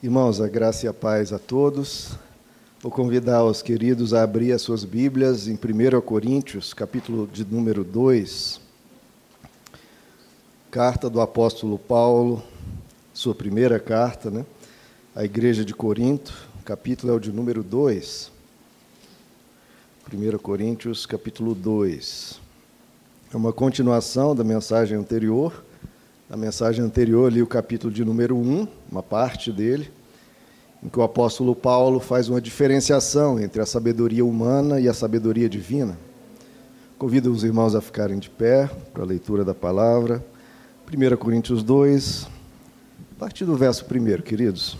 Irmãos, 0.00 0.40
a 0.40 0.46
graça 0.46 0.86
e 0.86 0.88
a 0.88 0.94
paz 0.94 1.32
a 1.32 1.40
todos. 1.40 2.12
Vou 2.80 2.92
convidar 2.92 3.42
os 3.42 3.62
queridos 3.62 4.14
a 4.14 4.22
abrir 4.22 4.52
as 4.52 4.62
suas 4.62 4.84
Bíblias 4.84 5.48
em 5.48 5.54
1 5.54 6.00
Coríntios, 6.02 6.72
capítulo 6.72 7.26
de 7.26 7.44
número 7.44 7.82
2. 7.82 8.60
Carta 10.70 11.10
do 11.10 11.20
apóstolo 11.20 11.76
Paulo, 11.80 12.40
sua 13.12 13.34
primeira 13.34 13.80
carta, 13.80 14.30
né? 14.30 14.46
A 15.16 15.24
igreja 15.24 15.64
de 15.64 15.74
Corinto, 15.74 16.32
capítulo 16.64 17.12
é 17.12 17.16
o 17.16 17.18
de 17.18 17.32
número 17.32 17.64
2. 17.64 18.30
1 20.14 20.38
Coríntios, 20.38 21.06
capítulo 21.06 21.56
2. 21.56 22.40
É 23.34 23.36
uma 23.36 23.52
continuação 23.52 24.32
da 24.32 24.44
mensagem 24.44 24.96
anterior 24.96 25.64
na 26.28 26.36
mensagem 26.36 26.84
anterior, 26.84 27.30
ali 27.30 27.42
o 27.42 27.46
capítulo 27.46 27.92
de 27.92 28.04
número 28.04 28.36
1, 28.36 28.68
uma 28.92 29.02
parte 29.02 29.50
dele, 29.50 29.90
em 30.82 30.88
que 30.88 30.98
o 30.98 31.02
apóstolo 31.02 31.56
Paulo 31.56 31.98
faz 32.00 32.28
uma 32.28 32.40
diferenciação 32.40 33.40
entre 33.40 33.62
a 33.62 33.66
sabedoria 33.66 34.24
humana 34.24 34.78
e 34.78 34.88
a 34.88 34.94
sabedoria 34.94 35.48
divina. 35.48 35.98
Convido 36.98 37.32
os 37.32 37.44
irmãos 37.44 37.74
a 37.74 37.80
ficarem 37.80 38.18
de 38.18 38.28
pé 38.28 38.68
para 38.92 39.02
a 39.02 39.06
leitura 39.06 39.44
da 39.44 39.54
palavra. 39.54 40.22
1 40.86 41.16
Coríntios 41.16 41.62
2, 41.62 42.28
a 43.16 43.18
partir 43.18 43.44
do 43.46 43.56
verso 43.56 43.84
1, 43.84 44.20
queridos. 44.20 44.76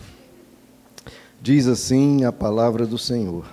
Diz 1.41 1.67
assim 1.67 2.25
a 2.25 2.31
palavra 2.31 2.85
do 2.85 2.97
Senhor: 2.97 3.45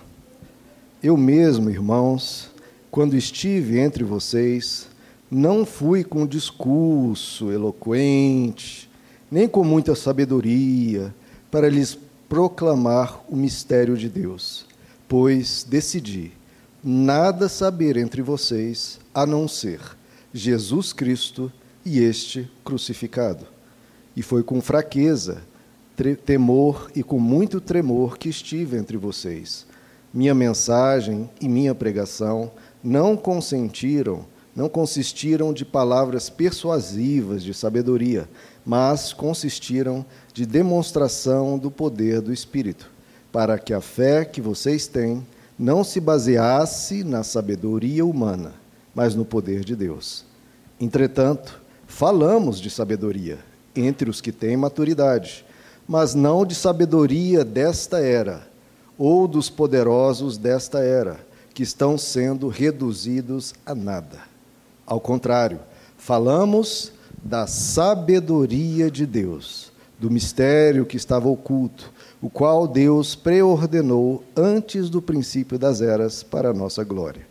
Eu 1.03 1.17
mesmo, 1.17 1.71
irmãos, 1.71 2.51
quando 2.91 3.17
estive 3.17 3.79
entre 3.79 4.05
vocês, 4.05 4.89
não 5.31 5.67
fui 5.67 6.05
com 6.05 6.27
discurso 6.27 7.51
eloquente, 7.51 8.89
nem 9.31 9.49
com 9.49 9.65
muita 9.65 9.95
sabedoria, 9.95 11.15
para 11.51 11.69
lhes 11.69 11.99
proclamar 12.29 13.25
o 13.29 13.37
mistério 13.37 13.97
de 13.97 14.09
Deus, 14.09 14.67
pois 15.09 15.65
decidi 15.69 16.33
nada 16.83 17.49
saber 17.49 17.97
entre 17.97 18.23
vocês 18.23 19.01
a 19.15 19.27
não 19.27 19.49
ser 19.49 19.81
Jesus 20.33 20.93
Cristo 20.93 21.53
e 21.85 22.01
este 22.01 22.49
crucificado. 22.65 23.47
E 24.17 24.23
foi 24.23 24.43
com 24.43 24.61
fraqueza, 24.61 25.43
temor 26.25 26.91
e 26.95 27.03
com 27.03 27.19
muito 27.19 27.61
tremor 27.61 28.19
que 28.19 28.29
estive 28.29 28.77
entre 28.77 28.97
vocês. 28.97 29.67
Minha 30.13 30.35
mensagem 30.35 31.29
e 31.41 31.49
minha 31.49 31.75
pregação 31.75 32.51
não 32.83 33.17
consentiram 33.17 34.25
não 34.57 34.71
consistiram 34.71 35.53
de 35.53 35.67
palavras 35.67 36.31
persuasivas 36.31 37.45
de 37.45 37.53
sabedoria, 37.53 38.27
mas 38.65 39.13
consistiram 39.13 40.03
de 40.33 40.47
demonstração 40.47 41.59
do 41.59 41.71
poder 41.71 42.23
do 42.23 42.33
Espírito, 42.33 42.91
para 43.31 43.59
que 43.59 43.75
a 43.75 43.83
fé 43.83 44.25
que 44.25 44.41
vocês 44.41 44.87
têm 44.87 45.25
não 45.59 45.85
se 45.85 46.01
baseasse 46.01 47.05
na 47.05 47.23
sabedoria 47.23 48.05
humana, 48.05 48.55
mas 48.95 49.15
no 49.15 49.27
poder 49.27 49.63
de 49.63 49.77
Deus. 49.77 50.25
Entretanto, 50.81 51.61
falamos 51.87 52.59
de 52.59 52.71
sabedoria 52.71 53.39
entre 53.75 54.09
os 54.09 54.23
que 54.23 54.33
têm 54.33 54.57
maturidade, 54.57 55.45
mas 55.87 56.15
não 56.15 56.47
de 56.47 56.55
sabedoria 56.55 57.45
desta 57.45 58.01
era, 58.01 58.49
ou 58.97 59.29
dos 59.29 59.51
poderosos 59.51 60.39
desta 60.39 60.79
era, 60.79 61.21
que 61.53 61.63
estão 61.63 61.99
sendo 61.99 62.49
reduzidos 62.49 63.55
a 63.65 63.75
nada. 63.75 64.36
Ao 64.87 65.01
contrário, 65.01 65.59
falamos 65.99 66.93
da 67.23 67.47
sabedoria 67.49 68.89
de 68.89 69.05
Deus, 69.05 69.73
do 69.99 70.09
mistério 70.09 70.87
que 70.87 70.97
estava 70.97 71.29
oculto, 71.29 71.93
o 72.23 72.31
qual 72.31 72.69
Deus 72.69 73.17
preordenou 73.17 74.23
antes 74.37 74.89
do 74.89 75.03
princípio 75.03 75.59
das 75.59 75.81
eras 75.81 76.23
para 76.23 76.51
a 76.51 76.55
nossa 76.55 76.85
glória. 76.85 77.27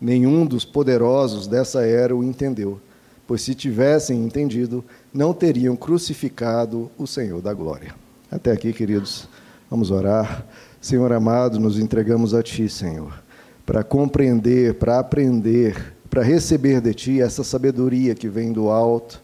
Nenhum 0.00 0.44
dos 0.44 0.64
poderosos 0.64 1.46
dessa 1.46 1.86
era 1.86 2.14
o 2.14 2.24
entendeu, 2.24 2.80
pois 3.26 3.42
se 3.42 3.54
tivessem 3.54 4.24
entendido, 4.24 4.84
não 5.14 5.32
teriam 5.32 5.76
crucificado 5.76 6.90
o 6.98 7.06
Senhor 7.06 7.40
da 7.40 7.54
glória. 7.54 7.94
Até 8.30 8.50
aqui, 8.50 8.72
queridos, 8.72 9.28
vamos 9.70 9.90
orar. 9.92 10.44
Senhor 10.80 11.12
amado, 11.12 11.60
nos 11.60 11.78
entregamos 11.78 12.34
a 12.34 12.42
Ti, 12.42 12.68
Senhor, 12.68 13.12
para 13.64 13.84
compreender, 13.84 14.74
para 14.74 14.98
aprender 14.98 15.95
para 16.16 16.24
receber 16.24 16.80
de 16.80 16.94
ti 16.94 17.20
essa 17.20 17.44
sabedoria 17.44 18.14
que 18.14 18.26
vem 18.26 18.50
do 18.50 18.70
alto, 18.70 19.20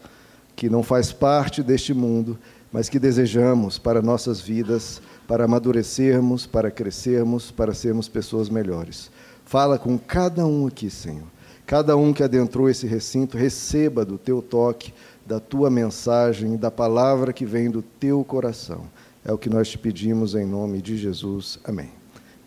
que 0.55 0.69
não 0.69 0.83
faz 0.83 1.11
parte 1.11 1.63
deste 1.63 1.91
mundo, 1.91 2.37
mas 2.71 2.87
que 2.87 2.99
desejamos 2.99 3.79
para 3.79 3.99
nossas 3.99 4.39
vidas, 4.39 5.01
para 5.27 5.45
amadurecermos, 5.45 6.45
para 6.45 6.69
crescermos, 6.69 7.49
para 7.49 7.73
sermos 7.73 8.07
pessoas 8.07 8.47
melhores. 8.47 9.09
Fala 9.43 9.79
com 9.79 9.97
cada 9.97 10.45
um 10.45 10.67
aqui, 10.67 10.87
Senhor. 10.87 11.25
Cada 11.65 11.97
um 11.97 12.13
que 12.13 12.21
adentrou 12.21 12.69
esse 12.69 12.85
recinto, 12.85 13.39
receba 13.39 14.05
do 14.05 14.19
teu 14.19 14.39
toque, 14.39 14.93
da 15.25 15.39
tua 15.39 15.71
mensagem, 15.71 16.57
da 16.57 16.69
palavra 16.69 17.33
que 17.33 17.43
vem 17.43 17.71
do 17.71 17.81
teu 17.81 18.23
coração. 18.23 18.83
É 19.25 19.33
o 19.33 19.37
que 19.39 19.49
nós 19.49 19.67
te 19.67 19.79
pedimos 19.79 20.35
em 20.35 20.45
nome 20.45 20.79
de 20.79 20.95
Jesus. 20.95 21.57
Amém. 21.63 21.89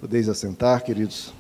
Podeis 0.01 0.29
assentar, 0.29 0.85
queridos. 0.85 1.35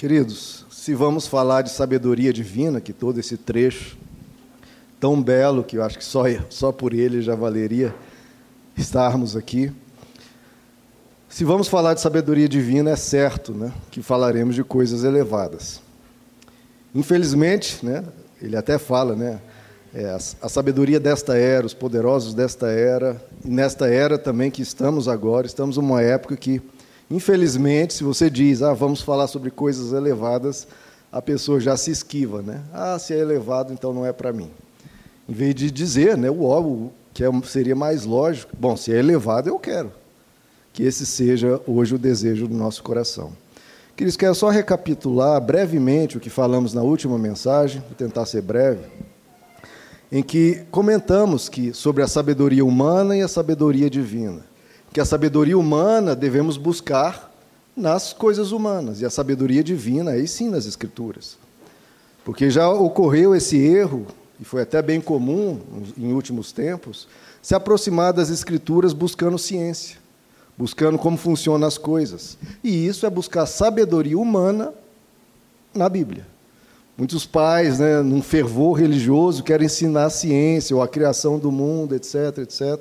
Queridos, 0.00 0.64
se 0.70 0.94
vamos 0.94 1.26
falar 1.26 1.60
de 1.60 1.68
sabedoria 1.68 2.32
divina, 2.32 2.80
que 2.80 2.90
todo 2.90 3.20
esse 3.20 3.36
trecho 3.36 3.98
tão 4.98 5.22
belo, 5.22 5.62
que 5.62 5.76
eu 5.76 5.84
acho 5.84 5.98
que 5.98 6.04
só, 6.06 6.22
só 6.48 6.72
por 6.72 6.94
ele 6.94 7.20
já 7.20 7.34
valeria 7.34 7.94
estarmos 8.74 9.36
aqui. 9.36 9.70
Se 11.28 11.44
vamos 11.44 11.68
falar 11.68 11.92
de 11.92 12.00
sabedoria 12.00 12.48
divina, 12.48 12.92
é 12.92 12.96
certo 12.96 13.52
né, 13.52 13.74
que 13.90 14.00
falaremos 14.00 14.54
de 14.54 14.64
coisas 14.64 15.04
elevadas. 15.04 15.82
Infelizmente, 16.94 17.84
né, 17.84 18.02
ele 18.40 18.56
até 18.56 18.78
fala, 18.78 19.14
né, 19.14 19.38
é, 19.92 20.16
a, 20.40 20.48
sabedoria 20.48 20.98
desta 20.98 21.36
era, 21.36 21.66
os 21.66 21.74
poderosos 21.74 22.32
desta 22.32 22.68
era, 22.68 23.22
e 23.44 23.50
nesta 23.50 23.86
era 23.86 24.16
também 24.16 24.50
que 24.50 24.62
estamos 24.62 25.08
agora, 25.08 25.46
estamos 25.46 25.76
numa 25.76 26.00
época 26.00 26.38
que 26.38 26.62
Infelizmente, 27.10 27.92
se 27.92 28.04
você 28.04 28.30
diz, 28.30 28.62
ah, 28.62 28.72
vamos 28.72 29.00
falar 29.00 29.26
sobre 29.26 29.50
coisas 29.50 29.92
elevadas, 29.92 30.68
a 31.10 31.20
pessoa 31.20 31.58
já 31.58 31.76
se 31.76 31.90
esquiva, 31.90 32.40
né? 32.40 32.62
Ah, 32.72 32.96
se 33.00 33.12
é 33.12 33.18
elevado, 33.18 33.72
então 33.72 33.92
não 33.92 34.06
é 34.06 34.12
para 34.12 34.32
mim. 34.32 34.48
Em 35.28 35.32
vez 35.32 35.52
de 35.56 35.72
dizer, 35.72 36.16
né, 36.16 36.30
o 36.30 36.44
óbvio, 36.44 36.92
que 37.12 37.24
é, 37.24 37.28
seria 37.44 37.74
mais 37.74 38.04
lógico, 38.04 38.52
bom, 38.56 38.76
se 38.76 38.92
é 38.92 38.98
elevado, 38.98 39.48
eu 39.48 39.58
quero. 39.58 39.90
Que 40.72 40.84
esse 40.84 41.04
seja 41.04 41.60
hoje 41.66 41.96
o 41.96 41.98
desejo 41.98 42.46
do 42.46 42.54
nosso 42.54 42.80
coração. 42.84 43.32
Queridos, 43.96 44.16
quero 44.16 44.34
só 44.36 44.48
recapitular 44.48 45.40
brevemente 45.40 46.16
o 46.16 46.20
que 46.20 46.30
falamos 46.30 46.72
na 46.72 46.82
última 46.82 47.18
mensagem, 47.18 47.80
vou 47.80 47.96
tentar 47.96 48.24
ser 48.24 48.40
breve, 48.40 48.84
em 50.12 50.22
que 50.22 50.62
comentamos 50.70 51.48
que 51.48 51.74
sobre 51.74 52.04
a 52.04 52.06
sabedoria 52.06 52.64
humana 52.64 53.16
e 53.16 53.20
a 53.20 53.28
sabedoria 53.28 53.90
divina 53.90 54.49
que 54.92 55.00
a 55.00 55.04
sabedoria 55.04 55.56
humana 55.56 56.14
devemos 56.16 56.56
buscar 56.56 57.30
nas 57.76 58.12
coisas 58.12 58.52
humanas 58.52 59.00
e 59.00 59.06
a 59.06 59.10
sabedoria 59.10 59.62
divina 59.62 60.12
aí 60.12 60.26
sim 60.26 60.48
nas 60.50 60.66
escrituras. 60.66 61.38
Porque 62.24 62.50
já 62.50 62.68
ocorreu 62.68 63.34
esse 63.34 63.56
erro, 63.56 64.06
e 64.40 64.44
foi 64.44 64.62
até 64.62 64.82
bem 64.82 65.00
comum 65.00 65.60
em 65.96 66.12
últimos 66.12 66.52
tempos, 66.52 67.06
se 67.40 67.54
aproximar 67.54 68.12
das 68.12 68.28
escrituras 68.28 68.92
buscando 68.92 69.38
ciência, 69.38 69.96
buscando 70.58 70.98
como 70.98 71.16
funcionam 71.16 71.66
as 71.66 71.78
coisas. 71.78 72.36
E 72.62 72.86
isso 72.86 73.06
é 73.06 73.10
buscar 73.10 73.46
sabedoria 73.46 74.18
humana 74.18 74.74
na 75.72 75.88
Bíblia. 75.88 76.26
Muitos 76.98 77.24
pais, 77.24 77.78
né, 77.78 78.02
num 78.02 78.20
fervor 78.20 78.78
religioso, 78.78 79.42
querem 79.42 79.66
ensinar 79.66 80.06
a 80.06 80.10
ciência 80.10 80.76
ou 80.76 80.82
a 80.82 80.88
criação 80.88 81.38
do 81.38 81.50
mundo, 81.50 81.94
etc, 81.94 82.38
etc 82.38 82.78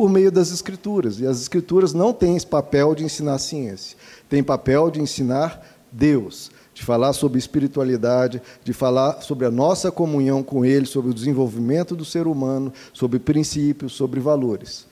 por 0.00 0.08
meio 0.08 0.32
das 0.32 0.50
Escrituras. 0.50 1.20
E 1.20 1.26
as 1.26 1.42
Escrituras 1.42 1.92
não 1.92 2.10
têm 2.10 2.34
esse 2.34 2.46
papel 2.46 2.94
de 2.94 3.04
ensinar 3.04 3.36
ciência, 3.36 3.98
tem 4.30 4.42
papel 4.42 4.90
de 4.90 4.98
ensinar 4.98 5.62
Deus, 5.92 6.50
de 6.72 6.82
falar 6.82 7.12
sobre 7.12 7.38
espiritualidade, 7.38 8.40
de 8.64 8.72
falar 8.72 9.20
sobre 9.20 9.44
a 9.44 9.50
nossa 9.50 9.92
comunhão 9.92 10.42
com 10.42 10.64
Ele, 10.64 10.86
sobre 10.86 11.10
o 11.10 11.14
desenvolvimento 11.14 11.94
do 11.94 12.02
ser 12.02 12.26
humano, 12.26 12.72
sobre 12.94 13.18
princípios, 13.18 13.92
sobre 13.92 14.20
valores. 14.20 14.86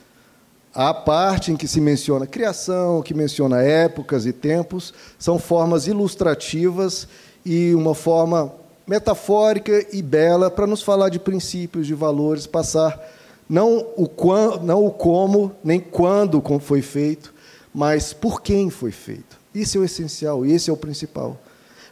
A 0.74 0.92
parte 0.92 1.52
em 1.52 1.56
que 1.56 1.66
se 1.66 1.80
menciona 1.80 2.26
criação, 2.26 3.00
que 3.00 3.14
menciona 3.14 3.62
épocas 3.62 4.26
e 4.26 4.32
tempos, 4.34 4.92
são 5.18 5.38
formas 5.38 5.86
ilustrativas 5.86 7.08
e 7.46 7.74
uma 7.74 7.94
forma 7.94 8.52
metafórica 8.86 9.86
e 9.90 10.02
bela 10.02 10.50
para 10.50 10.66
nos 10.66 10.82
falar 10.82 11.08
de 11.08 11.18
princípios, 11.18 11.86
de 11.86 11.94
valores, 11.94 12.46
passar 12.46 13.16
não 13.48 13.86
o, 13.96 14.06
quando, 14.06 14.62
não 14.62 14.84
o 14.84 14.90
como, 14.90 15.52
nem 15.64 15.80
quando 15.80 16.42
foi 16.60 16.82
feito, 16.82 17.32
mas 17.72 18.12
por 18.12 18.42
quem 18.42 18.68
foi 18.68 18.90
feito. 18.90 19.38
Isso 19.54 19.78
é 19.78 19.80
o 19.80 19.84
essencial, 19.84 20.44
esse 20.44 20.68
é 20.68 20.72
o 20.72 20.76
principal. 20.76 21.40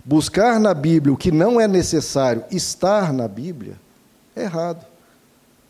buscar 0.04 0.60
na 0.60 0.74
Bíblia 0.74 1.14
o 1.14 1.16
que 1.16 1.32
não 1.32 1.60
é 1.60 1.66
necessário 1.66 2.44
estar 2.50 3.12
na 3.12 3.26
Bíblia, 3.26 3.76
é 4.34 4.42
errado. 4.42 4.84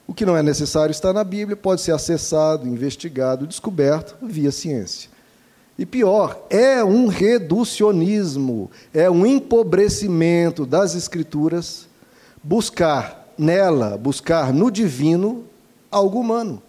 O 0.06 0.14
que 0.14 0.26
não 0.26 0.36
é 0.36 0.42
necessário 0.42 0.90
estar 0.92 1.12
na 1.12 1.24
Bíblia 1.24 1.56
pode 1.56 1.80
ser 1.80 1.92
acessado, 1.92 2.66
investigado, 2.66 3.46
descoberto 3.46 4.16
via 4.22 4.52
ciência. 4.52 5.10
E 5.78 5.84
pior, 5.84 6.46
é 6.48 6.82
um 6.82 7.06
reducionismo, 7.06 8.70
é 8.94 9.10
um 9.10 9.26
empobrecimento 9.26 10.64
das 10.64 10.94
Escrituras 10.94 11.86
buscar 12.42 13.28
nela, 13.36 13.98
buscar 13.98 14.52
no 14.52 14.70
divino 14.70 15.44
algo 15.96 16.20
humano. 16.20 16.62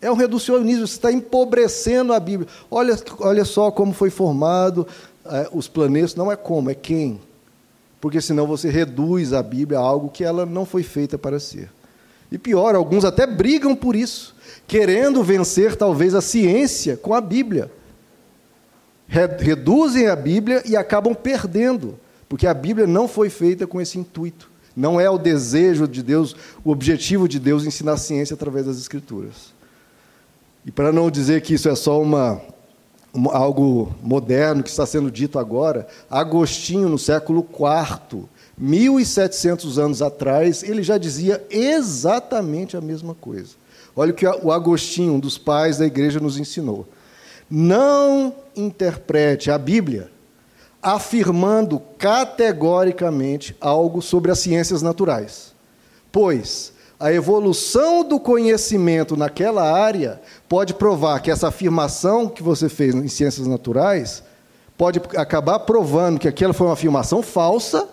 É 0.00 0.10
um 0.10 0.14
reducionismo, 0.14 0.86
você 0.86 0.94
está 0.94 1.12
empobrecendo 1.12 2.12
a 2.12 2.18
Bíblia. 2.18 2.48
Olha, 2.70 2.98
olha 3.20 3.44
só 3.44 3.70
como 3.70 3.92
foi 3.92 4.10
formado 4.10 4.86
é, 5.24 5.48
os 5.52 5.68
planetas, 5.68 6.16
não 6.16 6.30
é 6.30 6.36
como, 6.36 6.70
é 6.70 6.74
quem. 6.74 7.20
Porque 8.00 8.20
senão 8.20 8.46
você 8.46 8.68
reduz 8.68 9.32
a 9.32 9.42
Bíblia 9.42 9.78
a 9.78 9.82
algo 9.82 10.10
que 10.10 10.24
ela 10.24 10.44
não 10.44 10.66
foi 10.66 10.82
feita 10.82 11.16
para 11.16 11.38
ser. 11.38 11.70
E 12.32 12.38
pior, 12.38 12.74
alguns 12.74 13.04
até 13.04 13.26
brigam 13.26 13.76
por 13.76 13.94
isso, 13.94 14.34
querendo 14.66 15.22
vencer 15.22 15.76
talvez 15.76 16.14
a 16.14 16.20
ciência 16.20 16.96
com 16.96 17.14
a 17.14 17.20
Bíblia. 17.20 17.70
Reduzem 19.06 20.08
a 20.08 20.16
Bíblia 20.16 20.62
e 20.66 20.74
acabam 20.74 21.14
perdendo, 21.14 21.96
porque 22.28 22.46
a 22.46 22.54
Bíblia 22.54 22.86
não 22.86 23.06
foi 23.06 23.28
feita 23.28 23.66
com 23.66 23.80
esse 23.80 23.98
intuito. 23.98 24.50
Não 24.74 25.00
é 25.00 25.08
o 25.08 25.18
desejo 25.18 25.86
de 25.86 26.02
Deus, 26.02 26.34
o 26.64 26.70
objetivo 26.70 27.28
de 27.28 27.38
Deus 27.38 27.64
ensinar 27.64 27.94
a 27.94 27.98
ciência 27.98 28.34
através 28.34 28.66
das 28.66 28.78
Escrituras. 28.78 29.52
E 30.64 30.70
para 30.70 30.92
não 30.92 31.10
dizer 31.10 31.42
que 31.42 31.54
isso 31.54 31.68
é 31.68 31.74
só 31.74 32.00
uma, 32.00 32.40
uma, 33.12 33.32
algo 33.34 33.94
moderno 34.02 34.62
que 34.62 34.70
está 34.70 34.86
sendo 34.86 35.10
dito 35.10 35.38
agora, 35.38 35.86
Agostinho, 36.08 36.88
no 36.88 36.98
século 36.98 37.46
IV, 37.52 38.24
1700 38.56 39.78
anos 39.78 40.00
atrás, 40.00 40.62
ele 40.62 40.82
já 40.82 40.96
dizia 40.98 41.44
exatamente 41.50 42.76
a 42.76 42.80
mesma 42.80 43.14
coisa. 43.14 43.54
Olha 43.94 44.12
o 44.12 44.14
que 44.14 44.26
o 44.26 44.50
Agostinho, 44.50 45.14
um 45.14 45.20
dos 45.20 45.36
pais 45.36 45.78
da 45.78 45.86
igreja, 45.86 46.20
nos 46.20 46.38
ensinou. 46.38 46.86
Não 47.50 48.34
interprete 48.56 49.50
a 49.50 49.58
Bíblia 49.58 50.10
afirmando 50.82 51.80
categoricamente 51.96 53.56
algo 53.60 54.02
sobre 54.02 54.32
as 54.32 54.40
ciências 54.40 54.82
naturais, 54.82 55.54
pois 56.10 56.72
a 56.98 57.12
evolução 57.12 58.04
do 58.04 58.18
conhecimento 58.18 59.16
naquela 59.16 59.72
área 59.72 60.20
pode 60.48 60.74
provar 60.74 61.20
que 61.20 61.30
essa 61.30 61.48
afirmação 61.48 62.28
que 62.28 62.42
você 62.42 62.68
fez 62.68 62.94
em 62.94 63.08
ciências 63.08 63.46
naturais 63.46 64.22
pode 64.76 65.00
acabar 65.16 65.60
provando 65.60 66.18
que 66.18 66.28
aquela 66.28 66.52
foi 66.52 66.66
uma 66.66 66.74
afirmação 66.74 67.22
falsa 67.22 67.88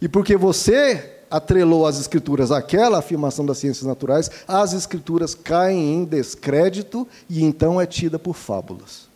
e 0.00 0.08
porque 0.08 0.36
você 0.36 1.10
atrelou 1.30 1.86
as 1.86 1.98
escrituras 1.98 2.52
àquela 2.52 2.98
afirmação 2.98 3.44
das 3.44 3.58
ciências 3.58 3.86
naturais, 3.86 4.30
as 4.46 4.72
escrituras 4.72 5.34
caem 5.34 5.94
em 5.94 6.04
descrédito 6.04 7.08
e 7.28 7.42
então 7.42 7.80
é 7.80 7.86
tida 7.86 8.18
por 8.18 8.34
fábulas. 8.34 9.08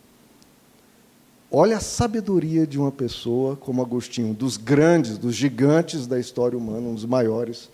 Olha 1.51 1.77
a 1.77 1.79
sabedoria 1.79 2.67
de 2.67 2.77
uma 2.77 2.91
pessoa 2.91 3.55
como 3.55 3.81
Agostinho, 3.81 4.35
dos 4.35 4.55
grandes, 4.55 5.17
dos 5.17 5.33
gigantes 5.33 6.05
da 6.05 6.19
história 6.19 6.55
humana, 6.55 6.89
um 6.89 6.93
dos 6.93 7.05
maiores 7.05 7.69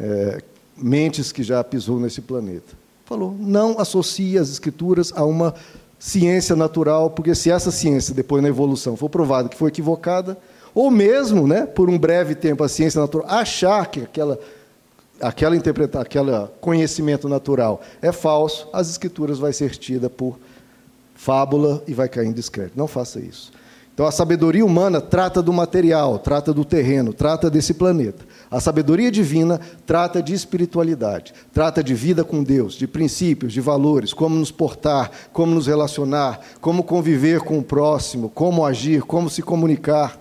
é, 0.00 0.42
mentes 0.74 1.30
que 1.30 1.42
já 1.42 1.62
pisou 1.62 2.00
nesse 2.00 2.22
planeta. 2.22 2.72
Falou: 3.04 3.36
não 3.38 3.78
associe 3.78 4.38
as 4.38 4.48
escrituras 4.48 5.12
a 5.14 5.22
uma 5.22 5.54
ciência 5.98 6.56
natural, 6.56 7.10
porque 7.10 7.34
se 7.34 7.50
essa 7.50 7.70
ciência, 7.70 8.14
depois 8.14 8.42
na 8.42 8.48
evolução, 8.48 8.96
for 8.96 9.10
provada 9.10 9.50
que 9.50 9.56
foi 9.56 9.68
equivocada, 9.68 10.38
ou 10.74 10.90
mesmo, 10.90 11.46
né, 11.46 11.66
por 11.66 11.90
um 11.90 11.98
breve 11.98 12.34
tempo, 12.34 12.64
a 12.64 12.68
ciência 12.68 13.00
natural 13.00 13.28
achar 13.28 13.86
que 13.86 14.00
aquela, 14.00 14.38
aquela 15.20 15.54
interpretação, 15.54 16.02
aquele 16.02 16.48
conhecimento 16.58 17.28
natural 17.28 17.82
é 18.00 18.10
falso, 18.10 18.66
as 18.72 18.88
escrituras 18.88 19.38
vai 19.38 19.52
ser 19.52 19.76
tida 19.76 20.08
por 20.08 20.38
fábula 21.14 21.82
e 21.86 21.94
vai 21.94 22.08
cair 22.08 22.26
em 22.26 22.32
descrédito. 22.32 22.78
Não 22.78 22.86
faça 22.86 23.20
isso. 23.20 23.52
Então, 23.94 24.06
a 24.06 24.10
sabedoria 24.10 24.66
humana 24.66 25.00
trata 25.00 25.40
do 25.40 25.52
material, 25.52 26.18
trata 26.18 26.52
do 26.52 26.64
terreno, 26.64 27.12
trata 27.12 27.48
desse 27.48 27.72
planeta. 27.74 28.24
A 28.50 28.58
sabedoria 28.58 29.08
divina 29.08 29.60
trata 29.86 30.20
de 30.20 30.34
espiritualidade, 30.34 31.32
trata 31.52 31.82
de 31.82 31.94
vida 31.94 32.24
com 32.24 32.42
Deus, 32.42 32.74
de 32.74 32.88
princípios, 32.88 33.52
de 33.52 33.60
valores, 33.60 34.12
como 34.12 34.34
nos 34.34 34.50
portar, 34.50 35.12
como 35.32 35.54
nos 35.54 35.68
relacionar, 35.68 36.40
como 36.60 36.82
conviver 36.82 37.40
com 37.42 37.56
o 37.60 37.62
próximo, 37.62 38.28
como 38.28 38.66
agir, 38.66 39.02
como 39.02 39.30
se 39.30 39.42
comunicar. 39.42 40.18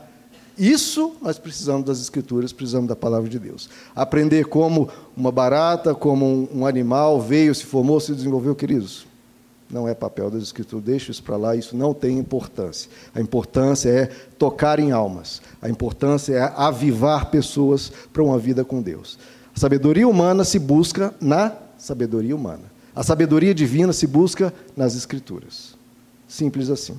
Isso 0.56 1.14
nós 1.20 1.40
precisamos 1.40 1.84
das 1.84 2.00
Escrituras, 2.00 2.54
precisamos 2.54 2.88
da 2.88 2.96
palavra 2.96 3.28
de 3.28 3.40
Deus. 3.40 3.68
Aprender 3.96 4.46
como 4.46 4.88
uma 5.18 5.32
barata, 5.32 5.96
como 5.96 6.48
um 6.54 6.68
animal 6.68 7.20
veio, 7.20 7.56
se 7.56 7.66
formou, 7.66 8.00
se 8.00 8.14
desenvolveu, 8.14 8.54
queridos. 8.54 9.13
Não 9.70 9.88
é 9.88 9.96
papel 9.96 10.30
das 10.30 10.44
Escrituras, 10.44 10.86
deixa 10.86 11.12
isso 11.12 11.24
para 11.24 11.36
lá, 11.36 11.56
isso 11.56 11.76
não 11.76 11.94
tem 11.94 12.18
importância. 12.18 12.90
A 13.16 13.20
importância 13.20 13.90
é 13.90 14.06
tocar 14.38 14.80
em 14.80 14.92
almas, 14.92 15.42
a 15.62 15.70
importância 15.70 16.34
é 16.34 16.54
avivar 16.56 17.32
pessoas 17.32 17.92
para 18.12 18.24
uma 18.24 18.38
vida 18.38 18.64
com 18.64 18.82
Deus. 18.82 19.18
A 19.56 19.60
sabedoria 19.60 20.08
humana 20.08 20.44
se 20.44 20.60
busca 20.60 21.14
na 21.20 21.54
sabedoria 21.78 22.36
humana. 22.36 22.72
A 22.96 23.04
sabedoria 23.04 23.54
divina 23.54 23.92
se 23.94 24.06
busca 24.06 24.54
nas 24.78 24.96
Escrituras. 24.96 25.76
Simples 26.28 26.70
assim. 26.70 26.98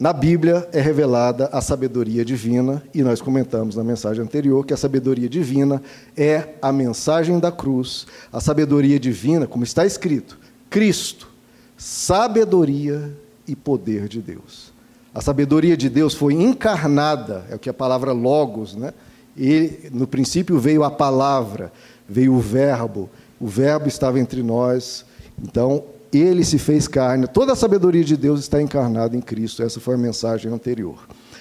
Na 0.00 0.14
Bíblia 0.14 0.66
é 0.72 0.80
revelada 0.80 1.50
a 1.52 1.60
sabedoria 1.60 2.24
divina, 2.24 2.82
e 2.94 3.02
nós 3.02 3.20
comentamos 3.20 3.76
na 3.76 3.84
mensagem 3.84 4.22
anterior 4.22 4.64
que 4.64 4.72
a 4.72 4.76
sabedoria 4.76 5.28
divina 5.28 5.82
é 6.16 6.54
a 6.62 6.72
mensagem 6.72 7.38
da 7.38 7.52
cruz. 7.52 8.06
A 8.32 8.40
sabedoria 8.40 8.98
divina, 8.98 9.46
como 9.46 9.62
está 9.62 9.84
escrito, 9.84 10.38
Cristo, 10.70 11.28
sabedoria 11.76 13.12
e 13.46 13.56
poder 13.56 14.08
de 14.08 14.20
Deus. 14.20 14.72
A 15.12 15.20
sabedoria 15.20 15.76
de 15.76 15.88
Deus 15.90 16.14
foi 16.14 16.34
encarnada, 16.34 17.44
é 17.50 17.56
o 17.56 17.58
que 17.58 17.68
a 17.68 17.74
palavra 17.74 18.12
logos, 18.12 18.76
né? 18.76 18.94
E 19.36 19.90
no 19.92 20.06
princípio 20.06 20.58
veio 20.58 20.84
a 20.84 20.90
palavra, 20.90 21.72
veio 22.08 22.34
o 22.34 22.40
verbo, 22.40 23.10
o 23.40 23.46
verbo 23.46 23.88
estava 23.88 24.20
entre 24.20 24.42
nós. 24.42 25.04
Então, 25.42 25.82
ele 26.12 26.44
se 26.44 26.58
fez 26.58 26.86
carne. 26.86 27.26
Toda 27.26 27.52
a 27.52 27.56
sabedoria 27.56 28.04
de 28.04 28.16
Deus 28.16 28.40
está 28.40 28.60
encarnada 28.60 29.16
em 29.16 29.20
Cristo. 29.20 29.62
Essa 29.62 29.80
foi 29.80 29.94
a 29.94 29.98
mensagem 29.98 30.52
anterior. 30.52 30.98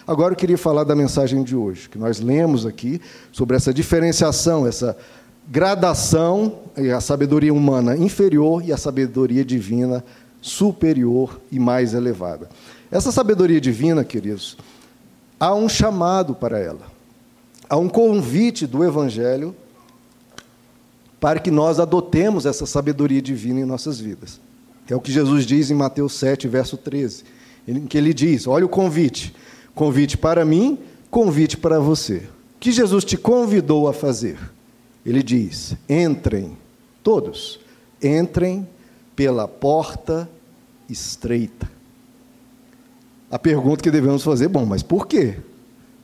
Agora 0.08 0.34
eu 0.34 0.38
queria 0.38 0.58
falar 0.58 0.84
da 0.84 0.96
mensagem 0.96 1.44
de 1.44 1.56
hoje, 1.56 1.88
que 1.88 1.98
nós 1.98 2.20
lemos 2.20 2.66
aqui 2.66 3.00
sobre 3.32 3.56
essa 3.56 3.72
diferenciação, 3.72 4.66
essa 4.66 4.98
gradação, 5.48 6.60
a 6.94 7.02
sabedoria 7.02 7.54
humana 7.54 7.98
inferior 7.98 8.64
e 8.64 8.72
a 8.72 8.78
sabedoria 8.78 9.44
divina 9.44 10.04
superior 10.42 11.40
e 11.52 11.60
mais 11.60 11.94
elevada. 11.94 12.50
Essa 12.92 13.12
sabedoria 13.12 13.60
divina, 13.60 14.04
queridos, 14.04 14.58
há 15.40 15.54
um 15.54 15.70
chamado 15.70 16.34
para 16.34 16.60
ela. 16.60 16.82
Há 17.70 17.78
um 17.78 17.88
convite 17.88 18.66
do 18.66 18.84
Evangelho 18.84 19.56
para 21.20 21.40
que 21.40 21.52
nós 21.52 21.80
adotemos 21.80 22.46
essa 22.46 22.66
sabedoria 22.66 23.22
divina 23.22 23.60
em 23.60 23.66
nossas 23.66 24.00
vidas. 24.00 24.40
É 24.90 24.96
o 24.96 25.02
que 25.02 25.12
Jesus 25.12 25.46
diz 25.46 25.70
em 25.70 25.76
Mateus 25.76 26.14
7, 26.14 26.48
verso 26.48 26.76
13, 26.76 27.24
em 27.68 27.86
que 27.86 27.98
ele 27.98 28.14
diz: 28.14 28.48
Olha 28.48 28.66
o 28.66 28.70
convite. 28.70 29.36
Convite 29.76 30.18
para 30.18 30.44
mim, 30.44 30.80
convite 31.12 31.56
para 31.56 31.80
você. 31.80 32.24
O 32.56 32.60
que 32.60 32.72
Jesus 32.72 33.06
te 33.06 33.16
convidou 33.16 33.88
a 33.88 33.94
fazer? 33.94 34.40
Ele 35.06 35.22
diz: 35.22 35.76
Entrem, 35.88 36.58
todos, 37.04 37.60
entrem 38.02 38.68
pela 39.16 39.48
porta 39.48 40.30
estreita. 40.90 41.70
A 43.30 43.38
pergunta 43.38 43.84
que 43.84 43.92
devemos 43.92 44.24
fazer, 44.24 44.48
bom, 44.48 44.66
mas 44.66 44.82
por 44.82 45.08
quê? 45.08 45.38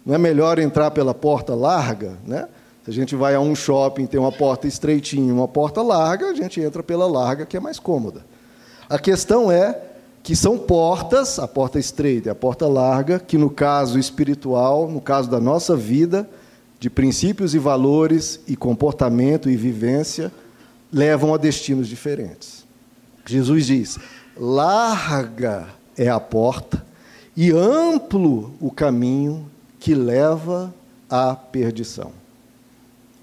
Não 0.06 0.14
é 0.14 0.18
melhor 0.18 0.60
entrar 0.60 0.92
pela 0.92 1.14
porta 1.14 1.56
larga, 1.56 2.18
né? 2.26 2.48
Se 2.84 2.92
a 2.92 2.94
gente 2.94 3.16
vai 3.16 3.34
a 3.34 3.40
um 3.40 3.56
shopping, 3.56 4.06
tem 4.06 4.20
uma 4.20 4.32
porta 4.32 4.68
estreitinha, 4.68 5.34
uma 5.34 5.48
porta 5.48 5.82
larga, 5.82 6.30
a 6.30 6.34
gente 6.36 6.62
entra 6.62 6.84
pela 6.84 7.08
larga, 7.08 7.44
que 7.44 7.58
é 7.58 7.60
mais 7.60 7.80
cômoda. 7.80 8.24
A 8.88 9.00
questão 9.00 9.52
é 9.52 9.82
que 10.22 10.36
são 10.36 10.58
portas, 10.58 11.40
a 11.40 11.48
porta 11.48 11.80
estreita 11.80 12.30
e 12.30 12.32
a 12.32 12.36
porta 12.36 12.68
larga, 12.68 13.18
que 13.18 13.40
no 13.40 13.50
caso 13.50 13.98
espiritual, 13.98 14.88
no 14.88 15.02
caso 15.02 15.28
da 15.30 15.40
nossa 15.40 15.76
vida, 15.76 16.30
de 16.80 16.88
princípios 16.88 17.56
e 17.56 17.60
valores 17.60 18.40
e 18.48 18.56
comportamento 18.56 19.50
e 19.50 19.56
vivência, 19.56 20.32
levam 20.92 21.34
a 21.34 21.38
destinos 21.38 21.88
diferentes. 21.88 22.66
Jesus 23.26 23.66
diz: 23.66 24.00
larga 24.38 25.68
é 25.98 26.10
a 26.10 26.20
porta 26.20 26.86
e 27.36 27.52
amplo 27.52 28.54
o 28.60 28.72
caminho 28.72 29.50
que 29.80 29.94
leva 29.94 30.74
à 31.10 31.36
perdição. 31.36 32.12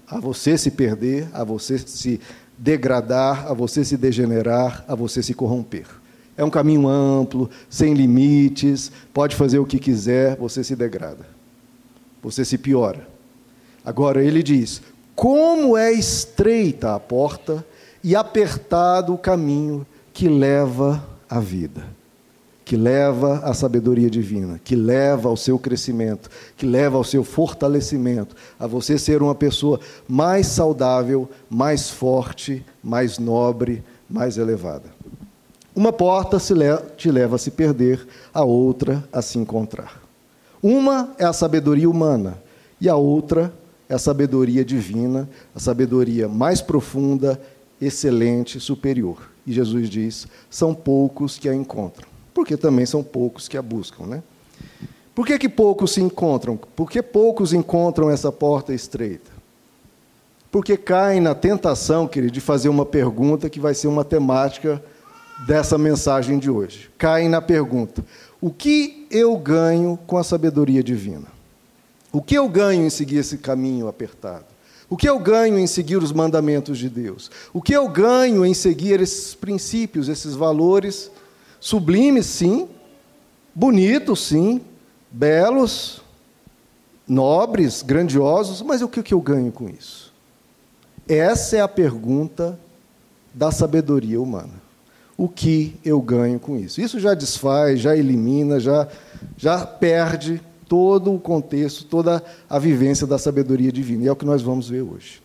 A 0.07 0.19
você 0.19 0.57
se 0.57 0.71
perder, 0.71 1.27
a 1.33 1.43
você 1.43 1.77
se 1.77 2.19
degradar, 2.57 3.47
a 3.47 3.53
você 3.53 3.83
se 3.83 3.97
degenerar, 3.97 4.85
a 4.87 4.95
você 4.95 5.23
se 5.23 5.33
corromper. 5.33 5.87
É 6.35 6.43
um 6.43 6.49
caminho 6.49 6.87
amplo, 6.87 7.49
sem 7.69 7.93
limites, 7.93 8.91
pode 9.13 9.35
fazer 9.35 9.59
o 9.59 9.65
que 9.65 9.79
quiser, 9.79 10.35
você 10.35 10.63
se 10.63 10.75
degrada. 10.75 11.25
Você 12.21 12.43
se 12.43 12.57
piora. 12.57 13.07
Agora 13.85 14.23
ele 14.23 14.41
diz: 14.41 14.81
como 15.23 15.77
é 15.77 15.89
estreita 15.89 16.93
a 16.93 16.99
porta 16.99 17.65
e 18.03 18.13
apertado 18.13 19.13
o 19.13 19.17
caminho 19.17 19.87
que 20.11 20.27
leva 20.27 21.01
à 21.29 21.39
vida, 21.39 21.81
que 22.65 22.75
leva 22.75 23.37
à 23.37 23.53
sabedoria 23.53 24.09
divina, 24.09 24.59
que 24.61 24.75
leva 24.75 25.29
ao 25.29 25.37
seu 25.37 25.57
crescimento, 25.57 26.29
que 26.57 26.65
leva 26.65 26.97
ao 26.97 27.05
seu 27.05 27.23
fortalecimento, 27.23 28.35
a 28.59 28.67
você 28.67 28.97
ser 28.99 29.23
uma 29.23 29.33
pessoa 29.33 29.79
mais 30.09 30.47
saudável, 30.47 31.29
mais 31.49 31.89
forte, 31.89 32.61
mais 32.83 33.17
nobre, 33.17 33.81
mais 34.09 34.37
elevada. 34.37 34.89
Uma 35.73 35.93
porta 35.93 36.37
te 36.97 37.09
leva 37.09 37.37
a 37.37 37.39
se 37.39 37.49
perder, 37.49 38.05
a 38.33 38.43
outra 38.43 39.01
a 39.09 39.21
se 39.21 39.39
encontrar. 39.39 40.01
Uma 40.61 41.15
é 41.17 41.23
a 41.23 41.31
sabedoria 41.31 41.89
humana 41.89 42.43
e 42.81 42.89
a 42.89 42.97
outra 42.97 43.53
é 43.89 43.93
a 43.93 43.99
sabedoria 43.99 44.63
divina, 44.63 45.29
a 45.53 45.59
sabedoria 45.59 46.27
mais 46.27 46.61
profunda, 46.61 47.39
excelente, 47.81 48.59
superior. 48.59 49.29
E 49.45 49.51
Jesus 49.51 49.89
diz: 49.89 50.27
são 50.49 50.73
poucos 50.73 51.37
que 51.37 51.49
a 51.49 51.55
encontram, 51.55 52.07
porque 52.33 52.57
também 52.57 52.85
são 52.85 53.03
poucos 53.03 53.47
que 53.47 53.57
a 53.57 53.61
buscam, 53.61 54.05
né? 54.05 54.23
Por 55.13 55.27
que, 55.27 55.37
que 55.37 55.49
poucos 55.49 55.91
se 55.91 56.01
encontram? 56.01 56.57
Porque 56.75 57.01
poucos 57.01 57.53
encontram 57.53 58.09
essa 58.09 58.31
porta 58.31 58.73
estreita? 58.73 59.31
Porque 60.51 60.75
caem 60.75 61.19
na 61.19 61.35
tentação, 61.35 62.07
querido, 62.07 62.33
de 62.33 62.41
fazer 62.41 62.69
uma 62.69 62.85
pergunta 62.85 63.49
que 63.49 63.59
vai 63.59 63.73
ser 63.73 63.87
uma 63.87 64.03
temática 64.03 64.83
dessa 65.47 65.77
mensagem 65.77 66.39
de 66.39 66.49
hoje. 66.49 66.89
Caem 66.97 67.29
na 67.29 67.41
pergunta: 67.41 68.03
o 68.41 68.49
que 68.49 69.07
eu 69.11 69.35
ganho 69.37 69.97
com 70.07 70.17
a 70.17 70.23
sabedoria 70.23 70.83
divina? 70.83 71.27
O 72.13 72.21
que 72.21 72.35
eu 72.35 72.47
ganho 72.47 72.85
em 72.85 72.89
seguir 72.89 73.17
esse 73.17 73.39
caminho 73.39 73.87
apertado? 73.87 74.45
O 74.87 74.95
que 74.95 75.09
eu 75.09 75.17
ganho 75.17 75.57
em 75.57 75.65
seguir 75.65 75.97
os 75.97 76.11
mandamentos 76.11 76.77
de 76.77 76.87
Deus? 76.87 77.31
O 77.51 77.59
que 77.59 77.73
eu 77.73 77.89
ganho 77.89 78.45
em 78.45 78.53
seguir 78.53 79.01
esses 79.01 79.33
princípios, 79.33 80.07
esses 80.07 80.35
valores 80.35 81.09
sublimes, 81.59 82.27
sim, 82.27 82.69
bonitos, 83.55 84.27
sim, 84.27 84.61
belos, 85.09 86.01
nobres, 87.07 87.81
grandiosos, 87.81 88.61
mas 88.61 88.83
o 88.83 88.87
que 88.87 89.11
eu 89.13 89.19
ganho 89.19 89.51
com 89.51 89.67
isso? 89.67 90.13
Essa 91.07 91.57
é 91.57 91.61
a 91.61 91.67
pergunta 91.67 92.59
da 93.33 93.51
sabedoria 93.51 94.21
humana 94.21 94.61
o 95.17 95.29
que 95.29 95.75
eu 95.85 96.01
ganho 96.01 96.39
com 96.39 96.57
isso. 96.57 96.81
Isso 96.81 96.99
já 96.99 97.13
desfaz, 97.13 97.79
já 97.79 97.95
elimina, 97.95 98.59
já, 98.59 98.87
já 99.37 99.65
perde 99.65 100.41
todo 100.67 101.13
o 101.13 101.19
contexto, 101.19 101.85
toda 101.85 102.23
a 102.49 102.59
vivência 102.59 103.05
da 103.05 103.17
sabedoria 103.17 103.71
divina. 103.71 104.03
E 104.03 104.07
é 104.07 104.11
o 104.11 104.15
que 104.15 104.25
nós 104.25 104.41
vamos 104.41 104.69
ver 104.69 104.81
hoje. 104.81 105.21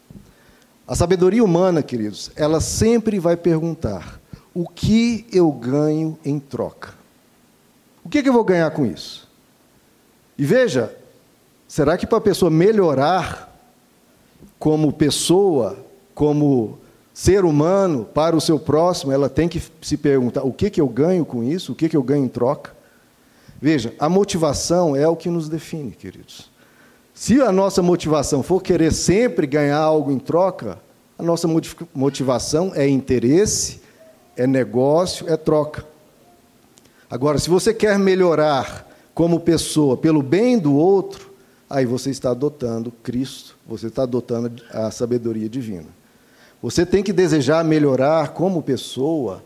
A 0.87 0.95
sabedoria 0.95 1.45
humana, 1.45 1.83
queridos, 1.83 2.30
ela 2.35 2.61
sempre 2.61 3.18
vai 3.18 3.37
perguntar: 3.37 4.21
o 4.54 4.66
que 4.66 5.26
eu 5.33 5.52
ganho 5.52 6.18
em 6.25 6.38
troca? 6.38 6.95
O 8.04 8.09
que, 8.09 8.23
que 8.23 8.28
eu 8.28 8.33
vou 8.33 8.45
ganhar 8.45 8.71
com 8.71 8.87
isso? 8.87 9.28
E 10.38 10.45
veja, 10.45 10.97
será 11.66 11.99
que 11.99 12.07
para 12.07 12.18
a 12.18 12.23
pessoa 12.23 12.50
melhorar 12.50 13.54
como 14.59 14.92
pessoa, 14.92 15.76
como 16.14 16.78
ser 17.12 17.45
humano 17.45 18.04
para 18.04 18.37
o 18.37 18.40
seu 18.40 18.59
próximo, 18.59 19.12
ela 19.12 19.28
tem 19.28 19.49
que 19.49 19.62
se 19.83 19.97
perguntar: 19.97 20.42
o 20.45 20.52
que, 20.52 20.71
que 20.71 20.80
eu 20.80 20.88
ganho 20.88 21.25
com 21.25 21.45
isso? 21.45 21.73
O 21.73 21.75
que, 21.75 21.88
que 21.88 21.97
eu 21.97 22.02
ganho 22.02 22.25
em 22.25 22.28
troca? 22.28 22.77
Veja, 23.60 23.92
a 23.98 24.08
motivação 24.08 24.94
é 24.94 25.06
o 25.08 25.16
que 25.16 25.28
nos 25.28 25.48
define, 25.48 25.90
queridos. 25.90 26.50
Se 27.12 27.42
a 27.42 27.50
nossa 27.50 27.82
motivação 27.82 28.42
for 28.42 28.62
querer 28.62 28.92
sempre 28.92 29.46
ganhar 29.46 29.78
algo 29.78 30.12
em 30.12 30.18
troca, 30.18 30.78
a 31.18 31.22
nossa 31.22 31.48
motivação 31.92 32.72
é 32.74 32.88
interesse, 32.88 33.80
é 34.36 34.46
negócio, 34.46 35.28
é 35.28 35.36
troca. 35.36 35.84
Agora, 37.10 37.38
se 37.38 37.50
você 37.50 37.74
quer 37.74 37.98
melhorar 37.98 38.86
como 39.12 39.40
pessoa 39.40 39.96
pelo 39.96 40.22
bem 40.22 40.56
do 40.56 40.76
outro, 40.76 41.34
aí 41.68 41.84
você 41.84 42.10
está 42.10 42.30
adotando 42.30 42.92
Cristo, 43.02 43.56
você 43.66 43.88
está 43.88 44.04
adotando 44.04 44.62
a 44.70 44.92
sabedoria 44.92 45.48
divina. 45.48 45.88
Você 46.62 46.86
tem 46.86 47.02
que 47.02 47.12
desejar 47.12 47.64
melhorar 47.64 48.28
como 48.28 48.62
pessoa 48.62 49.42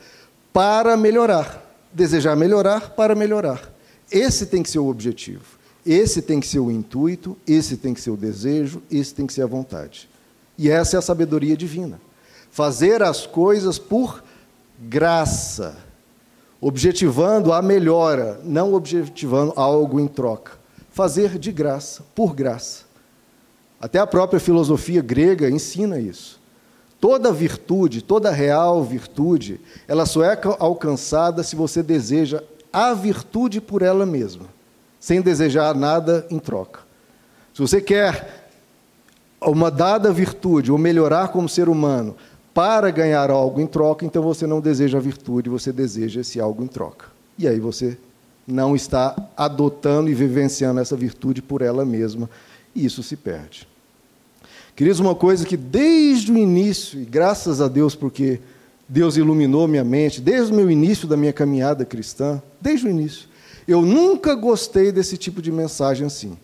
para 0.52 0.94
melhorar. 0.94 1.62
Desejar 1.90 2.36
melhorar 2.36 2.90
para 2.90 3.14
melhorar. 3.14 3.71
Esse 4.12 4.46
tem 4.46 4.62
que 4.62 4.70
ser 4.70 4.78
o 4.78 4.88
objetivo. 4.88 5.62
Esse 5.84 6.22
tem 6.22 6.38
que 6.38 6.46
ser 6.46 6.60
o 6.60 6.70
intuito, 6.70 7.36
esse 7.46 7.76
tem 7.76 7.92
que 7.92 8.00
ser 8.00 8.10
o 8.10 8.16
desejo, 8.16 8.82
esse 8.90 9.12
tem 9.12 9.26
que 9.26 9.32
ser 9.32 9.42
a 9.42 9.46
vontade. 9.46 10.08
E 10.56 10.70
essa 10.70 10.96
é 10.96 10.98
a 10.98 11.02
sabedoria 11.02 11.56
divina. 11.56 12.00
Fazer 12.50 13.02
as 13.02 13.26
coisas 13.26 13.78
por 13.78 14.22
graça, 14.78 15.76
objetivando 16.60 17.52
a 17.52 17.60
melhora, 17.60 18.40
não 18.44 18.74
objetivando 18.74 19.52
algo 19.56 19.98
em 19.98 20.06
troca. 20.06 20.52
Fazer 20.90 21.38
de 21.38 21.50
graça, 21.50 22.04
por 22.14 22.34
graça. 22.34 22.84
Até 23.80 23.98
a 23.98 24.06
própria 24.06 24.38
filosofia 24.38 25.02
grega 25.02 25.50
ensina 25.50 25.98
isso. 25.98 26.40
Toda 27.00 27.32
virtude, 27.32 28.00
toda 28.00 28.30
real 28.30 28.84
virtude, 28.84 29.60
ela 29.88 30.06
só 30.06 30.22
é 30.22 30.38
alcançada 30.60 31.42
se 31.42 31.56
você 31.56 31.82
deseja 31.82 32.44
a 32.72 32.94
virtude 32.94 33.60
por 33.60 33.82
ela 33.82 34.06
mesma, 34.06 34.46
sem 34.98 35.20
desejar 35.20 35.74
nada 35.74 36.26
em 36.30 36.38
troca. 36.38 36.80
Se 37.52 37.60
você 37.60 37.80
quer 37.80 38.48
uma 39.40 39.70
dada 39.70 40.12
virtude 40.12 40.72
ou 40.72 40.78
melhorar 40.78 41.28
como 41.28 41.48
ser 41.48 41.68
humano 41.68 42.16
para 42.54 42.90
ganhar 42.90 43.30
algo 43.30 43.60
em 43.60 43.66
troca, 43.66 44.04
então 44.04 44.22
você 44.22 44.46
não 44.46 44.60
deseja 44.60 44.98
a 44.98 45.00
virtude, 45.00 45.50
você 45.50 45.72
deseja 45.72 46.20
esse 46.20 46.40
algo 46.40 46.62
em 46.62 46.66
troca. 46.66 47.06
E 47.38 47.48
aí 47.48 47.58
você 47.58 47.98
não 48.46 48.74
está 48.74 49.16
adotando 49.36 50.10
e 50.10 50.14
vivenciando 50.14 50.80
essa 50.80 50.96
virtude 50.96 51.42
por 51.42 51.62
ela 51.62 51.84
mesma, 51.84 52.28
e 52.74 52.84
isso 52.84 53.02
se 53.02 53.16
perde. 53.16 53.68
Queridos, 54.74 55.00
uma 55.00 55.14
coisa 55.14 55.44
que 55.44 55.56
desde 55.56 56.32
o 56.32 56.38
início, 56.38 57.00
e 57.00 57.04
graças 57.04 57.60
a 57.60 57.68
Deus 57.68 57.94
porque 57.94 58.40
Deus 58.92 59.16
iluminou 59.16 59.66
minha 59.66 59.82
mente, 59.82 60.20
desde 60.20 60.52
o 60.52 60.54
meu 60.54 60.70
início 60.70 61.08
da 61.08 61.16
minha 61.16 61.32
caminhada 61.32 61.82
cristã, 61.82 62.42
desde 62.60 62.86
o 62.86 62.90
início, 62.90 63.26
eu 63.66 63.80
nunca 63.80 64.34
gostei 64.34 64.92
desse 64.92 65.16
tipo 65.16 65.40
de 65.40 65.50
mensagem 65.50 66.06
assim. 66.06 66.36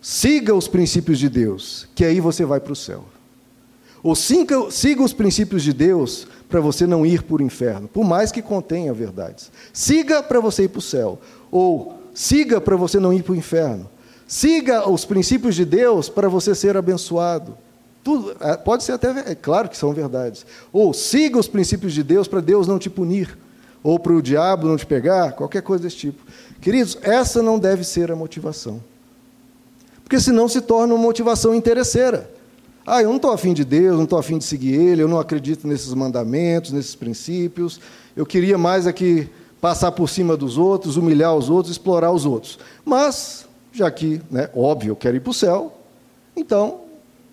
Siga 0.00 0.54
os 0.54 0.68
princípios 0.68 1.18
de 1.18 1.28
Deus, 1.28 1.88
que 1.92 2.04
aí 2.04 2.20
você 2.20 2.44
vai 2.44 2.60
para 2.60 2.72
o 2.72 2.76
céu. 2.76 3.04
Ou 4.00 4.14
siga, 4.14 4.70
siga 4.70 5.02
os 5.02 5.12
princípios 5.12 5.64
de 5.64 5.72
Deus 5.72 6.28
para 6.48 6.60
você 6.60 6.86
não 6.86 7.04
ir 7.04 7.24
para 7.24 7.42
o 7.42 7.42
inferno, 7.42 7.88
por 7.88 8.04
mais 8.04 8.30
que 8.30 8.40
contenha 8.40 8.94
verdades. 8.94 9.50
Siga 9.72 10.22
para 10.22 10.38
você 10.38 10.64
ir 10.64 10.68
para 10.68 10.78
o 10.78 10.82
céu. 10.82 11.18
Ou 11.50 11.98
siga 12.14 12.60
para 12.60 12.76
você 12.76 13.00
não 13.00 13.12
ir 13.12 13.24
para 13.24 13.32
o 13.32 13.36
inferno. 13.36 13.90
Siga 14.24 14.88
os 14.88 15.04
princípios 15.04 15.56
de 15.56 15.64
Deus 15.64 16.08
para 16.08 16.28
você 16.28 16.54
ser 16.54 16.76
abençoado. 16.76 17.58
Tudo, 18.04 18.36
é, 18.38 18.54
pode 18.54 18.84
ser 18.84 18.92
até, 18.92 19.08
é 19.30 19.34
claro 19.34 19.66
que 19.66 19.76
são 19.78 19.94
verdades. 19.94 20.44
Ou 20.70 20.92
siga 20.92 21.38
os 21.38 21.48
princípios 21.48 21.94
de 21.94 22.02
Deus 22.02 22.28
para 22.28 22.40
Deus 22.40 22.68
não 22.68 22.78
te 22.78 22.90
punir, 22.90 23.36
ou 23.82 23.98
para 23.98 24.12
o 24.12 24.20
diabo 24.20 24.68
não 24.68 24.76
te 24.76 24.84
pegar, 24.84 25.32
qualquer 25.32 25.62
coisa 25.62 25.84
desse 25.84 25.96
tipo. 25.96 26.22
Queridos, 26.60 26.98
essa 27.00 27.42
não 27.42 27.58
deve 27.58 27.82
ser 27.82 28.12
a 28.12 28.16
motivação. 28.16 28.80
Porque 30.02 30.20
senão 30.20 30.46
se 30.48 30.60
torna 30.60 30.92
uma 30.92 31.02
motivação 31.02 31.54
interesseira. 31.54 32.30
Ah, 32.86 33.02
eu 33.02 33.08
não 33.08 33.16
estou 33.16 33.32
afim 33.32 33.54
de 33.54 33.64
Deus, 33.64 33.96
não 33.96 34.04
estou 34.04 34.18
afim 34.18 34.36
de 34.36 34.44
seguir 34.44 34.74
Ele, 34.74 35.02
eu 35.02 35.08
não 35.08 35.18
acredito 35.18 35.66
nesses 35.66 35.94
mandamentos, 35.94 36.72
nesses 36.72 36.94
princípios. 36.94 37.80
Eu 38.14 38.26
queria 38.26 38.58
mais 38.58 38.86
aqui 38.86 39.30
passar 39.62 39.92
por 39.92 40.10
cima 40.10 40.36
dos 40.36 40.58
outros, 40.58 40.98
humilhar 40.98 41.34
os 41.34 41.48
outros, 41.48 41.72
explorar 41.72 42.12
os 42.12 42.26
outros. 42.26 42.58
Mas 42.84 43.46
já 43.72 43.90
que, 43.90 44.20
né, 44.30 44.50
óbvio, 44.54 44.90
eu 44.90 44.96
quero 44.96 45.16
ir 45.16 45.20
para 45.20 45.30
o 45.30 45.34
céu, 45.34 45.72
então 46.36 46.83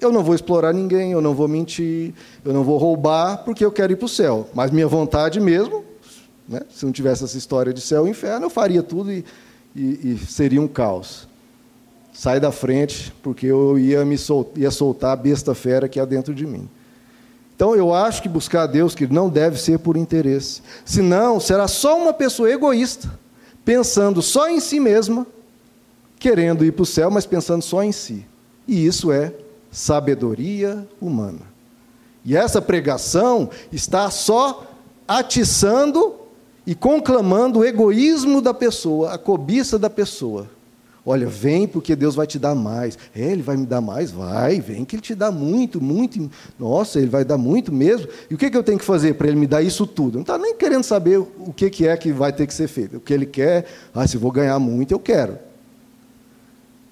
eu 0.01 0.11
não 0.11 0.23
vou 0.23 0.33
explorar 0.33 0.73
ninguém, 0.73 1.11
eu 1.11 1.21
não 1.21 1.35
vou 1.35 1.47
mentir, 1.47 2.13
eu 2.43 2.51
não 2.51 2.63
vou 2.63 2.77
roubar, 2.77 3.43
porque 3.45 3.63
eu 3.63 3.71
quero 3.71 3.93
ir 3.93 3.95
para 3.95 4.07
o 4.07 4.09
céu. 4.09 4.49
Mas 4.53 4.71
minha 4.71 4.87
vontade 4.87 5.39
mesmo, 5.39 5.85
né, 6.49 6.61
se 6.69 6.83
não 6.83 6.91
tivesse 6.91 7.23
essa 7.23 7.37
história 7.37 7.71
de 7.71 7.79
céu 7.79 8.07
e 8.07 8.09
inferno, 8.09 8.47
eu 8.47 8.49
faria 8.49 8.81
tudo 8.81 9.11
e, 9.11 9.23
e, 9.75 10.13
e 10.13 10.17
seria 10.27 10.59
um 10.59 10.67
caos. 10.67 11.27
Sai 12.11 12.39
da 12.39 12.51
frente, 12.51 13.13
porque 13.21 13.45
eu 13.45 13.77
ia, 13.77 14.03
me 14.03 14.17
sol, 14.17 14.51
ia 14.55 14.71
soltar 14.71 15.11
a 15.11 15.15
besta 15.15 15.53
fera 15.53 15.87
que 15.87 15.99
há 15.99 16.05
dentro 16.05 16.33
de 16.33 16.45
mim. 16.45 16.67
Então 17.55 17.75
eu 17.75 17.93
acho 17.93 18.23
que 18.23 18.27
buscar 18.27 18.63
a 18.63 18.67
Deus 18.67 18.95
que 18.95 19.05
não 19.05 19.29
deve 19.29 19.59
ser 19.59 19.77
por 19.77 19.95
interesse. 19.95 20.63
Senão, 20.83 21.39
será 21.39 21.67
só 21.67 21.95
uma 21.95 22.11
pessoa 22.11 22.51
egoísta, 22.51 23.07
pensando 23.63 24.19
só 24.21 24.49
em 24.49 24.59
si 24.59 24.79
mesma 24.79 25.27
querendo 26.17 26.65
ir 26.65 26.71
para 26.71 26.83
o 26.83 26.85
céu, 26.87 27.11
mas 27.11 27.25
pensando 27.25 27.61
só 27.63 27.83
em 27.83 27.91
si. 27.91 28.25
E 28.67 28.85
isso 28.85 29.11
é 29.11 29.33
sabedoria 29.71 30.87
humana. 30.99 31.39
E 32.23 32.35
essa 32.35 32.61
pregação 32.61 33.49
está 33.71 34.11
só 34.11 34.67
atiçando 35.07 36.15
e 36.65 36.75
conclamando 36.75 37.59
o 37.59 37.65
egoísmo 37.65 38.41
da 38.41 38.53
pessoa, 38.53 39.13
a 39.13 39.17
cobiça 39.17 39.79
da 39.79 39.89
pessoa. 39.89 40.47
Olha, 41.03 41.25
vem 41.25 41.67
porque 41.67 41.95
Deus 41.95 42.13
vai 42.13 42.27
te 42.27 42.37
dar 42.37 42.53
mais. 42.53 42.95
É, 43.15 43.31
Ele 43.31 43.41
vai 43.41 43.57
me 43.57 43.65
dar 43.65 43.81
mais? 43.81 44.11
Vai, 44.11 44.59
vem 44.59 44.85
que 44.85 44.95
Ele 44.95 45.01
te 45.01 45.15
dá 45.15 45.31
muito, 45.31 45.81
muito. 45.81 46.29
Nossa, 46.59 46.99
Ele 46.99 47.09
vai 47.09 47.25
dar 47.25 47.39
muito 47.39 47.71
mesmo. 47.71 48.07
E 48.29 48.35
o 48.35 48.37
que, 48.37 48.51
que 48.51 48.57
eu 48.57 48.61
tenho 48.61 48.77
que 48.77 48.85
fazer 48.85 49.15
para 49.15 49.27
Ele 49.27 49.37
me 49.37 49.47
dar 49.47 49.63
isso 49.63 49.87
tudo? 49.87 50.15
Não 50.15 50.21
está 50.21 50.37
nem 50.37 50.55
querendo 50.55 50.83
saber 50.83 51.17
o 51.17 51.51
que, 51.55 51.71
que 51.71 51.87
é 51.87 51.97
que 51.97 52.11
vai 52.11 52.31
ter 52.31 52.45
que 52.45 52.53
ser 52.53 52.67
feito. 52.67 52.97
O 52.97 52.99
que 52.99 53.11
Ele 53.11 53.25
quer, 53.25 53.65
ah, 53.95 54.07
se 54.07 54.15
vou 54.15 54.31
ganhar 54.31 54.59
muito, 54.59 54.91
eu 54.91 54.99
quero. 54.99 55.39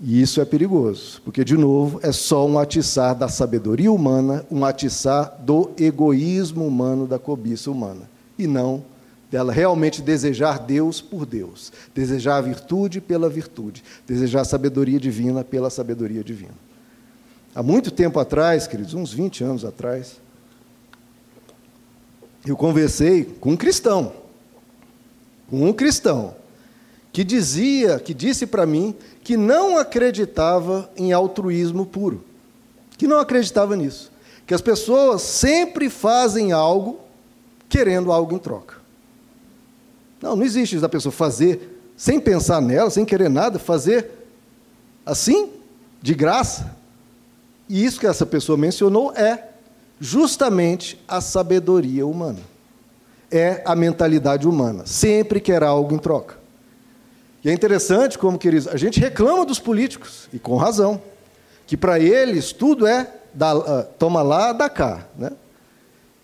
E 0.01 0.21
isso 0.21 0.39
é 0.39 0.45
perigoso, 0.45 1.21
porque, 1.25 1.43
de 1.43 1.57
novo, 1.57 1.99
é 2.01 2.11
só 2.11 2.47
um 2.47 2.57
atiçar 2.57 3.13
da 3.13 3.27
sabedoria 3.27 3.91
humana, 3.91 4.45
um 4.49 4.63
atiçar 4.63 5.37
do 5.41 5.71
egoísmo 5.77 6.65
humano, 6.65 7.05
da 7.05 7.19
cobiça 7.19 7.69
humana, 7.69 8.09
e 8.37 8.47
não 8.47 8.83
dela 9.29 9.51
realmente 9.51 10.01
desejar 10.01 10.57
Deus 10.59 11.01
por 11.01 11.25
Deus, 11.25 11.71
desejar 11.93 12.37
a 12.37 12.41
virtude 12.41 12.99
pela 12.99 13.29
virtude, 13.29 13.83
desejar 14.07 14.41
a 14.41 14.45
sabedoria 14.45 14.99
divina 14.99 15.43
pela 15.43 15.69
sabedoria 15.69 16.23
divina. 16.23 16.55
Há 17.53 17.61
muito 17.61 17.91
tempo 17.91 18.19
atrás, 18.19 18.67
queridos, 18.67 18.93
uns 18.93 19.13
20 19.13 19.43
anos 19.43 19.65
atrás, 19.65 20.19
eu 22.45 22.55
conversei 22.55 23.25
com 23.25 23.51
um 23.51 23.57
cristão, 23.57 24.13
com 25.49 25.67
um 25.67 25.73
cristão, 25.73 26.35
que 27.11 27.23
dizia, 27.23 27.99
que 27.99 28.13
disse 28.13 28.45
para 28.45 28.65
mim 28.65 28.95
que 29.23 29.35
não 29.35 29.77
acreditava 29.77 30.89
em 30.95 31.11
altruísmo 31.11 31.85
puro, 31.85 32.23
que 32.97 33.07
não 33.07 33.19
acreditava 33.19 33.75
nisso, 33.75 34.11
que 34.45 34.53
as 34.53 34.61
pessoas 34.61 35.21
sempre 35.21 35.89
fazem 35.89 36.51
algo 36.51 36.99
querendo 37.67 38.11
algo 38.11 38.35
em 38.35 38.39
troca. 38.39 38.75
Não, 40.21 40.35
não 40.35 40.43
existe 40.43 40.73
isso 40.73 40.81
da 40.81 40.89
pessoa 40.89 41.11
fazer 41.11 41.77
sem 41.95 42.19
pensar 42.19 42.61
nela, 42.61 42.89
sem 42.89 43.05
querer 43.05 43.29
nada, 43.29 43.59
fazer 43.59 44.09
assim, 45.05 45.49
de 46.01 46.13
graça. 46.13 46.75
E 47.67 47.83
isso 47.83 47.99
que 47.99 48.07
essa 48.07 48.25
pessoa 48.25 48.57
mencionou 48.57 49.11
é 49.13 49.49
justamente 49.99 50.99
a 51.07 51.21
sabedoria 51.21 52.07
humana. 52.07 52.39
É 53.29 53.61
a 53.65 53.75
mentalidade 53.75 54.47
humana. 54.47 54.85
Sempre 54.85 55.39
quer 55.39 55.63
algo 55.63 55.93
em 55.93 55.99
troca. 55.99 56.38
E 57.43 57.49
é 57.49 57.53
interessante 57.53 58.17
como, 58.17 58.37
queridos, 58.37 58.67
a 58.67 58.77
gente 58.77 58.99
reclama 58.99 59.45
dos 59.45 59.59
políticos, 59.59 60.27
e 60.33 60.39
com 60.39 60.55
razão, 60.57 61.01
que 61.65 61.77
para 61.77 61.99
eles 61.99 62.51
tudo 62.51 62.85
é 62.85 63.13
da, 63.33 63.55
uh, 63.55 63.83
toma 63.97 64.21
lá, 64.21 64.51
dá 64.51 64.69
cá. 64.69 65.05
Né? 65.17 65.31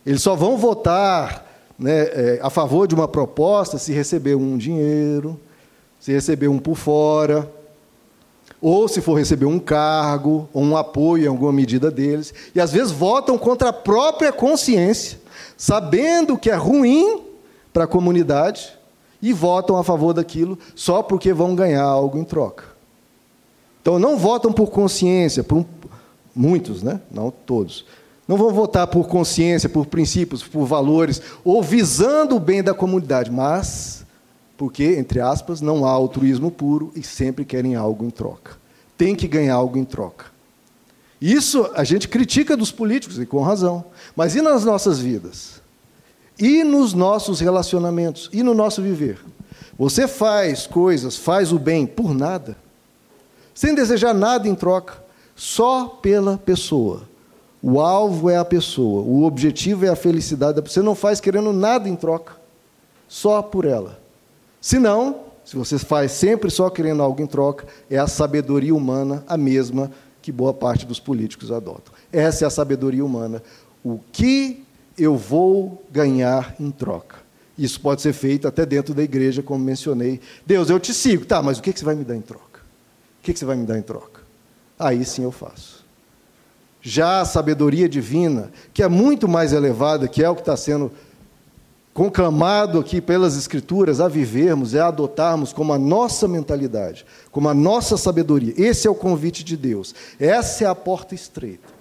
Eles 0.05 0.21
só 0.21 0.35
vão 0.35 0.57
votar 0.57 1.45
né, 1.77 2.01
é, 2.01 2.39
a 2.41 2.49
favor 2.49 2.87
de 2.87 2.95
uma 2.95 3.07
proposta 3.07 3.77
se 3.77 3.91
receber 3.93 4.35
um 4.35 4.57
dinheiro, 4.57 5.39
se 5.99 6.11
receber 6.11 6.47
um 6.47 6.59
por 6.59 6.75
fora, 6.75 7.49
ou 8.61 8.87
se 8.87 9.01
for 9.01 9.15
receber 9.15 9.45
um 9.45 9.59
cargo, 9.59 10.49
ou 10.53 10.63
um 10.63 10.77
apoio 10.77 11.25
em 11.25 11.27
alguma 11.27 11.51
medida 11.51 11.91
deles, 11.91 12.33
e 12.53 12.59
às 12.59 12.71
vezes 12.71 12.91
votam 12.91 13.37
contra 13.37 13.69
a 13.69 13.73
própria 13.73 14.31
consciência, 14.31 15.19
sabendo 15.57 16.37
que 16.37 16.49
é 16.49 16.55
ruim 16.55 17.23
para 17.73 17.83
a 17.83 17.87
comunidade, 17.87 18.74
e 19.25 19.33
votam 19.33 19.75
a 19.75 19.83
favor 19.83 20.13
daquilo 20.13 20.55
só 20.75 21.01
porque 21.01 21.33
vão 21.33 21.55
ganhar 21.55 21.81
algo 21.81 22.19
em 22.19 22.23
troca. 22.23 22.65
Então 23.81 23.97
não 23.97 24.17
votam 24.17 24.53
por 24.53 24.69
consciência, 24.69 25.43
por 25.43 25.57
um, 25.57 25.65
muitos, 26.35 26.83
né? 26.83 27.01
não 27.09 27.31
todos, 27.31 27.85
não 28.27 28.37
vão 28.37 28.51
votar 28.51 28.85
por 28.85 29.07
consciência, 29.07 29.67
por 29.67 29.87
princípios, 29.87 30.43
por 30.43 30.65
valores, 30.67 31.23
ou 31.43 31.63
visando 31.63 32.35
o 32.35 32.39
bem 32.39 32.61
da 32.61 32.73
comunidade, 32.75 33.31
mas 33.31 34.05
porque, 34.55 34.83
entre 34.95 35.19
aspas, 35.19 35.59
não 35.59 35.85
há 35.85 35.89
altruísmo 35.89 36.51
puro 36.51 36.91
e 36.95 37.01
sempre 37.01 37.43
querem 37.43 37.75
algo 37.75 38.05
em 38.05 38.11
troca. 38.11 38.57
Tem 38.95 39.15
que 39.15 39.27
ganhar 39.27 39.55
algo 39.55 39.77
em 39.77 39.83
troca. 39.83 40.27
Isso 41.19 41.67
a 41.73 41.83
gente 41.83 42.07
critica 42.07 42.55
dos 42.55 42.71
políticos, 42.71 43.19
e 43.19 43.25
com 43.25 43.41
razão. 43.41 43.85
Mas 44.15 44.35
e 44.35 44.41
nas 44.41 44.63
nossas 44.63 44.99
vidas? 44.99 45.61
E 46.37 46.63
nos 46.63 46.93
nossos 46.93 47.39
relacionamentos? 47.39 48.29
E 48.33 48.43
no 48.43 48.53
nosso 48.53 48.81
viver? 48.81 49.19
Você 49.77 50.07
faz 50.07 50.67
coisas, 50.67 51.15
faz 51.17 51.51
o 51.51 51.59
bem 51.59 51.85
por 51.85 52.13
nada, 52.13 52.57
sem 53.53 53.75
desejar 53.75 54.13
nada 54.13 54.47
em 54.47 54.55
troca, 54.55 55.03
só 55.35 55.85
pela 55.87 56.37
pessoa 56.37 57.03
o 57.67 57.81
alvo 57.81 58.29
é 58.29 58.37
a 58.37 58.45
pessoa, 58.45 59.01
o 59.01 59.23
objetivo 59.23 59.87
é 59.87 59.89
a 59.89 59.95
felicidade. 59.95 60.61
Você 60.61 60.83
não 60.83 60.93
faz 60.93 61.19
querendo 61.19 61.51
nada 61.51 61.89
em 61.89 61.95
troca, 61.95 62.33
só 63.07 63.41
por 63.41 63.65
ela. 63.65 63.99
Se 64.61 64.77
não, 64.77 65.21
se 65.43 65.55
você 65.55 65.79
faz 65.79 66.11
sempre 66.11 66.51
só 66.51 66.69
querendo 66.69 67.01
algo 67.01 67.23
em 67.23 67.25
troca, 67.25 67.65
é 67.89 67.97
a 67.97 68.05
sabedoria 68.05 68.75
humana 68.75 69.23
a 69.27 69.35
mesma 69.35 69.89
que 70.21 70.31
boa 70.31 70.53
parte 70.53 70.85
dos 70.85 70.99
políticos 70.99 71.51
adotam. 71.51 71.91
Essa 72.13 72.45
é 72.45 72.47
a 72.47 72.51
sabedoria 72.51 73.03
humana. 73.03 73.41
O 73.83 73.99
que 74.11 74.63
eu 74.97 75.15
vou 75.15 75.83
ganhar 75.91 76.55
em 76.59 76.71
troca? 76.71 77.17
Isso 77.57 77.79
pode 77.79 78.01
ser 78.01 78.13
feito 78.13 78.47
até 78.47 78.65
dentro 78.65 78.93
da 78.93 79.01
igreja, 79.01 79.41
como 79.41 79.63
mencionei. 79.63 80.19
Deus, 80.45 80.69
eu 80.69 80.79
te 80.79 80.93
sigo. 80.93 81.25
Tá, 81.25 81.41
mas 81.41 81.57
o 81.57 81.61
que 81.61 81.71
você 81.71 81.85
vai 81.85 81.95
me 81.95 82.03
dar 82.03 82.15
em 82.15 82.21
troca? 82.21 82.59
O 83.19 83.23
que 83.23 83.33
você 83.33 83.45
vai 83.45 83.55
me 83.55 83.65
dar 83.65 83.77
em 83.77 83.81
troca? 83.81 84.21
Aí 84.77 85.05
sim 85.05 85.23
eu 85.23 85.31
faço. 85.31 85.85
Já 86.81 87.21
a 87.21 87.25
sabedoria 87.25 87.89
divina, 87.89 88.51
que 88.73 88.83
é 88.83 88.87
muito 88.87 89.27
mais 89.27 89.53
elevada, 89.53 90.07
que 90.07 90.23
é 90.23 90.29
o 90.29 90.35
que 90.35 90.41
está 90.41 90.55
sendo 90.55 90.91
conclamado 91.93 92.77
aqui 92.77 92.99
pelas 92.99 93.37
Escrituras 93.37 94.01
a 94.01 94.09
vivermos, 94.09 94.75
é 94.75 94.81
a 94.81 94.87
adotarmos 94.87 95.53
como 95.53 95.71
a 95.71 95.79
nossa 95.79 96.27
mentalidade, 96.27 97.05
como 97.31 97.47
a 97.47 97.53
nossa 97.53 97.95
sabedoria. 97.95 98.53
Esse 98.57 98.85
é 98.85 98.91
o 98.91 98.95
convite 98.95 99.45
de 99.45 99.55
Deus. 99.55 99.95
Essa 100.19 100.65
é 100.65 100.67
a 100.67 100.75
porta 100.75 101.15
estreita. 101.15 101.73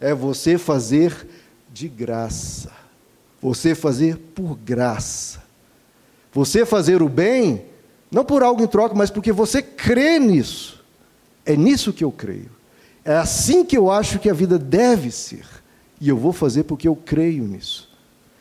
É 0.00 0.12
você 0.12 0.58
fazer 0.58 1.26
de 1.72 1.88
graça. 1.88 2.70
Você 3.40 3.74
fazer 3.74 4.16
por 4.34 4.56
graça. 4.56 5.42
Você 6.32 6.64
fazer 6.64 7.02
o 7.02 7.08
bem, 7.08 7.64
não 8.10 8.24
por 8.24 8.42
algo 8.42 8.62
em 8.62 8.66
troca, 8.66 8.94
mas 8.94 9.10
porque 9.10 9.32
você 9.32 9.62
crê 9.62 10.18
nisso. 10.18 10.84
É 11.44 11.56
nisso 11.56 11.92
que 11.92 12.04
eu 12.04 12.12
creio. 12.12 12.50
É 13.04 13.16
assim 13.16 13.64
que 13.64 13.76
eu 13.76 13.90
acho 13.90 14.18
que 14.18 14.28
a 14.28 14.34
vida 14.34 14.58
deve 14.58 15.10
ser. 15.10 15.44
E 16.00 16.08
eu 16.08 16.16
vou 16.16 16.32
fazer 16.32 16.64
porque 16.64 16.86
eu 16.86 16.94
creio 16.94 17.44
nisso. 17.44 17.88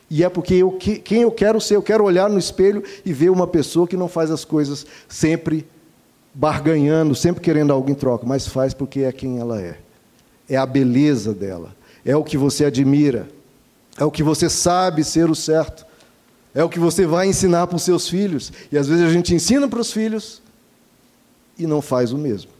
E 0.09 0.23
é 0.23 0.29
porque 0.29 0.55
eu, 0.55 0.71
quem 0.71 1.21
eu 1.21 1.31
quero 1.31 1.61
ser, 1.61 1.75
eu 1.75 1.83
quero 1.83 2.03
olhar 2.03 2.29
no 2.29 2.39
espelho 2.39 2.83
e 3.05 3.13
ver 3.13 3.29
uma 3.29 3.45
pessoa 3.45 3.87
que 3.87 3.95
não 3.95 4.07
faz 4.07 4.31
as 4.31 4.43
coisas 4.43 4.85
sempre 5.07 5.67
barganhando, 6.33 7.13
sempre 7.13 7.41
querendo 7.41 7.71
algo 7.71 7.89
em 7.91 7.93
troca, 7.93 8.25
mas 8.25 8.47
faz 8.47 8.73
porque 8.73 9.01
é 9.01 9.11
quem 9.11 9.39
ela 9.39 9.61
é. 9.61 9.77
É 10.47 10.55
a 10.55 10.65
beleza 10.65 11.33
dela. 11.33 11.75
É 12.05 12.15
o 12.15 12.23
que 12.23 12.37
você 12.37 12.65
admira. 12.65 13.27
É 13.97 14.03
o 14.03 14.11
que 14.11 14.23
você 14.23 14.49
sabe 14.49 15.03
ser 15.03 15.29
o 15.29 15.35
certo. 15.35 15.85
É 16.53 16.63
o 16.63 16.69
que 16.69 16.79
você 16.79 17.05
vai 17.05 17.27
ensinar 17.27 17.67
para 17.67 17.75
os 17.75 17.83
seus 17.83 18.07
filhos. 18.07 18.51
E 18.71 18.77
às 18.77 18.87
vezes 18.87 19.05
a 19.05 19.11
gente 19.11 19.33
ensina 19.33 19.67
para 19.67 19.79
os 19.79 19.91
filhos 19.91 20.41
e 21.57 21.67
não 21.67 21.81
faz 21.81 22.11
o 22.11 22.17
mesmo. 22.17 22.51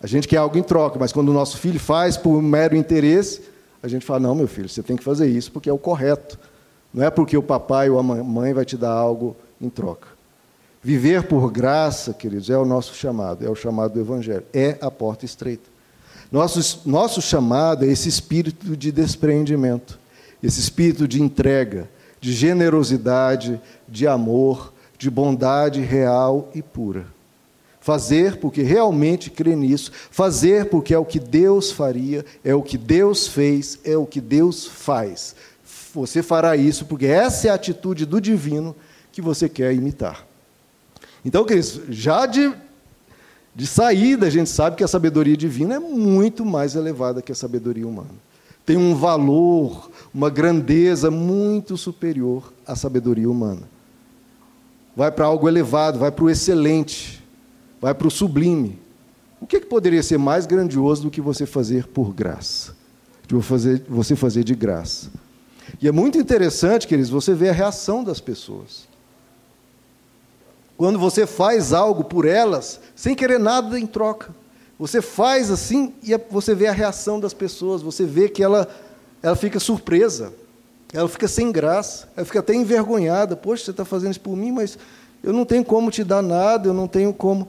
A 0.00 0.06
gente 0.06 0.28
quer 0.28 0.36
algo 0.36 0.58
em 0.58 0.62
troca, 0.62 0.98
mas 0.98 1.12
quando 1.12 1.30
o 1.30 1.32
nosso 1.32 1.56
filho 1.56 1.80
faz 1.80 2.16
por 2.16 2.40
mero 2.42 2.76
interesse, 2.76 3.42
a 3.82 3.88
gente 3.88 4.04
fala: 4.04 4.20
não, 4.20 4.34
meu 4.34 4.46
filho, 4.46 4.68
você 4.68 4.82
tem 4.82 4.96
que 4.96 5.04
fazer 5.04 5.26
isso 5.26 5.50
porque 5.50 5.68
é 5.68 5.72
o 5.72 5.78
correto. 5.78 6.38
Não 6.92 7.02
é 7.02 7.10
porque 7.10 7.36
o 7.36 7.42
papai 7.42 7.90
ou 7.90 7.98
a 7.98 8.02
mãe 8.02 8.52
vai 8.52 8.64
te 8.64 8.76
dar 8.76 8.92
algo 8.92 9.36
em 9.60 9.68
troca. 9.68 10.08
Viver 10.82 11.24
por 11.24 11.50
graça, 11.50 12.12
queridos, 12.12 12.50
é 12.50 12.58
o 12.58 12.64
nosso 12.64 12.94
chamado, 12.94 13.44
é 13.44 13.48
o 13.48 13.54
chamado 13.54 13.94
do 13.94 14.00
Evangelho, 14.00 14.44
é 14.52 14.76
a 14.80 14.90
porta 14.90 15.24
estreita. 15.24 15.73
Nosso, 16.34 16.80
nosso 16.84 17.22
chamado 17.22 17.84
é 17.84 17.88
esse 17.88 18.08
espírito 18.08 18.76
de 18.76 18.90
despreendimento, 18.90 20.00
esse 20.42 20.58
espírito 20.58 21.06
de 21.06 21.22
entrega, 21.22 21.88
de 22.20 22.32
generosidade, 22.32 23.60
de 23.86 24.04
amor, 24.08 24.72
de 24.98 25.08
bondade 25.08 25.80
real 25.80 26.50
e 26.52 26.60
pura. 26.60 27.06
Fazer 27.80 28.38
porque 28.38 28.62
realmente 28.62 29.30
crê 29.30 29.54
nisso, 29.54 29.92
fazer 30.10 30.70
porque 30.70 30.92
é 30.92 30.98
o 30.98 31.04
que 31.04 31.20
Deus 31.20 31.70
faria, 31.70 32.26
é 32.42 32.52
o 32.52 32.62
que 32.62 32.76
Deus 32.76 33.28
fez, 33.28 33.78
é 33.84 33.96
o 33.96 34.04
que 34.04 34.20
Deus 34.20 34.66
faz. 34.66 35.36
Você 35.94 36.20
fará 36.20 36.56
isso 36.56 36.84
porque 36.86 37.06
essa 37.06 37.46
é 37.46 37.50
a 37.52 37.54
atitude 37.54 38.04
do 38.04 38.20
divino 38.20 38.74
que 39.12 39.22
você 39.22 39.48
quer 39.48 39.72
imitar. 39.72 40.26
Então, 41.24 41.44
queridos, 41.44 41.80
já 41.90 42.26
de, 42.26 42.52
de 43.54 43.66
saída 43.66 44.26
a 44.26 44.30
gente 44.30 44.50
sabe 44.50 44.76
que 44.76 44.84
a 44.84 44.88
sabedoria 44.88 45.36
divina 45.36 45.74
é 45.74 45.78
muito 45.78 46.44
mais 46.44 46.74
elevada 46.74 47.22
que 47.22 47.32
a 47.32 47.34
sabedoria 47.34 47.86
humana. 47.86 48.10
Tem 48.66 48.76
um 48.76 48.94
valor, 48.94 49.90
uma 50.12 50.30
grandeza 50.30 51.10
muito 51.10 51.76
superior 51.76 52.52
à 52.66 52.74
sabedoria 52.74 53.30
humana. 53.30 53.62
Vai 54.96 55.10
para 55.12 55.26
algo 55.26 55.48
elevado, 55.48 55.98
vai 55.98 56.10
para 56.10 56.24
o 56.24 56.30
excelente 56.30 57.24
vai 57.84 57.92
para 57.92 58.08
o 58.08 58.10
sublime. 58.10 58.78
O 59.38 59.46
que, 59.46 59.60
que 59.60 59.66
poderia 59.66 60.02
ser 60.02 60.16
mais 60.16 60.46
grandioso 60.46 61.02
do 61.02 61.10
que 61.10 61.20
você 61.20 61.44
fazer 61.44 61.86
por 61.86 62.14
graça? 62.14 62.74
De 63.26 63.34
você 63.86 64.16
fazer 64.16 64.42
de 64.42 64.54
graça. 64.54 65.10
E 65.82 65.86
é 65.86 65.92
muito 65.92 66.16
interessante, 66.16 66.88
queridos, 66.88 67.10
você 67.10 67.34
ver 67.34 67.50
a 67.50 67.52
reação 67.52 68.02
das 68.02 68.20
pessoas. 68.20 68.88
Quando 70.76 70.98
você 70.98 71.26
faz 71.26 71.72
algo 71.72 72.04
por 72.04 72.26
elas, 72.26 72.80
sem 72.96 73.14
querer 73.14 73.38
nada 73.38 73.78
em 73.78 73.86
troca. 73.86 74.34
Você 74.78 75.00
faz 75.00 75.50
assim 75.50 75.94
e 76.02 76.16
você 76.30 76.54
vê 76.54 76.66
a 76.66 76.72
reação 76.72 77.20
das 77.20 77.32
pessoas, 77.32 77.80
você 77.80 78.04
vê 78.04 78.28
que 78.28 78.42
ela, 78.42 78.68
ela 79.22 79.36
fica 79.36 79.60
surpresa, 79.60 80.32
ela 80.92 81.08
fica 81.08 81.28
sem 81.28 81.52
graça, 81.52 82.08
ela 82.16 82.26
fica 82.26 82.40
até 82.40 82.54
envergonhada. 82.54 83.36
Poxa, 83.36 83.64
você 83.64 83.70
está 83.70 83.84
fazendo 83.84 84.10
isso 84.10 84.20
por 84.20 84.36
mim, 84.36 84.50
mas 84.50 84.76
eu 85.22 85.32
não 85.32 85.44
tenho 85.44 85.64
como 85.64 85.90
te 85.90 86.02
dar 86.02 86.22
nada, 86.22 86.68
eu 86.68 86.74
não 86.74 86.88
tenho 86.88 87.12
como. 87.12 87.48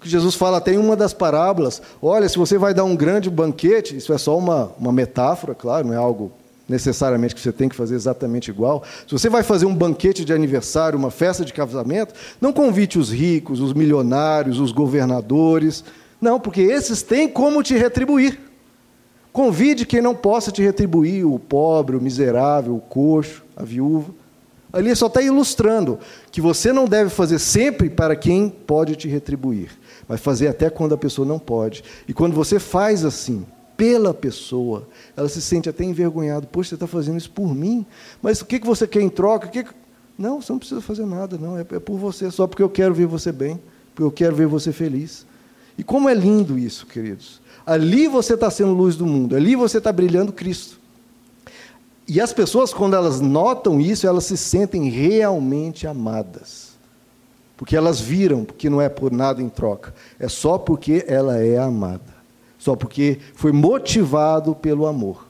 Jesus 0.00 0.36
fala 0.36 0.58
até 0.58 0.72
em 0.72 0.78
uma 0.78 0.94
das 0.94 1.12
parábolas: 1.12 1.82
olha, 2.00 2.28
se 2.28 2.38
você 2.38 2.56
vai 2.56 2.72
dar 2.72 2.84
um 2.84 2.94
grande 2.94 3.28
banquete, 3.28 3.96
isso 3.96 4.12
é 4.12 4.18
só 4.18 4.38
uma, 4.38 4.72
uma 4.78 4.92
metáfora, 4.92 5.56
claro, 5.56 5.88
não 5.88 5.94
é 5.94 5.96
algo 5.96 6.30
necessariamente 6.68 7.34
que 7.34 7.40
você 7.40 7.50
tem 7.50 7.68
que 7.68 7.74
fazer 7.74 7.94
exatamente 7.94 8.50
igual. 8.50 8.84
Se 9.06 9.12
você 9.12 9.28
vai 9.28 9.42
fazer 9.42 9.64
um 9.64 9.74
banquete 9.74 10.24
de 10.24 10.32
aniversário, 10.32 10.98
uma 10.98 11.10
festa 11.10 11.44
de 11.44 11.52
casamento, 11.52 12.14
não 12.40 12.52
convite 12.52 12.98
os 12.98 13.10
ricos, 13.10 13.60
os 13.60 13.72
milionários, 13.72 14.60
os 14.60 14.70
governadores. 14.70 15.82
Não, 16.20 16.38
porque 16.38 16.60
esses 16.60 17.02
têm 17.02 17.28
como 17.28 17.62
te 17.62 17.74
retribuir. 17.74 18.38
Convide 19.32 19.86
quem 19.86 20.02
não 20.02 20.14
possa 20.14 20.50
te 20.50 20.62
retribuir, 20.62 21.24
o 21.24 21.38
pobre, 21.38 21.96
o 21.96 22.00
miserável, 22.00 22.74
o 22.74 22.80
coxo, 22.80 23.44
a 23.56 23.62
viúva. 23.62 24.12
Ali 24.72 24.94
só 24.94 25.06
está 25.06 25.22
ilustrando 25.22 25.98
que 26.30 26.40
você 26.40 26.72
não 26.72 26.86
deve 26.86 27.08
fazer 27.08 27.38
sempre 27.38 27.88
para 27.88 28.14
quem 28.14 28.48
pode 28.50 28.96
te 28.96 29.08
retribuir, 29.08 29.70
mas 30.06 30.20
fazer 30.20 30.48
até 30.48 30.68
quando 30.68 30.94
a 30.94 30.98
pessoa 30.98 31.26
não 31.26 31.38
pode. 31.38 31.82
E 32.06 32.12
quando 32.12 32.34
você 32.34 32.58
faz 32.58 33.04
assim, 33.04 33.46
pela 33.78 34.12
pessoa, 34.12 34.88
ela 35.16 35.28
se 35.28 35.40
sente 35.40 35.68
até 35.68 35.84
envergonhada. 35.84 36.48
Poxa, 36.48 36.70
você 36.70 36.74
está 36.74 36.88
fazendo 36.88 37.16
isso 37.16 37.30
por 37.30 37.54
mim, 37.54 37.86
mas 38.20 38.40
o 38.40 38.44
que 38.44 38.58
você 38.58 38.88
quer 38.88 39.00
em 39.00 39.08
troca? 39.08 39.48
Não, 40.18 40.42
você 40.42 40.52
não 40.52 40.58
precisa 40.58 40.80
fazer 40.80 41.06
nada, 41.06 41.38
não. 41.38 41.56
É, 41.56 41.60
é 41.60 41.78
por 41.78 41.96
você, 41.96 42.28
só 42.28 42.48
porque 42.48 42.62
eu 42.62 42.68
quero 42.68 42.92
ver 42.92 43.06
você 43.06 43.30
bem, 43.30 43.60
porque 43.94 44.02
eu 44.02 44.10
quero 44.10 44.34
ver 44.34 44.48
você 44.48 44.72
feliz. 44.72 45.24
E 45.78 45.84
como 45.84 46.08
é 46.08 46.14
lindo 46.14 46.58
isso, 46.58 46.86
queridos. 46.86 47.40
Ali 47.64 48.08
você 48.08 48.34
está 48.34 48.50
sendo 48.50 48.74
luz 48.74 48.96
do 48.96 49.06
mundo, 49.06 49.36
ali 49.36 49.54
você 49.54 49.78
está 49.78 49.92
brilhando 49.92 50.32
Cristo. 50.32 50.80
E 52.08 52.20
as 52.20 52.32
pessoas, 52.32 52.74
quando 52.74 52.96
elas 52.96 53.20
notam 53.20 53.80
isso, 53.80 54.08
elas 54.08 54.24
se 54.24 54.36
sentem 54.36 54.88
realmente 54.88 55.86
amadas. 55.86 56.70
Porque 57.56 57.76
elas 57.76 58.00
viram 58.00 58.44
que 58.44 58.68
não 58.68 58.82
é 58.82 58.88
por 58.88 59.12
nada 59.12 59.40
em 59.40 59.48
troca, 59.48 59.94
é 60.18 60.26
só 60.26 60.58
porque 60.58 61.04
ela 61.06 61.38
é 61.38 61.58
amada. 61.58 62.17
Só 62.68 62.76
porque 62.76 63.16
foi 63.32 63.50
motivado 63.50 64.54
pelo 64.54 64.86
amor. 64.86 65.26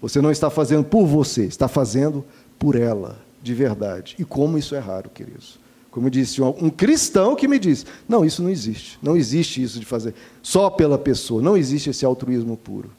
Você 0.00 0.22
não 0.22 0.30
está 0.30 0.48
fazendo 0.48 0.82
por 0.82 1.04
você, 1.04 1.44
está 1.44 1.68
fazendo 1.68 2.24
por 2.58 2.76
ela, 2.76 3.18
de 3.42 3.52
verdade. 3.52 4.16
E 4.18 4.24
como 4.24 4.56
isso 4.56 4.74
é 4.74 4.78
raro, 4.78 5.10
queridos. 5.10 5.58
Como 5.90 6.08
disse 6.08 6.40
um 6.40 6.70
cristão 6.70 7.36
que 7.36 7.46
me 7.46 7.58
disse: 7.58 7.84
não, 8.08 8.24
isso 8.24 8.42
não 8.42 8.48
existe. 8.48 8.98
Não 9.02 9.18
existe 9.18 9.62
isso 9.62 9.78
de 9.78 9.84
fazer 9.84 10.14
só 10.42 10.70
pela 10.70 10.96
pessoa. 10.96 11.42
Não 11.42 11.58
existe 11.58 11.90
esse 11.90 12.06
altruísmo 12.06 12.56
puro. 12.56 12.90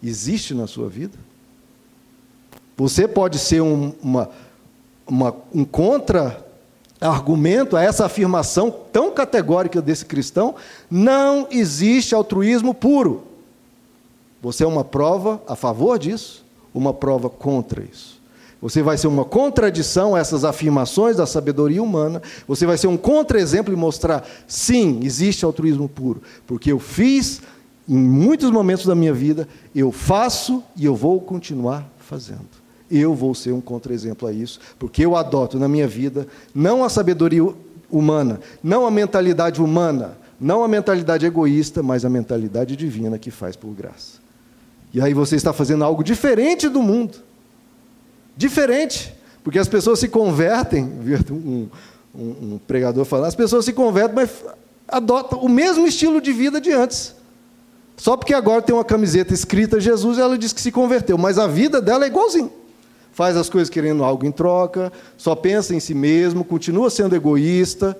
Existe 0.00 0.54
na 0.54 0.68
sua 0.68 0.88
vida? 0.88 1.18
Você 2.76 3.08
pode 3.08 3.40
ser 3.40 3.60
um, 3.60 3.92
uma, 4.00 4.30
uma, 5.04 5.34
um 5.52 5.64
contra-argumento 6.98 7.76
a 7.76 7.82
essa 7.82 8.04
afirmação 8.04 8.74
tão 8.92 9.10
categórica 9.12 9.80
desse 9.80 10.04
cristão: 10.04 10.54
não 10.90 11.46
existe 11.50 12.14
altruísmo 12.14 12.74
puro. 12.74 13.22
Você 14.42 14.64
é 14.64 14.66
uma 14.66 14.84
prova 14.84 15.40
a 15.46 15.56
favor 15.56 15.98
disso, 15.98 16.44
uma 16.74 16.92
prova 16.92 17.30
contra 17.30 17.82
isso. 17.82 18.18
Você 18.60 18.82
vai 18.82 18.98
ser 18.98 19.06
uma 19.06 19.24
contradição 19.24 20.16
a 20.16 20.18
essas 20.18 20.44
afirmações 20.44 21.16
da 21.16 21.26
sabedoria 21.26 21.82
humana. 21.82 22.20
Você 22.46 22.66
vai 22.66 22.76
ser 22.76 22.88
um 22.88 22.96
contra-exemplo 22.96 23.72
e 23.72 23.76
mostrar, 23.76 24.26
sim, 24.48 24.98
existe 25.04 25.44
altruísmo 25.44 25.88
puro. 25.88 26.20
Porque 26.44 26.72
eu 26.72 26.80
fiz 26.80 27.40
em 27.88 27.96
muitos 27.96 28.50
momentos 28.50 28.84
da 28.84 28.96
minha 28.96 29.14
vida, 29.14 29.46
eu 29.74 29.92
faço 29.92 30.62
e 30.76 30.84
eu 30.84 30.96
vou 30.96 31.20
continuar 31.20 31.88
fazendo 31.98 32.57
eu 32.90 33.14
vou 33.14 33.34
ser 33.34 33.52
um 33.52 33.60
contra-exemplo 33.60 34.28
a 34.28 34.32
isso, 34.32 34.60
porque 34.78 35.04
eu 35.04 35.16
adoto 35.16 35.58
na 35.58 35.68
minha 35.68 35.86
vida 35.86 36.26
não 36.54 36.82
a 36.82 36.88
sabedoria 36.88 37.42
humana, 37.90 38.40
não 38.62 38.86
a 38.86 38.90
mentalidade 38.90 39.60
humana, 39.60 40.16
não 40.40 40.62
a 40.62 40.68
mentalidade 40.68 41.26
egoísta, 41.26 41.82
mas 41.82 42.04
a 42.04 42.10
mentalidade 42.10 42.76
divina 42.76 43.18
que 43.18 43.30
faz 43.30 43.56
por 43.56 43.70
graça. 43.70 44.18
E 44.92 45.00
aí 45.00 45.12
você 45.12 45.36
está 45.36 45.52
fazendo 45.52 45.84
algo 45.84 46.02
diferente 46.02 46.68
do 46.68 46.82
mundo. 46.82 47.18
Diferente, 48.36 49.14
porque 49.42 49.58
as 49.58 49.68
pessoas 49.68 49.98
se 49.98 50.08
convertem, 50.08 50.84
um, 51.30 51.68
um, 52.14 52.24
um 52.54 52.60
pregador 52.66 53.04
falando, 53.04 53.26
as 53.26 53.34
pessoas 53.34 53.64
se 53.64 53.72
convertem, 53.72 54.14
mas 54.14 54.30
adotam 54.86 55.40
o 55.40 55.48
mesmo 55.48 55.86
estilo 55.86 56.20
de 56.20 56.32
vida 56.32 56.60
de 56.60 56.72
antes. 56.72 57.14
Só 57.96 58.16
porque 58.16 58.32
agora 58.32 58.62
tem 58.62 58.74
uma 58.74 58.84
camiseta 58.84 59.34
escrita 59.34 59.80
Jesus, 59.80 60.18
ela 60.18 60.38
diz 60.38 60.52
que 60.52 60.60
se 60.60 60.70
converteu, 60.70 61.18
mas 61.18 61.36
a 61.36 61.48
vida 61.48 61.82
dela 61.82 62.04
é 62.04 62.08
igualzinho 62.08 62.58
faz 63.18 63.36
as 63.36 63.50
coisas 63.50 63.68
querendo 63.68 64.04
algo 64.04 64.24
em 64.24 64.30
troca, 64.30 64.92
só 65.16 65.34
pensa 65.34 65.74
em 65.74 65.80
si 65.80 65.92
mesmo, 65.92 66.44
continua 66.44 66.88
sendo 66.88 67.16
egoísta. 67.16 67.98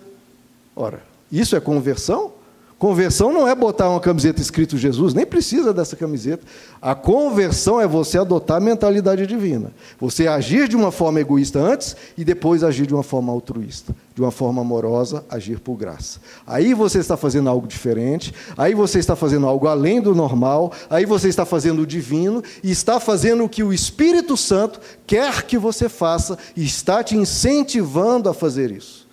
Ora, 0.76 1.02
isso 1.32 1.56
é 1.56 1.60
conversão? 1.60 2.30
Conversão 2.78 3.32
não 3.32 3.48
é 3.48 3.56
botar 3.56 3.90
uma 3.90 3.98
camiseta 3.98 4.40
escrito 4.40 4.78
Jesus, 4.78 5.12
nem 5.12 5.26
precisa 5.26 5.74
dessa 5.74 5.96
camiseta. 5.96 6.46
A 6.80 6.94
conversão 6.94 7.80
é 7.80 7.88
você 7.88 8.16
adotar 8.18 8.58
a 8.58 8.60
mentalidade 8.60 9.26
divina. 9.26 9.72
Você 9.98 10.28
agir 10.28 10.68
de 10.68 10.76
uma 10.76 10.92
forma 10.92 11.20
egoísta 11.20 11.58
antes 11.58 11.96
e 12.16 12.24
depois 12.24 12.62
agir 12.62 12.86
de 12.86 12.94
uma 12.94 13.02
forma 13.02 13.32
altruísta, 13.32 13.96
de 14.14 14.22
uma 14.22 14.30
forma 14.30 14.62
amorosa, 14.62 15.24
agir 15.28 15.58
por 15.58 15.76
graça. 15.76 16.20
Aí 16.46 16.72
você 16.72 17.00
está 17.00 17.16
fazendo 17.16 17.50
algo 17.50 17.66
diferente, 17.66 18.32
aí 18.56 18.74
você 18.74 19.00
está 19.00 19.16
fazendo 19.16 19.48
algo 19.48 19.66
além 19.66 20.00
do 20.00 20.14
normal, 20.14 20.72
aí 20.88 21.04
você 21.04 21.26
está 21.26 21.44
fazendo 21.44 21.82
o 21.82 21.86
divino 21.86 22.44
e 22.62 22.70
está 22.70 23.00
fazendo 23.00 23.42
o 23.42 23.48
que 23.48 23.64
o 23.64 23.72
Espírito 23.72 24.36
Santo 24.36 24.78
quer 25.04 25.42
que 25.42 25.58
você 25.58 25.88
faça 25.88 26.38
e 26.54 26.64
está 26.64 27.02
te 27.02 27.16
incentivando 27.16 28.28
a 28.28 28.34
fazer 28.34 28.70
isso. 28.70 29.07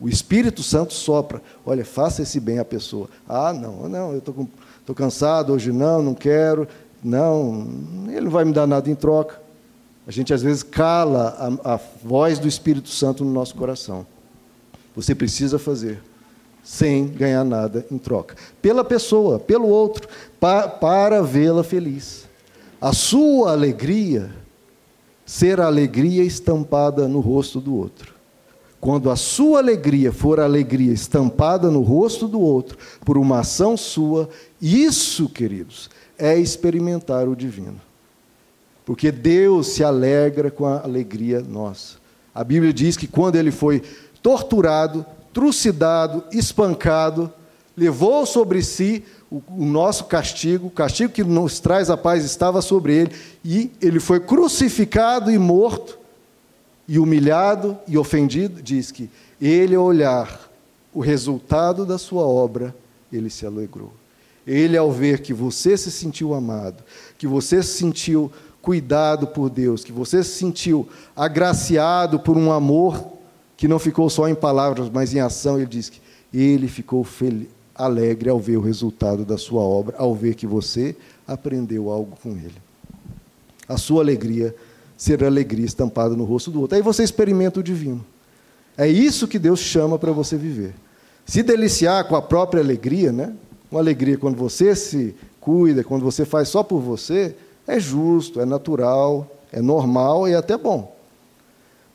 O 0.00 0.08
Espírito 0.08 0.62
Santo 0.62 0.92
sopra. 0.92 1.42
Olha, 1.64 1.84
faça 1.84 2.22
esse 2.22 2.38
bem 2.38 2.58
à 2.58 2.64
pessoa. 2.64 3.08
Ah, 3.28 3.52
não, 3.52 3.88
não, 3.88 4.12
eu 4.12 4.18
estou 4.18 4.94
cansado 4.94 5.52
hoje, 5.52 5.72
não, 5.72 6.02
não 6.02 6.14
quero. 6.14 6.68
Não, 7.02 7.66
ele 8.08 8.22
não 8.22 8.30
vai 8.30 8.44
me 8.44 8.52
dar 8.52 8.66
nada 8.66 8.90
em 8.90 8.94
troca. 8.94 9.40
A 10.06 10.10
gente 10.10 10.32
às 10.32 10.42
vezes 10.42 10.62
cala 10.62 11.58
a, 11.64 11.74
a 11.74 11.80
voz 12.04 12.38
do 12.38 12.46
Espírito 12.46 12.88
Santo 12.88 13.24
no 13.24 13.32
nosso 13.32 13.54
coração. 13.54 14.06
Você 14.94 15.14
precisa 15.14 15.58
fazer, 15.58 16.02
sem 16.62 17.06
ganhar 17.06 17.44
nada 17.44 17.84
em 17.90 17.98
troca. 17.98 18.36
Pela 18.62 18.84
pessoa, 18.84 19.38
pelo 19.38 19.68
outro, 19.68 20.08
pa, 20.38 20.68
para 20.68 21.22
vê-la 21.22 21.62
feliz. 21.62 22.26
A 22.80 22.92
sua 22.92 23.52
alegria 23.52 24.30
ser 25.24 25.60
a 25.60 25.66
alegria 25.66 26.22
estampada 26.22 27.08
no 27.08 27.20
rosto 27.20 27.60
do 27.60 27.74
outro. 27.74 28.15
Quando 28.80 29.10
a 29.10 29.16
sua 29.16 29.58
alegria 29.58 30.12
for 30.12 30.38
a 30.38 30.44
alegria 30.44 30.92
estampada 30.92 31.70
no 31.70 31.80
rosto 31.80 32.28
do 32.28 32.40
outro 32.40 32.78
por 33.04 33.16
uma 33.16 33.40
ação 33.40 33.76
sua, 33.76 34.28
isso, 34.60 35.28
queridos, 35.28 35.90
é 36.18 36.38
experimentar 36.38 37.28
o 37.28 37.34
divino. 37.36 37.80
Porque 38.84 39.10
Deus 39.10 39.68
se 39.68 39.82
alegra 39.82 40.50
com 40.50 40.66
a 40.66 40.82
alegria 40.82 41.40
nossa. 41.40 41.96
A 42.34 42.44
Bíblia 42.44 42.72
diz 42.72 42.96
que 42.96 43.06
quando 43.06 43.36
ele 43.36 43.50
foi 43.50 43.82
torturado, 44.22 45.04
trucidado, 45.32 46.22
espancado, 46.30 47.32
levou 47.76 48.24
sobre 48.24 48.62
si 48.62 49.02
o, 49.30 49.42
nosso 49.64 50.04
castigo, 50.04 50.68
o 50.68 50.70
castigo 50.70 51.12
que 51.12 51.24
nos 51.24 51.60
traz 51.60 51.90
a 51.90 51.96
paz 51.96 52.24
estava 52.24 52.62
sobre 52.62 52.94
ele, 52.94 53.12
e 53.44 53.70
ele 53.82 53.98
foi 53.98 54.20
crucificado 54.20 55.30
e 55.30 55.38
morto 55.38 55.98
e 56.88 56.98
humilhado 56.98 57.76
e 57.86 57.98
ofendido, 57.98 58.62
diz 58.62 58.90
que 58.90 59.10
ele, 59.40 59.74
ao 59.74 59.84
olhar 59.84 60.50
o 60.94 61.00
resultado 61.00 61.84
da 61.84 61.98
sua 61.98 62.22
obra, 62.22 62.74
ele 63.12 63.28
se 63.28 63.44
alegrou. 63.44 63.92
Ele, 64.46 64.76
ao 64.76 64.90
ver 64.92 65.20
que 65.20 65.34
você 65.34 65.76
se 65.76 65.90
sentiu 65.90 66.32
amado, 66.32 66.82
que 67.18 67.26
você 67.26 67.62
se 67.62 67.78
sentiu 67.78 68.30
cuidado 68.62 69.26
por 69.26 69.50
Deus, 69.50 69.84
que 69.84 69.92
você 69.92 70.22
se 70.22 70.38
sentiu 70.38 70.88
agraciado 71.14 72.18
por 72.18 72.36
um 72.36 72.52
amor 72.52 73.12
que 73.56 73.68
não 73.68 73.78
ficou 73.78 74.08
só 74.10 74.28
em 74.28 74.34
palavras, 74.34 74.88
mas 74.88 75.14
em 75.14 75.20
ação, 75.20 75.56
ele 75.56 75.66
diz 75.66 75.88
que 75.88 76.00
ele 76.32 76.68
ficou 76.68 77.02
feliz, 77.04 77.48
alegre 77.74 78.30
ao 78.30 78.40
ver 78.40 78.56
o 78.56 78.60
resultado 78.60 79.24
da 79.24 79.36
sua 79.36 79.60
obra, 79.60 79.96
ao 79.98 80.14
ver 80.14 80.34
que 80.34 80.46
você 80.46 80.96
aprendeu 81.26 81.90
algo 81.90 82.16
com 82.22 82.30
ele. 82.30 82.54
A 83.68 83.76
sua 83.76 84.02
alegria 84.02 84.54
ser 84.96 85.22
alegria 85.24 85.66
estampada 85.66 86.16
no 86.16 86.24
rosto 86.24 86.50
do 86.50 86.60
outro. 86.60 86.76
Aí 86.76 86.82
você 86.82 87.02
experimenta 87.02 87.60
o 87.60 87.62
divino. 87.62 88.04
É 88.76 88.88
isso 88.88 89.28
que 89.28 89.38
Deus 89.38 89.60
chama 89.60 89.98
para 89.98 90.12
você 90.12 90.36
viver. 90.36 90.74
Se 91.24 91.42
deliciar 91.42 92.04
com 92.04 92.16
a 92.16 92.22
própria 92.22 92.62
alegria, 92.62 93.12
né? 93.12 93.32
Uma 93.70 93.80
alegria 93.80 94.16
quando 94.16 94.36
você 94.36 94.74
se 94.76 95.14
cuida, 95.40 95.82
quando 95.84 96.04
você 96.04 96.24
faz 96.24 96.48
só 96.48 96.62
por 96.62 96.80
você, 96.80 97.34
é 97.66 97.78
justo, 97.80 98.40
é 98.40 98.44
natural, 98.44 99.30
é 99.52 99.60
normal 99.60 100.28
e 100.28 100.34
até 100.34 100.56
bom. 100.56 100.94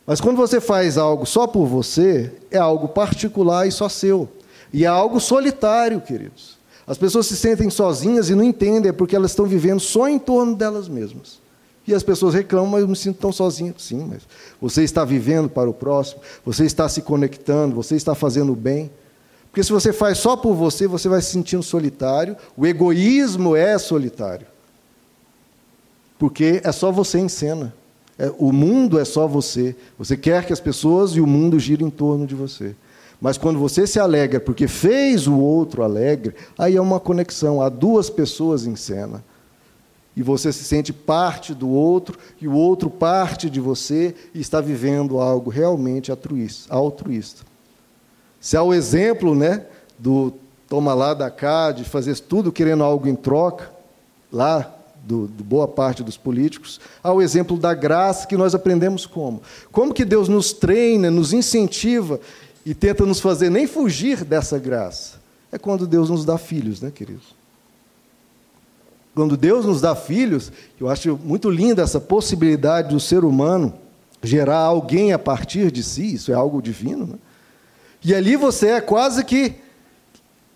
Mas 0.06 0.20
quando 0.20 0.38
você 0.38 0.60
faz 0.60 0.98
algo 0.98 1.26
só 1.26 1.48
por 1.48 1.66
você, 1.66 2.32
é 2.50 2.58
algo 2.58 2.88
particular 2.88 3.68
e 3.68 3.72
só 3.72 3.88
seu. 3.88 4.28
E 4.74 4.84
é 4.84 4.88
algo 4.88 5.20
solitário, 5.20 6.02
queridos. 6.02 6.58
As 6.86 6.98
pessoas 6.98 7.28
se 7.28 7.38
sentem 7.38 7.70
sozinhas 7.70 8.30
e 8.30 8.36
não 8.36 8.44
entendem, 8.44 8.90
é 8.90 8.94
porque 8.94 9.16
elas 9.16 9.32
estão 9.32 9.46
vivendo 9.46 9.80
só 9.80 10.08
em 10.08 10.20
torno 10.20 10.56
delas 10.56 10.88
mesmas. 10.88 11.41
E 11.92 11.94
as 11.94 12.04
pessoas 12.04 12.34
reclamam, 12.34 12.72
mas 12.72 12.82
eu 12.82 12.88
me 12.88 12.96
sinto 12.96 13.20
tão 13.20 13.34
sozinho. 13.34 13.76
Sim, 13.78 14.08
mas 14.10 14.22
você 14.62 14.82
está 14.82 15.04
vivendo 15.04 15.50
para 15.50 15.70
o 15.70 15.74
próximo, 15.74 16.22
você 16.46 16.66
está 16.66 16.88
se 16.88 17.02
conectando, 17.02 17.76
você 17.76 17.96
está 17.96 18.16
fazendo 18.16 18.56
bem. 18.56 18.90
Porque 19.52 19.62
se 19.62 19.74
você 19.74 19.92
faz 19.92 20.18
só 20.18 20.38
por 20.38 20.54
você, 20.56 20.88
você 20.88 21.10
vai 21.10 21.22
se 21.22 21.32
sentindo 21.32 21.62
solitário. 21.62 22.38
O 22.56 22.66
egoísmo 22.66 23.58
é 23.58 23.78
solitário. 23.78 24.48
Porque 26.18 26.62
é 26.64 26.72
só 26.72 26.94
você 26.94 27.20
em 27.20 27.28
cena. 27.28 27.74
É, 28.18 28.32
o 28.38 28.54
mundo 28.54 28.98
é 28.98 29.04
só 29.04 29.28
você. 29.28 29.76
Você 30.00 30.16
quer 30.16 30.46
que 30.46 30.54
as 30.54 30.62
pessoas 30.62 31.12
e 31.12 31.20
o 31.20 31.28
mundo 31.28 31.60
girem 31.60 31.88
em 31.88 31.90
torno 31.90 32.26
de 32.26 32.36
você. 32.36 32.74
Mas 33.20 33.38
quando 33.38 33.60
você 33.60 33.86
se 33.86 34.00
alegra 34.00 34.40
porque 34.40 34.66
fez 34.66 35.28
o 35.28 35.38
outro 35.38 35.84
alegre, 35.84 36.36
aí 36.58 36.78
é 36.78 36.82
uma 36.82 37.02
conexão. 37.02 37.62
Há 37.62 37.68
duas 37.68 38.10
pessoas 38.10 38.66
em 38.66 38.78
cena. 38.78 39.22
E 40.16 40.22
você 40.22 40.52
se 40.52 40.64
sente 40.64 40.92
parte 40.92 41.54
do 41.54 41.70
outro, 41.70 42.18
e 42.40 42.48
o 42.48 42.54
outro 42.54 42.90
parte 42.90 43.50
de 43.50 43.60
você, 43.60 44.14
e 44.34 44.42
está 44.42 44.60
vivendo 44.60 45.20
algo 45.20 45.50
realmente 45.50 46.12
altruísta. 46.12 47.46
Se 48.40 48.58
há 48.58 48.64
o 48.64 48.74
exemplo 48.74 49.34
né, 49.34 49.66
do 49.98 50.34
toma 50.68 50.94
lá 50.94 51.14
da 51.14 51.30
cá, 51.30 51.72
de 51.72 51.84
fazer 51.84 52.18
tudo 52.20 52.52
querendo 52.52 52.84
algo 52.84 53.08
em 53.08 53.16
troca, 53.16 53.72
lá 54.32 54.74
do, 55.04 55.28
de 55.28 55.44
boa 55.44 55.68
parte 55.68 56.04
dos 56.04 56.18
políticos, 56.18 56.80
há 57.04 57.12
o 57.12 57.22
exemplo 57.22 57.58
da 57.58 57.74
graça 57.74 58.28
que 58.28 58.38
nós 58.38 58.56
aprendemos 58.56 59.06
como. 59.06 59.42
Como 59.72 59.94
que 59.94 60.06
Deus 60.06 60.28
nos 60.30 60.54
treina, 60.54 61.12
nos 61.12 61.34
incentiva 61.34 62.20
e 62.66 62.74
tenta 62.74 63.06
nos 63.06 63.20
fazer 63.20 63.50
nem 63.50 63.68
fugir 63.68 64.24
dessa 64.24 64.58
graça. 64.58 65.20
É 65.52 65.58
quando 65.58 65.86
Deus 65.86 66.10
nos 66.10 66.24
dá 66.24 66.38
filhos, 66.38 66.82
né, 66.82 66.92
queridos? 66.92 67.41
Quando 69.14 69.36
Deus 69.36 69.66
nos 69.66 69.82
dá 69.82 69.96
filhos, 69.96 70.52
eu 70.80 70.90
acho 70.90 71.20
muito 71.24 71.50
linda 71.50 71.82
essa 71.82 72.00
possibilidade 72.00 72.90
do 72.90 73.00
ser 73.00 73.26
humano 73.26 73.74
gerar 74.24 74.60
alguém 74.60 75.14
a 75.14 75.20
partir 75.20 75.72
de 75.72 75.84
si, 75.84 76.14
isso 76.14 76.32
é 76.32 76.36
algo 76.36 76.62
divino, 76.62 77.08
né? 77.08 77.16
E 78.04 78.16
ali 78.16 78.36
você 78.36 78.70
é 78.70 78.82
quase 78.82 79.24
que 79.24 79.56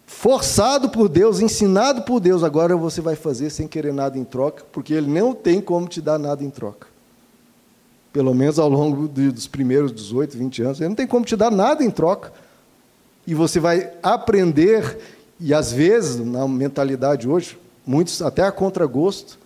forçado 0.06 0.90
por 0.90 1.10
Deus, 1.10 1.40
ensinado 1.40 2.04
por 2.04 2.20
Deus, 2.20 2.44
agora 2.44 2.76
você 2.76 3.02
vai 3.02 3.16
fazer 3.16 3.50
sem 3.50 3.68
querer 3.68 3.94
nada 3.94 4.18
em 4.18 4.24
troca, 4.24 4.64
porque 4.72 4.94
Ele 4.94 5.08
não 5.08 5.34
tem 5.34 5.62
como 5.62 5.88
te 5.88 6.02
dar 6.02 6.18
nada 6.18 6.44
em 6.44 6.50
troca. 6.50 6.88
Pelo 8.14 8.34
menos 8.34 8.58
ao 8.58 8.70
longo 8.70 9.08
dos 9.08 9.48
primeiros 9.48 9.92
18, 9.92 10.38
20 10.38 10.62
anos, 10.64 10.80
Ele 10.80 10.90
não 10.90 10.96
tem 10.96 11.06
como 11.06 11.26
te 11.26 11.36
dar 11.36 11.52
nada 11.52 11.84
em 11.84 11.92
troca. 11.92 12.32
E 13.28 13.34
você 13.34 13.60
vai 13.60 13.92
aprender, 14.02 14.98
e 15.40 15.54
às 15.54 15.72
vezes, 15.72 16.24
na 16.24 16.48
mentalidade 16.48 17.28
hoje, 17.28 17.58
muitos 17.86 18.22
até 18.22 18.44
a 18.44 18.52
contragosto, 18.52 19.38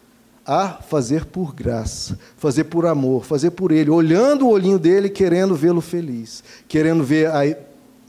a 0.46 0.70
fazer 0.70 1.26
por 1.26 1.54
graça, 1.54 2.18
fazer 2.38 2.64
por 2.64 2.86
amor, 2.86 3.24
fazer 3.24 3.52
por 3.52 3.72
Ele, 3.72 3.90
olhando 3.90 4.48
o 4.48 4.50
olhinho 4.50 4.80
dele, 4.80 5.10
querendo 5.10 5.54
vê-lo 5.54 5.82
feliz, 5.82 6.44
querendo 6.68 7.04
ver 7.04 7.30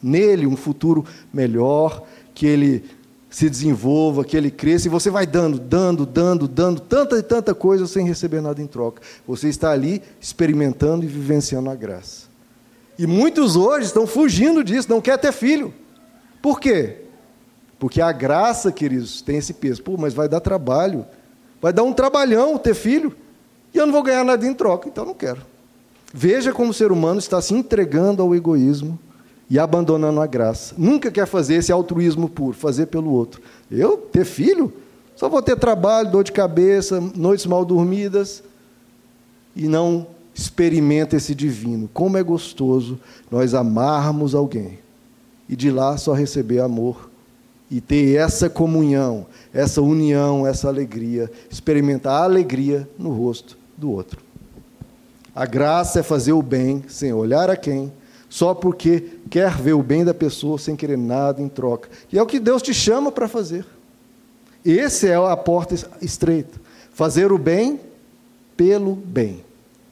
nele 0.02 0.46
um 0.46 0.56
futuro 0.56 1.04
melhor, 1.32 2.02
que 2.34 2.46
ele 2.46 2.84
se 3.28 3.48
desenvolva, 3.48 4.24
que 4.24 4.36
ele 4.36 4.50
cresça, 4.50 4.88
e 4.88 4.90
você 4.90 5.10
vai 5.10 5.26
dando, 5.26 5.58
dando, 5.58 6.04
dando, 6.04 6.48
dando 6.48 6.80
tanta 6.80 7.18
e 7.18 7.22
tanta 7.22 7.54
coisa 7.54 7.86
sem 7.86 8.06
receber 8.06 8.40
nada 8.40 8.60
em 8.60 8.66
troca. 8.66 9.02
Você 9.26 9.48
está 9.48 9.70
ali 9.70 10.02
experimentando 10.20 11.04
e 11.04 11.08
vivenciando 11.08 11.70
a 11.70 11.74
graça. 11.74 12.28
E 12.98 13.06
muitos 13.06 13.54
hoje 13.54 13.86
estão 13.86 14.06
fugindo 14.06 14.64
disso, 14.64 14.90
não 14.90 15.00
quer 15.00 15.16
ter 15.18 15.32
filho. 15.32 15.72
Por 16.42 16.58
quê? 16.58 17.04
Porque 17.80 18.02
a 18.02 18.12
graça, 18.12 18.70
queridos, 18.70 19.22
tem 19.22 19.38
esse 19.38 19.54
peso. 19.54 19.82
Pô, 19.82 19.96
mas 19.96 20.12
vai 20.12 20.28
dar 20.28 20.38
trabalho. 20.38 21.06
Vai 21.62 21.72
dar 21.72 21.82
um 21.82 21.94
trabalhão 21.94 22.58
ter 22.58 22.74
filho. 22.74 23.16
E 23.72 23.78
eu 23.78 23.86
não 23.86 23.92
vou 23.92 24.02
ganhar 24.02 24.22
nada 24.22 24.46
em 24.46 24.52
troca, 24.52 24.86
então 24.86 25.04
não 25.04 25.14
quero. 25.14 25.40
Veja 26.12 26.52
como 26.52 26.70
o 26.70 26.74
ser 26.74 26.92
humano 26.92 27.18
está 27.18 27.40
se 27.40 27.54
entregando 27.54 28.20
ao 28.20 28.34
egoísmo 28.34 28.98
e 29.48 29.58
abandonando 29.58 30.20
a 30.20 30.26
graça. 30.26 30.74
Nunca 30.76 31.10
quer 31.10 31.26
fazer 31.26 31.54
esse 31.54 31.72
altruísmo 31.72 32.28
puro, 32.28 32.52
fazer 32.52 32.86
pelo 32.86 33.10
outro. 33.12 33.40
Eu, 33.70 33.96
ter 33.96 34.26
filho, 34.26 34.70
só 35.16 35.30
vou 35.30 35.40
ter 35.40 35.56
trabalho, 35.56 36.10
dor 36.10 36.22
de 36.22 36.32
cabeça, 36.32 37.00
noites 37.16 37.46
mal 37.46 37.64
dormidas, 37.64 38.42
e 39.56 39.66
não 39.66 40.06
experimenta 40.34 41.16
esse 41.16 41.34
divino. 41.34 41.88
Como 41.94 42.18
é 42.18 42.22
gostoso 42.22 43.00
nós 43.30 43.54
amarmos 43.54 44.34
alguém 44.34 44.78
e 45.48 45.56
de 45.56 45.70
lá 45.70 45.96
só 45.96 46.12
receber 46.12 46.60
amor 46.60 47.09
e 47.70 47.80
ter 47.80 48.16
essa 48.16 48.50
comunhão, 48.50 49.26
essa 49.52 49.80
união, 49.80 50.46
essa 50.46 50.68
alegria, 50.68 51.30
experimentar 51.48 52.22
a 52.22 52.24
alegria 52.24 52.88
no 52.98 53.10
rosto 53.10 53.56
do 53.76 53.90
outro. 53.90 54.20
A 55.34 55.46
graça 55.46 56.00
é 56.00 56.02
fazer 56.02 56.32
o 56.32 56.42
bem 56.42 56.84
sem 56.88 57.12
olhar 57.12 57.48
a 57.48 57.56
quem, 57.56 57.92
só 58.28 58.54
porque 58.54 59.18
quer 59.28 59.56
ver 59.56 59.74
o 59.74 59.82
bem 59.82 60.04
da 60.04 60.12
pessoa 60.12 60.58
sem 60.58 60.74
querer 60.74 60.98
nada 60.98 61.40
em 61.40 61.48
troca. 61.48 61.88
E 62.12 62.18
é 62.18 62.22
o 62.22 62.26
que 62.26 62.40
Deus 62.40 62.62
te 62.62 62.74
chama 62.74 63.12
para 63.12 63.28
fazer. 63.28 63.64
Essa 64.64 65.06
é 65.06 65.14
a 65.14 65.36
porta 65.36 65.74
estreita. 66.02 66.60
Fazer 66.92 67.32
o 67.32 67.38
bem 67.38 67.80
pelo 68.56 68.94
bem, 68.94 69.42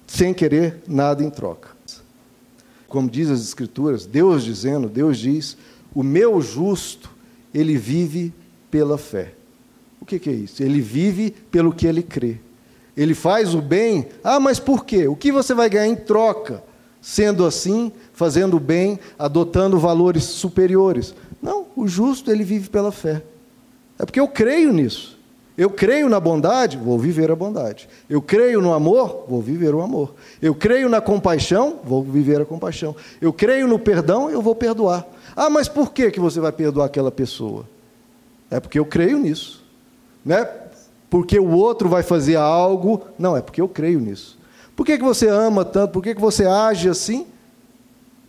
sem 0.07 0.35
querer 0.35 0.83
nada 0.87 1.23
em 1.23 1.31
troca. 1.31 1.71
Como 2.87 3.09
diz 3.09 3.31
as 3.31 3.41
Escrituras, 3.41 4.07
Deus 4.07 4.45
dizendo, 4.45 4.89
Deus 4.89 5.19
diz: 5.19 5.57
o 5.95 6.03
meu 6.03 6.41
justo, 6.41 7.11
ele 7.59 7.77
vive 7.77 8.33
pela 8.71 8.97
fé. 8.97 9.33
O 10.01 10.05
que, 10.05 10.19
que 10.19 10.31
é 10.31 10.33
isso? 10.33 10.63
Ele 10.63 10.81
vive 10.81 11.31
pelo 11.51 11.73
que 11.73 11.87
ele 11.87 12.03
crê. 12.03 12.37
Ele 12.97 13.15
faz 13.15 13.55
o 13.55 13.61
bem. 13.61 14.07
Ah, 14.23 14.39
mas 14.39 14.61
por 14.61 14.85
quê? 14.85 15.09
O 15.09 15.17
que 15.17 15.33
você 15.33 15.55
vai 15.55 15.69
ganhar 15.69 15.89
em 15.89 15.97
troca? 15.97 16.63
Sendo 17.01 17.45
assim, 17.45 17.93
fazendo 18.13 18.57
o 18.57 18.61
bem, 18.61 18.99
adotando 19.19 19.79
valores 19.79 20.25
superiores. 20.25 21.15
Não, 21.43 21.67
o 21.75 21.89
justo 21.89 22.31
ele 22.31 22.45
vive 22.45 22.69
pela 22.69 22.93
fé. 22.93 23.23
É 23.99 24.05
porque 24.05 24.21
eu 24.21 24.29
creio 24.29 24.73
nisso. 24.73 25.18
Eu 25.59 25.69
creio 25.69 26.09
na 26.09 26.21
bondade, 26.21 26.77
vou 26.77 26.97
viver 26.97 27.33
a 27.33 27.35
bondade. 27.35 27.89
Eu 28.09 28.23
creio 28.23 28.61
no 28.61 28.73
amor, 28.73 29.25
vou 29.29 29.43
viver 29.43 29.75
o 29.75 29.83
amor. 29.83 30.15
Eu 30.41 30.55
creio 30.55 30.89
na 30.89 31.01
compaixão, 31.01 31.81
vou 31.83 32.01
viver 32.01 32.41
a 32.41 32.45
compaixão. 32.45 32.95
Eu 33.21 33.33
creio 33.33 33.67
no 33.67 33.77
perdão, 33.77 34.31
eu 34.31 34.41
vou 34.41 34.55
perdoar. 34.55 35.05
Ah, 35.35 35.51
mas 35.51 35.67
por 35.69 35.93
que, 35.93 36.13
que 36.13 36.21
você 36.21 36.39
vai 36.39 36.53
perdoar 36.53 36.87
aquela 36.87 37.11
pessoa? 37.11 37.69
É 38.49 38.61
porque 38.61 38.79
eu 38.79 38.85
creio 38.85 39.19
nisso. 39.19 39.65
Não 40.25 40.37
é 40.37 40.49
porque 41.11 41.41
o 41.41 41.51
outro 41.51 41.89
vai 41.89 42.05
fazer 42.05 42.37
algo. 42.37 43.03
Não, 43.19 43.37
é 43.37 43.43
porque 43.43 43.61
eu 43.61 43.69
creio 43.69 43.99
nisso. 43.99 44.39
Por 44.77 44.87
que, 44.87 44.97
que 44.97 45.03
você 45.03 45.27
ama 45.27 45.65
tanto? 45.65 45.91
Por 45.91 46.05
que, 46.05 46.15
que 46.15 46.21
você 46.21 46.47
age 46.47 46.89
assim? 46.89 47.27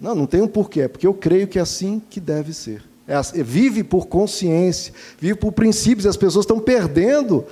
Não, 0.01 0.15
não 0.15 0.25
tem 0.25 0.41
um 0.41 0.47
porquê, 0.47 0.81
é 0.81 0.87
porque 0.87 1.05
eu 1.05 1.13
creio 1.13 1.47
que 1.47 1.59
é 1.59 1.61
assim 1.61 2.01
que 2.09 2.19
deve 2.19 2.53
ser. 2.53 2.88
É, 3.09 3.15
é, 3.15 3.43
vive 3.43 3.83
por 3.83 4.05
consciência, 4.05 4.93
vive 5.19 5.33
por 5.33 5.51
princípios, 5.51 6.05
e 6.05 6.07
as 6.07 6.15
pessoas 6.15 6.43
estão 6.43 6.59
perdendo 6.59 7.43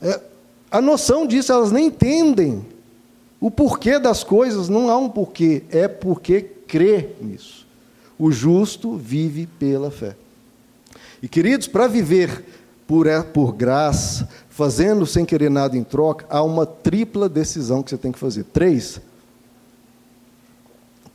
é, 0.00 0.20
a 0.70 0.80
noção 0.80 1.26
disso, 1.26 1.52
elas 1.52 1.72
nem 1.72 1.86
entendem 1.86 2.64
o 3.40 3.50
porquê 3.50 3.98
das 3.98 4.22
coisas, 4.22 4.68
não 4.68 4.88
há 4.88 4.96
um 4.96 5.08
porquê, 5.08 5.64
é 5.70 5.88
porque 5.88 6.40
crê 6.40 7.08
nisso. 7.20 7.66
O 8.16 8.30
justo 8.30 8.96
vive 8.96 9.48
pela 9.58 9.90
fé. 9.90 10.14
E 11.20 11.26
queridos, 11.26 11.66
para 11.66 11.88
viver 11.88 12.44
por, 12.86 13.08
é, 13.08 13.20
por 13.24 13.52
graça, 13.52 14.28
fazendo 14.48 15.04
sem 15.04 15.24
querer 15.24 15.50
nada 15.50 15.76
em 15.76 15.82
troca, 15.82 16.24
há 16.30 16.44
uma 16.44 16.64
tripla 16.64 17.28
decisão 17.28 17.82
que 17.82 17.90
você 17.90 17.98
tem 17.98 18.12
que 18.12 18.18
fazer. 18.20 18.44
Três. 18.44 19.00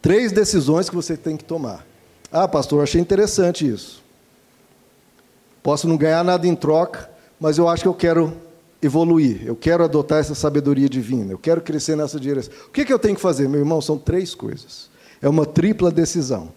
Três 0.01 0.33
decisões 0.33 0.89
que 0.89 0.95
você 0.95 1.15
tem 1.15 1.37
que 1.37 1.45
tomar. 1.45 1.85
Ah, 2.31 2.47
pastor, 2.47 2.83
achei 2.83 2.99
interessante 2.99 3.67
isso. 3.67 4.03
Posso 5.63 5.87
não 5.87 5.97
ganhar 5.97 6.23
nada 6.23 6.47
em 6.47 6.55
troca, 6.55 7.09
mas 7.39 7.57
eu 7.57 7.67
acho 7.67 7.83
que 7.83 7.87
eu 7.87 7.93
quero 7.93 8.33
evoluir, 8.81 9.41
eu 9.45 9.55
quero 9.55 9.83
adotar 9.83 10.19
essa 10.19 10.35
sabedoria 10.35 10.87
divina, 10.87 11.31
eu 11.31 11.37
quero 11.37 11.61
crescer 11.61 11.95
nessa 11.95 12.19
direção. 12.19 12.53
O 12.67 12.71
que, 12.71 12.85
que 12.85 12.93
eu 12.93 12.99
tenho 12.99 13.15
que 13.15 13.21
fazer, 13.21 13.47
meu 13.49 13.59
irmão? 13.59 13.81
São 13.81 13.97
três 13.97 14.35
coisas. 14.35 14.89
É 15.21 15.27
uma 15.27 15.45
tripla 15.45 15.91
decisão. 15.91 16.49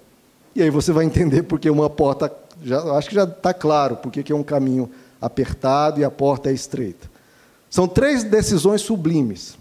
E 0.55 0.63
aí 0.63 0.71
você 0.71 0.93
vai 0.93 1.05
entender 1.05 1.45
porque 1.45 1.71
uma 1.71 1.89
porta, 1.89 2.33
já, 2.63 2.83
acho 2.95 3.09
que 3.09 3.15
já 3.15 3.25
está 3.25 3.55
claro, 3.55 3.97
porque 3.97 4.23
que 4.23 4.33
é 4.33 4.37
um 4.37 4.43
caminho 4.43 4.91
apertado 5.21 6.01
e 6.01 6.05
a 6.05 6.11
porta 6.11 6.51
é 6.51 6.53
estreita. 6.53 7.09
São 7.71 7.87
três 7.87 8.25
decisões 8.25 8.81
sublimes. 8.81 9.57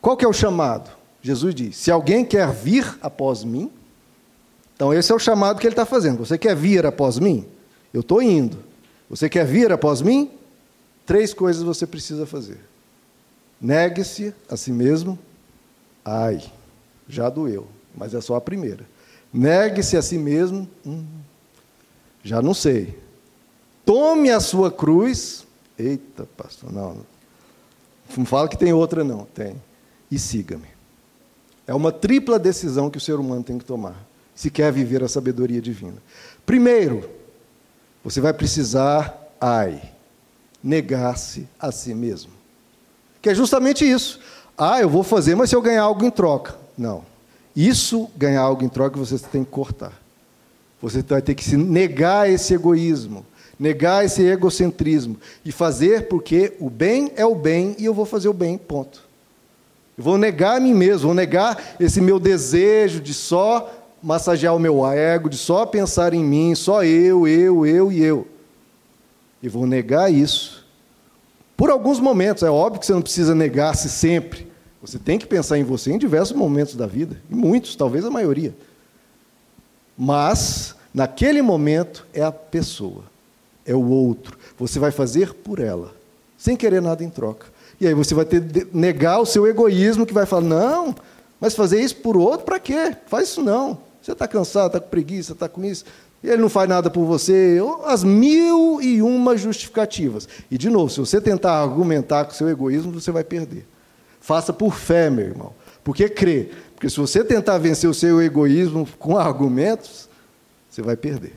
Qual 0.00 0.16
que 0.16 0.24
é 0.24 0.28
o 0.28 0.32
chamado? 0.32 0.90
Jesus 1.22 1.54
diz: 1.54 1.76
se 1.76 1.90
alguém 1.90 2.24
quer 2.24 2.50
vir 2.52 2.98
após 3.00 3.44
mim, 3.44 3.70
então 4.78 4.94
esse 4.94 5.10
é 5.10 5.14
o 5.14 5.18
chamado 5.18 5.58
que 5.58 5.66
ele 5.66 5.72
está 5.72 5.84
fazendo. 5.84 6.18
Você 6.18 6.38
quer 6.38 6.54
vir 6.54 6.86
após 6.86 7.18
mim? 7.18 7.44
Eu 7.92 8.00
estou 8.00 8.22
indo. 8.22 8.58
Você 9.10 9.28
quer 9.28 9.44
vir 9.44 9.72
após 9.72 10.00
mim? 10.00 10.30
Três 11.04 11.34
coisas 11.34 11.64
você 11.64 11.84
precisa 11.84 12.24
fazer. 12.26 12.60
Negue-se 13.60 14.32
a 14.48 14.56
si 14.56 14.70
mesmo. 14.70 15.18
Ai. 16.04 16.40
já 17.08 17.28
doeu, 17.28 17.66
mas 17.92 18.14
é 18.14 18.20
só 18.20 18.36
a 18.36 18.40
primeira. 18.40 18.86
Negue-se 19.32 19.96
a 19.96 20.00
si 20.00 20.16
mesmo, 20.16 20.70
hum, 20.86 21.04
já 22.22 22.40
não 22.40 22.54
sei. 22.54 22.96
Tome 23.84 24.30
a 24.30 24.38
sua 24.38 24.70
cruz. 24.70 25.44
Eita, 25.76 26.24
pastor, 26.36 26.72
não. 26.72 26.98
Não 28.16 28.24
fala 28.24 28.48
que 28.48 28.56
tem 28.56 28.72
outra, 28.72 29.02
não. 29.02 29.24
Tem. 29.24 29.60
E 30.08 30.20
siga-me. 30.20 30.68
É 31.66 31.74
uma 31.74 31.90
tripla 31.90 32.38
decisão 32.38 32.88
que 32.88 32.98
o 32.98 33.00
ser 33.00 33.18
humano 33.18 33.42
tem 33.42 33.58
que 33.58 33.64
tomar, 33.64 34.06
se 34.38 34.52
quer 34.52 34.70
viver 34.70 35.02
a 35.02 35.08
sabedoria 35.08 35.60
divina. 35.60 35.96
Primeiro, 36.46 37.10
você 38.04 38.20
vai 38.20 38.32
precisar, 38.32 39.34
ai, 39.40 39.82
negar-se 40.62 41.48
a 41.58 41.72
si 41.72 41.92
mesmo. 41.92 42.30
Que 43.20 43.30
é 43.30 43.34
justamente 43.34 43.84
isso. 43.84 44.20
Ah, 44.56 44.80
eu 44.80 44.88
vou 44.88 45.02
fazer, 45.02 45.34
mas 45.34 45.50
se 45.50 45.56
eu 45.56 45.60
ganhar 45.60 45.82
algo 45.82 46.04
em 46.04 46.10
troca. 46.10 46.54
Não. 46.78 47.04
Isso, 47.54 48.08
ganhar 48.16 48.42
algo 48.42 48.62
em 48.62 48.68
troca, 48.68 48.96
você 48.96 49.18
tem 49.18 49.42
que 49.42 49.50
cortar. 49.50 49.92
Você 50.80 51.02
vai 51.02 51.20
ter 51.20 51.34
que 51.34 51.44
se 51.44 51.56
negar 51.56 52.30
esse 52.30 52.54
egoísmo, 52.54 53.26
negar 53.58 54.04
esse 54.04 54.22
egocentrismo 54.22 55.16
e 55.44 55.50
fazer 55.50 56.06
porque 56.06 56.54
o 56.60 56.70
bem 56.70 57.10
é 57.16 57.26
o 57.26 57.34
bem 57.34 57.74
e 57.76 57.86
eu 57.86 57.92
vou 57.92 58.06
fazer 58.06 58.28
o 58.28 58.32
bem, 58.32 58.56
ponto. 58.56 59.02
Eu 59.98 60.04
vou 60.04 60.16
negar 60.16 60.58
a 60.58 60.60
mim 60.60 60.74
mesmo, 60.74 61.08
vou 61.08 61.14
negar 61.14 61.74
esse 61.80 62.00
meu 62.00 62.20
desejo 62.20 63.00
de 63.00 63.12
só 63.12 63.77
massagear 64.02 64.54
o 64.54 64.58
meu 64.58 64.86
ego, 64.86 65.28
de 65.28 65.36
só 65.36 65.66
pensar 65.66 66.14
em 66.14 66.24
mim, 66.24 66.54
só 66.54 66.84
eu, 66.84 67.26
eu, 67.26 67.66
eu 67.66 67.92
e 67.92 68.02
eu. 68.02 68.26
E 69.42 69.48
vou 69.48 69.66
negar 69.66 70.12
isso. 70.12 70.66
Por 71.56 71.70
alguns 71.70 71.98
momentos, 71.98 72.42
é 72.42 72.50
óbvio 72.50 72.80
que 72.80 72.86
você 72.86 72.92
não 72.92 73.02
precisa 73.02 73.34
negar-se 73.34 73.88
sempre. 73.88 74.46
Você 74.80 74.98
tem 74.98 75.18
que 75.18 75.26
pensar 75.26 75.58
em 75.58 75.64
você 75.64 75.92
em 75.92 75.98
diversos 75.98 76.36
momentos 76.36 76.76
da 76.76 76.86
vida, 76.86 77.20
em 77.30 77.34
muitos, 77.34 77.74
talvez 77.74 78.04
a 78.04 78.10
maioria. 78.10 78.54
Mas, 79.96 80.76
naquele 80.94 81.42
momento, 81.42 82.06
é 82.14 82.22
a 82.22 82.30
pessoa, 82.30 83.02
é 83.66 83.74
o 83.74 83.88
outro. 83.88 84.38
Você 84.56 84.78
vai 84.78 84.92
fazer 84.92 85.34
por 85.34 85.58
ela, 85.58 85.92
sem 86.36 86.56
querer 86.56 86.80
nada 86.80 87.02
em 87.02 87.10
troca. 87.10 87.46
E 87.80 87.86
aí 87.86 87.94
você 87.94 88.14
vai 88.14 88.24
ter 88.24 88.68
negar 88.72 89.18
o 89.18 89.26
seu 89.26 89.46
egoísmo, 89.46 90.06
que 90.06 90.14
vai 90.14 90.26
falar: 90.26 90.42
não, 90.42 90.94
mas 91.40 91.54
fazer 91.54 91.80
isso 91.80 91.96
por 91.96 92.16
outro, 92.16 92.46
para 92.46 92.60
quê? 92.60 92.96
Faz 93.06 93.28
isso 93.30 93.42
não. 93.42 93.87
Você 94.02 94.12
está 94.12 94.26
cansado, 94.26 94.68
está 94.68 94.80
com 94.80 94.88
preguiça, 94.88 95.32
está 95.32 95.48
com 95.48 95.64
isso. 95.64 95.84
E 96.22 96.28
ele 96.28 96.42
não 96.42 96.48
faz 96.48 96.68
nada 96.68 96.90
por 96.90 97.04
você. 97.04 97.58
As 97.84 98.02
mil 98.02 98.80
e 98.82 99.00
uma 99.02 99.36
justificativas. 99.36 100.28
E, 100.50 100.58
de 100.58 100.68
novo, 100.68 100.90
se 100.90 100.98
você 100.98 101.20
tentar 101.20 101.60
argumentar 101.60 102.24
com 102.24 102.32
seu 102.32 102.48
egoísmo, 102.48 102.92
você 102.92 103.10
vai 103.10 103.22
perder. 103.24 103.66
Faça 104.20 104.52
por 104.52 104.74
fé, 104.74 105.08
meu 105.10 105.26
irmão. 105.26 105.52
Porque 105.84 106.08
crê. 106.08 106.50
Porque 106.74 106.90
se 106.90 106.96
você 106.96 107.24
tentar 107.24 107.58
vencer 107.58 107.88
o 107.88 107.94
seu 107.94 108.20
egoísmo 108.20 108.86
com 108.98 109.16
argumentos, 109.16 110.08
você 110.68 110.82
vai 110.82 110.96
perder. 110.96 111.34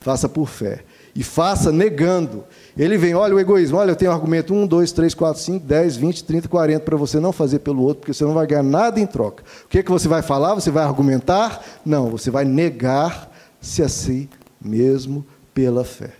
Faça 0.00 0.28
por 0.28 0.48
fé. 0.48 0.84
E 1.18 1.24
faça 1.24 1.72
negando. 1.72 2.44
Ele 2.76 2.96
vem, 2.96 3.12
olha 3.12 3.34
o 3.34 3.40
egoísmo, 3.40 3.76
olha, 3.76 3.90
eu 3.90 3.96
tenho 3.96 4.12
argumento 4.12 4.54
1, 4.54 4.68
2, 4.68 4.92
3, 4.92 5.14
4, 5.14 5.42
5, 5.42 5.66
10, 5.66 5.96
20, 5.96 6.22
30, 6.22 6.48
40 6.48 6.84
para 6.84 6.96
você 6.96 7.18
não 7.18 7.32
fazer 7.32 7.58
pelo 7.58 7.82
outro, 7.82 8.02
porque 8.02 8.14
você 8.14 8.22
não 8.22 8.34
vai 8.34 8.46
ganhar 8.46 8.62
nada 8.62 9.00
em 9.00 9.04
troca. 9.04 9.42
O 9.64 9.68
que, 9.68 9.80
é 9.80 9.82
que 9.82 9.90
você 9.90 10.06
vai 10.06 10.22
falar? 10.22 10.54
Você 10.54 10.70
vai 10.70 10.84
argumentar? 10.84 11.80
Não, 11.84 12.08
você 12.08 12.30
vai 12.30 12.44
negar-se 12.44 13.82
a 13.82 13.88
si 13.88 14.30
mesmo 14.64 15.26
pela 15.52 15.84
fé. 15.84 16.12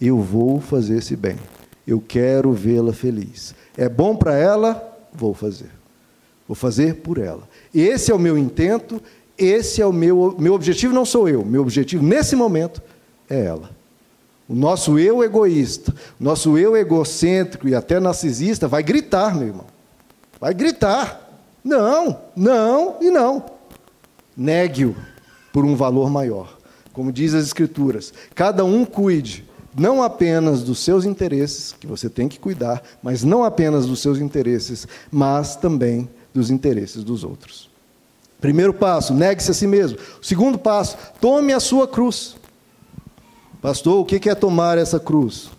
Eu 0.00 0.18
vou 0.20 0.60
fazer 0.60 0.98
esse 0.98 1.14
bem. 1.14 1.36
Eu 1.86 2.00
quero 2.00 2.52
vê-la 2.52 2.92
feliz. 2.92 3.54
É 3.76 3.88
bom 3.88 4.16
para 4.16 4.36
ela? 4.36 4.98
Vou 5.14 5.32
fazer. 5.32 5.70
Vou 6.48 6.56
fazer 6.56 6.96
por 6.96 7.18
ela. 7.18 7.48
Esse 7.72 8.10
é 8.10 8.14
o 8.16 8.18
meu 8.18 8.36
intento, 8.36 9.00
esse 9.38 9.80
é 9.80 9.86
o 9.86 9.92
meu, 9.92 10.34
meu 10.40 10.54
objetivo, 10.54 10.92
não 10.92 11.04
sou 11.04 11.28
eu. 11.28 11.44
Meu 11.44 11.62
objetivo 11.62 12.02
nesse 12.02 12.34
momento 12.34 12.82
é 13.30 13.44
ela. 13.44 13.77
O 14.48 14.54
nosso 14.54 14.98
eu 14.98 15.22
egoísta, 15.22 15.94
o 16.18 16.24
nosso 16.24 16.56
eu 16.56 16.74
egocêntrico 16.74 17.68
e 17.68 17.74
até 17.74 18.00
narcisista 18.00 18.66
vai 18.66 18.82
gritar, 18.82 19.34
meu 19.34 19.48
irmão. 19.48 19.66
Vai 20.40 20.54
gritar. 20.54 21.28
Não, 21.62 22.18
não 22.34 22.96
e 23.00 23.10
não. 23.10 23.44
Negue-o 24.34 24.96
por 25.52 25.64
um 25.64 25.76
valor 25.76 26.08
maior. 26.08 26.56
Como 26.92 27.12
diz 27.12 27.34
as 27.34 27.44
Escrituras, 27.44 28.12
cada 28.34 28.64
um 28.64 28.84
cuide 28.84 29.46
não 29.76 30.02
apenas 30.02 30.62
dos 30.62 30.80
seus 30.80 31.04
interesses, 31.04 31.74
que 31.78 31.86
você 31.86 32.08
tem 32.08 32.28
que 32.28 32.38
cuidar, 32.38 32.82
mas 33.02 33.22
não 33.22 33.44
apenas 33.44 33.86
dos 33.86 34.00
seus 34.00 34.18
interesses, 34.18 34.88
mas 35.10 35.56
também 35.56 36.08
dos 36.34 36.50
interesses 36.50 37.04
dos 37.04 37.22
outros. 37.22 37.70
Primeiro 38.40 38.72
passo, 38.72 39.12
negue-se 39.14 39.50
a 39.50 39.54
si 39.54 39.66
mesmo. 39.66 39.98
Segundo 40.22 40.58
passo, 40.58 40.96
tome 41.20 41.52
a 41.52 41.60
sua 41.60 41.86
cruz. 41.86 42.36
Pastor, 43.60 44.00
o 44.00 44.04
que 44.04 44.28
é 44.28 44.34
tomar 44.34 44.78
essa 44.78 45.00
cruz? 45.00 45.50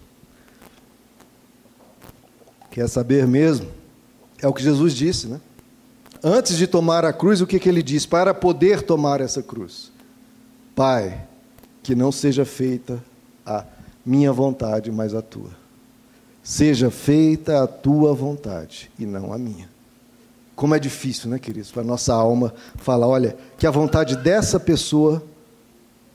Quer 2.71 2.87
saber 2.87 3.27
mesmo? 3.27 3.67
É 4.41 4.47
o 4.47 4.53
que 4.53 4.63
Jesus 4.63 4.93
disse, 4.93 5.27
né? 5.27 5.41
Antes 6.23 6.57
de 6.57 6.67
tomar 6.67 7.05
a 7.05 7.13
cruz, 7.13 7.41
o 7.41 7.47
que, 7.47 7.59
que 7.59 7.67
ele 7.67 7.83
diz? 7.83 8.05
Para 8.05 8.33
poder 8.33 8.81
tomar 8.81 9.21
essa 9.21 9.41
cruz. 9.41 9.91
Pai, 10.75 11.25
que 11.81 11.95
não 11.95 12.11
seja 12.11 12.45
feita 12.45 13.03
a 13.45 13.65
minha 14.05 14.31
vontade, 14.31 14.91
mas 14.91 15.13
a 15.13 15.21
tua. 15.21 15.49
Seja 16.43 16.89
feita 16.89 17.63
a 17.63 17.67
tua 17.67 18.13
vontade 18.13 18.91
e 18.97 19.05
não 19.05 19.33
a 19.33 19.37
minha. 19.37 19.69
Como 20.55 20.75
é 20.75 20.79
difícil, 20.79 21.29
né, 21.29 21.39
queridos, 21.39 21.71
para 21.71 21.81
a 21.81 21.85
nossa 21.85 22.13
alma 22.13 22.53
falar: 22.75 23.07
olha, 23.07 23.37
que 23.57 23.65
a 23.65 23.71
vontade 23.71 24.17
dessa 24.17 24.59
pessoa, 24.59 25.23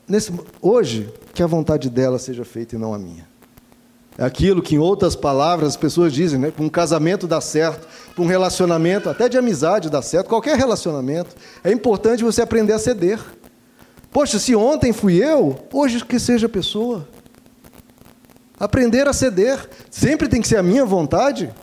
nesse, 0.07 0.31
hoje, 0.61 1.09
que 1.33 1.43
a 1.43 1.47
vontade 1.47 1.89
dela 1.89 2.17
seja 2.19 2.45
feita 2.45 2.75
e 2.75 2.79
não 2.79 2.93
a 2.93 2.99
minha. 2.99 3.27
É 4.17 4.23
aquilo 4.23 4.61
que, 4.61 4.75
em 4.75 4.79
outras 4.79 5.15
palavras, 5.15 5.69
as 5.69 5.77
pessoas 5.77 6.13
dizem, 6.13 6.39
né? 6.39 6.53
um 6.57 6.69
casamento 6.69 7.27
dá 7.27 7.41
certo, 7.41 7.85
para 8.13 8.23
um 8.23 8.27
relacionamento, 8.27 9.09
até 9.09 9.27
de 9.27 9.37
amizade 9.37 9.89
dá 9.89 10.01
certo, 10.01 10.27
qualquer 10.27 10.57
relacionamento, 10.57 11.35
é 11.63 11.71
importante 11.71 12.23
você 12.23 12.41
aprender 12.41 12.71
a 12.71 12.79
ceder. 12.79 13.19
Poxa, 14.11 14.39
se 14.39 14.55
ontem 14.55 14.93
fui 14.93 15.21
eu, 15.21 15.59
hoje 15.73 16.03
que 16.05 16.17
seja 16.17 16.45
a 16.45 16.49
pessoa. 16.49 17.05
Aprender 18.57 19.05
a 19.05 19.11
ceder. 19.11 19.69
Sempre 19.91 20.29
tem 20.29 20.41
que 20.41 20.47
ser 20.47 20.55
a 20.55 20.63
minha 20.63 20.85
vontade. 20.85 21.53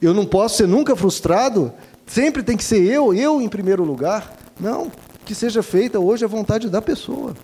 Eu 0.00 0.12
não 0.12 0.26
posso 0.26 0.56
ser 0.56 0.66
nunca 0.66 0.96
frustrado. 0.96 1.72
Sempre 2.04 2.42
tem 2.42 2.56
que 2.56 2.64
ser 2.64 2.82
eu, 2.82 3.14
eu 3.14 3.40
em 3.40 3.48
primeiro 3.48 3.84
lugar. 3.84 4.36
Não, 4.58 4.90
que 5.24 5.32
seja 5.32 5.62
feita 5.62 6.00
hoje 6.00 6.24
a 6.24 6.28
vontade 6.28 6.68
da 6.68 6.82
pessoa. 6.82 7.34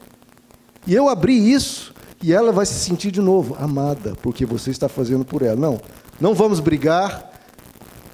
E 0.88 0.94
eu 0.94 1.06
abri 1.10 1.52
isso 1.52 1.92
e 2.22 2.32
ela 2.32 2.50
vai 2.50 2.64
se 2.64 2.72
sentir 2.72 3.10
de 3.10 3.20
novo 3.20 3.54
amada, 3.60 4.14
porque 4.22 4.46
você 4.46 4.70
está 4.70 4.88
fazendo 4.88 5.22
por 5.22 5.42
ela. 5.42 5.54
Não, 5.54 5.78
não 6.18 6.34
vamos 6.34 6.60
brigar. 6.60 7.30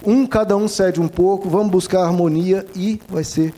Um 0.04 0.26
cada 0.26 0.56
um 0.56 0.66
cede 0.66 1.00
um 1.00 1.06
pouco, 1.06 1.48
vamos 1.48 1.70
buscar 1.70 2.02
harmonia 2.02 2.66
e 2.74 3.00
vai 3.08 3.22
ser 3.22 3.54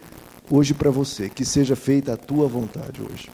hoje 0.51 0.75
para 0.75 0.91
você, 0.91 1.31
que 1.31 1.47
seja 1.47 1.75
feita 1.75 2.13
a 2.13 2.17
tua 2.17 2.47
vontade 2.47 3.01
hoje. 3.01 3.31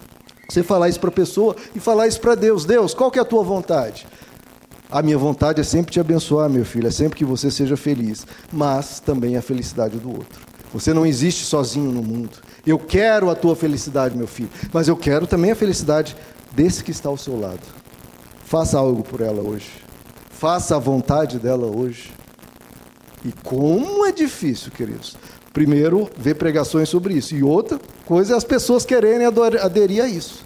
Você 0.49 0.63
falar 0.63 0.89
isso 0.89 1.01
para 1.01 1.11
a 1.11 1.13
pessoa 1.13 1.57
e 1.75 1.81
falar 1.81 2.07
isso 2.07 2.21
para 2.21 2.37
Deus. 2.37 2.65
Deus, 2.65 2.95
qual 2.95 3.11
que 3.11 3.19
é 3.19 3.23
a 3.23 3.25
tua 3.25 3.43
vontade? 3.43 4.07
A 4.89 5.03
minha 5.03 5.19
vontade 5.19 5.61
é 5.61 5.65
sempre 5.65 5.91
te 5.91 5.99
abençoar, 5.99 6.49
meu 6.49 6.65
filho, 6.65 6.87
é 6.87 6.93
sempre 6.93 7.19
que 7.19 7.25
você 7.25 7.51
seja 7.51 7.77
feliz, 7.77 8.25
mas 8.53 9.01
também 9.01 9.37
a 9.37 9.43
felicidade 9.43 9.99
do 9.99 10.11
outro. 10.11 10.41
Você 10.73 10.95
não 10.95 11.05
existe 11.05 11.45
sozinho 11.45 11.91
no 11.91 12.03
mundo. 12.03 12.39
Eu 12.67 12.79
quero 12.79 13.29
a 13.29 13.35
tua 13.35 13.57
felicidade, 13.57 14.17
meu 14.17 14.27
filho, 14.27 14.51
mas 14.73 14.89
eu 14.89 14.97
quero 14.97 15.27
também 15.27 15.51
a 15.51 15.57
felicidade 15.57 16.17
desse 16.53 16.85
que 16.85 16.91
está 16.91 17.09
ao 17.09 17.17
seu 17.17 17.39
lado. 17.39 17.61
Faça 18.45 18.79
algo 18.79 19.03
por 19.03 19.21
ela 19.21 19.43
hoje. 19.43 19.71
Faça 20.31 20.77
a 20.77 20.79
vontade 20.79 21.39
dela 21.39 21.67
hoje. 21.67 22.13
E 23.25 23.33
como 23.45 24.05
é 24.05 24.13
difícil, 24.13 24.71
queridos. 24.71 25.17
Primeiro, 25.53 26.11
ver 26.17 26.35
pregações 26.35 26.89
sobre 26.89 27.15
isso. 27.15 27.35
E 27.35 27.43
outra 27.43 27.81
coisa 28.05 28.35
é 28.35 28.37
as 28.37 28.45
pessoas 28.45 28.85
quererem 28.85 29.27
aderir 29.27 30.03
a 30.03 30.09
isso. 30.09 30.45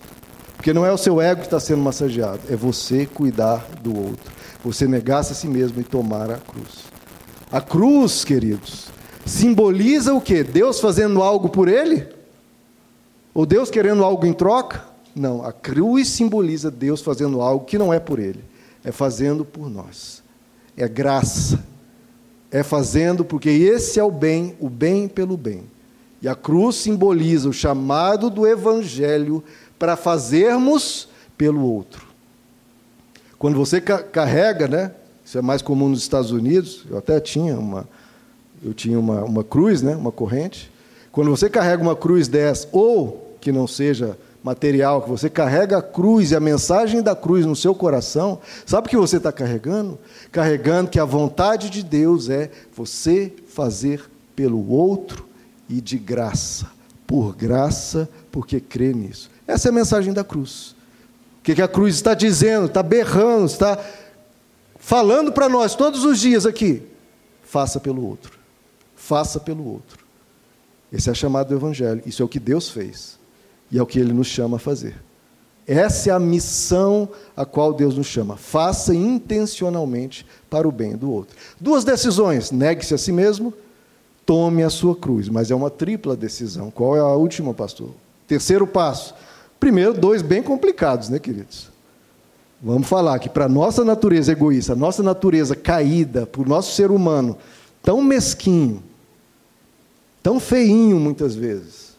Porque 0.57 0.73
não 0.73 0.85
é 0.85 0.93
o 0.93 0.99
seu 0.99 1.21
ego 1.21 1.43
que 1.43 1.47
está 1.47 1.61
sendo 1.61 1.83
massageado, 1.83 2.41
é 2.51 2.57
você 2.57 3.07
cuidar 3.07 3.67
do 3.83 3.97
outro. 3.97 4.33
Você 4.65 4.89
negar-se 4.89 5.33
a 5.33 5.35
si 5.35 5.47
mesmo 5.47 5.81
e 5.81 5.85
tomar 5.85 6.31
a 6.31 6.39
cruz. 6.39 6.87
A 7.53 7.61
cruz, 7.61 8.25
queridos, 8.25 8.87
simboliza 9.25 10.13
o 10.13 10.21
quê? 10.21 10.43
Deus 10.43 10.81
fazendo 10.81 11.23
algo 11.23 11.49
por 11.49 11.69
ele? 11.69 12.16
Ou 13.37 13.45
Deus 13.45 13.69
querendo 13.69 14.03
algo 14.03 14.25
em 14.25 14.33
troca? 14.33 14.83
Não, 15.15 15.45
a 15.45 15.53
cruz 15.53 16.09
simboliza 16.09 16.71
Deus 16.71 17.03
fazendo 17.03 17.43
algo 17.43 17.67
que 17.67 17.77
não 17.77 17.93
é 17.93 18.01
por 18.01 18.19
ele, 18.19 18.43
é 18.83 18.91
fazendo 18.91 19.45
por 19.45 19.69
nós. 19.69 20.23
É 20.75 20.89
graça. 20.89 21.63
É 22.51 22.63
fazendo 22.63 23.27
porque 23.27 23.51
esse 23.51 24.01
é 24.01 24.03
o 24.03 24.11
bem, 24.11 24.57
o 24.59 24.71
bem 24.71 25.07
pelo 25.07 25.37
bem. 25.37 25.65
E 26.23 26.29
a 26.29 26.35
cruz 26.35 26.77
simboliza 26.77 27.47
o 27.47 27.53
chamado 27.53 28.31
do 28.31 28.47
evangelho 28.47 29.45
para 29.79 29.97
fazermos 29.97 31.07
pelo 31.37 31.61
outro. 31.61 32.07
Quando 33.39 33.59
você 33.59 33.83
carrega, 33.83 34.67
né? 34.67 34.93
Isso 35.23 35.37
é 35.37 35.43
mais 35.43 35.61
comum 35.61 35.91
nos 35.91 36.01
Estados 36.01 36.31
Unidos. 36.31 36.87
Eu 36.89 36.97
até 36.97 37.21
tinha 37.21 37.59
uma, 37.59 37.87
eu 38.65 38.73
tinha 38.73 38.99
uma, 38.99 39.25
uma 39.25 39.45
cruz, 39.45 39.83
né? 39.83 39.95
Uma 39.95 40.11
corrente. 40.11 40.73
Quando 41.13 41.31
você 41.31 41.51
carrega 41.51 41.83
uma 41.83 41.97
cruz 41.97 42.29
dessa, 42.29 42.67
ou 42.73 43.26
que 43.47 43.53
não 43.53 43.69
seja 43.69 44.19
material, 44.43 45.03
que 45.03 45.09
você 45.09 45.31
carrega 45.31 45.79
a 45.79 45.83
cruz 45.83 46.33
e 46.33 46.35
a 46.35 46.41
mensagem 46.41 47.01
da 47.01 47.15
cruz 47.15 47.47
no 47.47 47.55
seu 47.55 47.77
coração, 47.77 48.41
sabe 48.67 48.89
o 48.89 48.91
que 48.91 48.97
você 48.97 49.19
está 49.19 49.31
carregando? 49.31 49.97
Carregando 50.33 50.91
que 50.91 50.99
a 50.99 51.05
vontade 51.05 51.71
de 51.71 51.85
Deus 51.85 52.29
é 52.29 52.51
você 52.75 53.33
fazer 53.47 54.11
pelo 54.35 54.69
outro 54.69 55.29
e 55.69 55.81
de 55.81 55.97
graça, 55.97 56.67
por 57.07 57.37
graça, 57.37 58.09
porque 58.33 58.59
crê 58.59 58.93
nisso. 58.93 59.31
Essa 59.47 59.69
é 59.69 59.71
a 59.71 59.75
mensagem 59.75 60.13
da 60.13 60.25
cruz. 60.25 60.75
O 61.39 61.43
que, 61.45 61.63
a 61.63 61.69
cruz 61.69 61.95
está 61.95 62.15
dizendo? 62.15 62.67
Está 62.67 62.83
berrando, 62.83 63.47
está 63.47 63.79
falando 64.77 65.31
para 65.31 65.49
nós 65.49 65.77
todos 65.77 66.05
os 66.05 66.19
dias 66.19 66.47
aqui. 66.47 66.83
Faça 67.45 67.79
pelo 67.79 68.05
outro. 68.05 68.37
Faça 68.97 69.39
pelo 69.39 69.65
outro. 69.65 70.05
Esse 70.93 71.09
é 71.09 71.15
chamado 71.15 71.47
do 71.47 71.55
Evangelho. 71.55 72.03
Isso 72.05 72.21
é 72.21 72.25
o 72.25 72.29
que 72.29 72.41
Deus 72.41 72.69
fez. 72.69 73.25
E 73.71 73.79
é 73.79 73.83
o 73.83 73.87
que 73.87 73.99
Ele 73.99 74.13
nos 74.13 74.27
chama 74.27 74.57
a 74.57 74.61
fazer. 74.61 74.95
Essa 75.67 76.11
é 76.11 76.13
a 76.13 76.19
missão 76.19 77.09
a 77.37 77.45
qual 77.45 77.73
Deus 77.73 77.97
nos 77.97 78.07
chama. 78.07 78.37
Faça 78.37 78.95
intencionalmente 78.95 80.25
para 80.49 80.69
o 80.69 80.73
bem 80.73 80.97
do 80.97 81.11
outro. 81.11 81.37
Duas 81.61 81.83
decisões: 81.83 82.53
negue-se 82.53 82.95
a 82.95 82.99
si 82.99 83.11
mesmo, 83.11 83.53
tome 84.25 84.63
a 84.63 84.71
sua 84.71 84.95
cruz. 84.95 85.29
Mas 85.29 85.51
é 85.51 85.55
uma 85.55 85.71
tripla 85.71 86.17
decisão. 86.17 86.71
Qual 86.71 86.97
é 86.97 87.01
a 87.01 87.09
última, 87.09 87.53
pastor? 87.53 87.91
Terceiro 88.29 88.67
passo. 88.67 89.15
Primeiro, 89.59 89.95
dois 89.95 90.23
bem 90.23 90.43
complicados, 90.43 91.09
né, 91.09 91.19
queridos? 91.19 91.69
Vamos 92.63 92.89
falar 92.89 93.19
que 93.19 93.29
para 93.29 93.47
a 93.47 93.49
nossa 93.49 93.85
natureza 93.85 94.33
egoísta, 94.33 94.73
a 94.73 94.77
nossa 94.77 95.03
natureza 95.03 95.55
caída, 95.55 96.27
para 96.27 96.43
o 96.43 96.49
nosso 96.49 96.75
ser 96.75 96.91
humano 96.91 97.37
tão 97.83 98.03
mesquinho, 98.03 98.83
tão 100.23 100.41
feinho 100.41 100.99
muitas 100.99 101.37
vezes, 101.37 101.97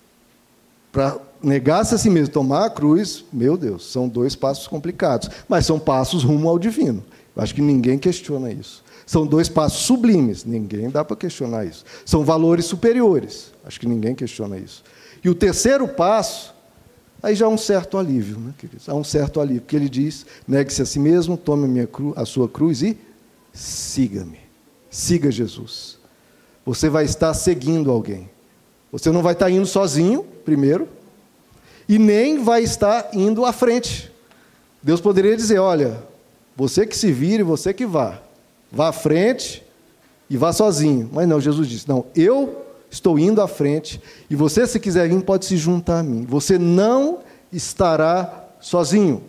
para 0.91 1.17
negar-se 1.41 1.95
a 1.95 1.97
si 1.97 2.09
mesmo, 2.09 2.33
tomar 2.33 2.65
a 2.65 2.69
cruz, 2.69 3.25
meu 3.31 3.57
Deus, 3.57 3.91
são 3.91 4.07
dois 4.07 4.35
passos 4.35 4.67
complicados, 4.67 5.29
mas 5.47 5.65
são 5.65 5.79
passos 5.79 6.23
rumo 6.23 6.49
ao 6.49 6.59
divino. 6.59 7.03
Acho 7.35 7.53
que 7.53 7.61
ninguém 7.61 7.99
questiona 7.99 8.51
isso. 8.51 8.83
São 9.05 9.25
dois 9.25 9.47
passos 9.47 9.83
sublimes, 9.83 10.43
ninguém 10.43 10.89
dá 10.89 11.05
para 11.05 11.15
questionar 11.15 11.65
isso. 11.65 11.85
São 12.05 12.25
valores 12.25 12.65
superiores, 12.65 13.53
acho 13.63 13.79
que 13.79 13.87
ninguém 13.87 14.13
questiona 14.15 14.57
isso. 14.57 14.83
E 15.23 15.29
o 15.29 15.35
terceiro 15.35 15.87
passo 15.87 16.57
Aí 17.21 17.35
já 17.35 17.47
há 17.47 17.49
um 17.49 17.57
certo 17.57 17.97
alívio, 17.97 18.37
né, 18.37 18.53
queridos? 18.57 18.87
Há 18.87 18.93
um 18.93 19.03
certo 19.03 19.41
alívio, 19.41 19.61
porque 19.61 19.75
ele 19.75 19.89
diz: 19.89 20.25
negue-se 20.47 20.81
a 20.81 20.85
si 20.85 20.99
mesmo, 20.99 21.35
tome 21.35 21.65
a, 21.65 21.67
minha 21.67 21.87
cru, 21.87 22.13
a 22.15 22.25
sua 22.25 22.47
cruz 22.47 22.81
e 22.81 22.97
siga-me. 23.51 24.39
Siga 24.89 25.31
Jesus. 25.31 25.97
Você 26.65 26.89
vai 26.89 27.05
estar 27.05 27.33
seguindo 27.33 27.91
alguém. 27.91 28.29
Você 28.91 29.11
não 29.11 29.21
vai 29.21 29.33
estar 29.33 29.49
indo 29.49 29.65
sozinho, 29.65 30.23
primeiro, 30.45 30.87
e 31.87 31.97
nem 31.97 32.43
vai 32.43 32.63
estar 32.63 33.09
indo 33.13 33.45
à 33.45 33.53
frente. 33.53 34.11
Deus 34.81 35.01
poderia 35.01 35.35
dizer: 35.35 35.59
olha, 35.59 35.97
você 36.55 36.85
que 36.85 36.97
se 36.97 37.11
vire, 37.11 37.43
você 37.43 37.73
que 37.73 37.85
vá. 37.85 38.19
Vá 38.71 38.89
à 38.89 38.93
frente 38.93 39.63
e 40.29 40.35
vá 40.35 40.51
sozinho. 40.51 41.09
Mas 41.11 41.27
não, 41.27 41.39
Jesus 41.39 41.67
disse: 41.67 41.87
não, 41.87 42.05
eu 42.15 42.65
estou 42.89 43.19
indo 43.19 43.41
à 43.41 43.47
frente, 43.47 44.01
e 44.29 44.35
você, 44.35 44.65
se 44.65 44.79
quiser 44.79 45.09
vir, 45.09 45.21
pode 45.21 45.45
se 45.45 45.57
juntar 45.57 45.99
a 45.99 46.03
mim. 46.03 46.25
Você 46.25 46.57
não 46.57 47.19
estará 47.51 48.47
sozinho. 48.59 49.23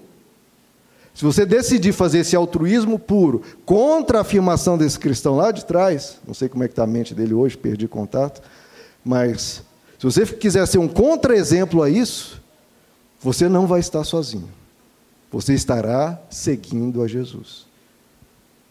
Se 1.14 1.24
você 1.24 1.44
decidir 1.44 1.92
fazer 1.92 2.20
esse 2.20 2.36
altruísmo 2.36 2.96
puro 2.96 3.42
contra 3.66 4.18
a 4.18 4.20
afirmação 4.20 4.78
desse 4.78 4.98
cristão 4.98 5.34
lá 5.34 5.50
de 5.50 5.64
trás, 5.64 6.18
não 6.24 6.32
sei 6.32 6.48
como 6.48 6.62
é 6.62 6.68
que 6.68 6.72
está 6.72 6.84
a 6.84 6.86
mente 6.86 7.12
dele 7.12 7.34
hoje, 7.34 7.56
perdi 7.56 7.88
contato, 7.88 8.40
mas 9.04 9.62
se 9.98 10.04
você 10.04 10.24
quiser 10.24 10.64
ser 10.68 10.78
um 10.78 10.86
contra-exemplo 10.86 11.82
a 11.82 11.90
isso, 11.90 12.40
você 13.20 13.48
não 13.48 13.66
vai 13.66 13.80
estar 13.80 14.04
sozinho. 14.04 14.48
Você 15.30 15.54
estará 15.54 16.18
seguindo 16.30 17.02
a 17.02 17.08
Jesus. 17.08 17.66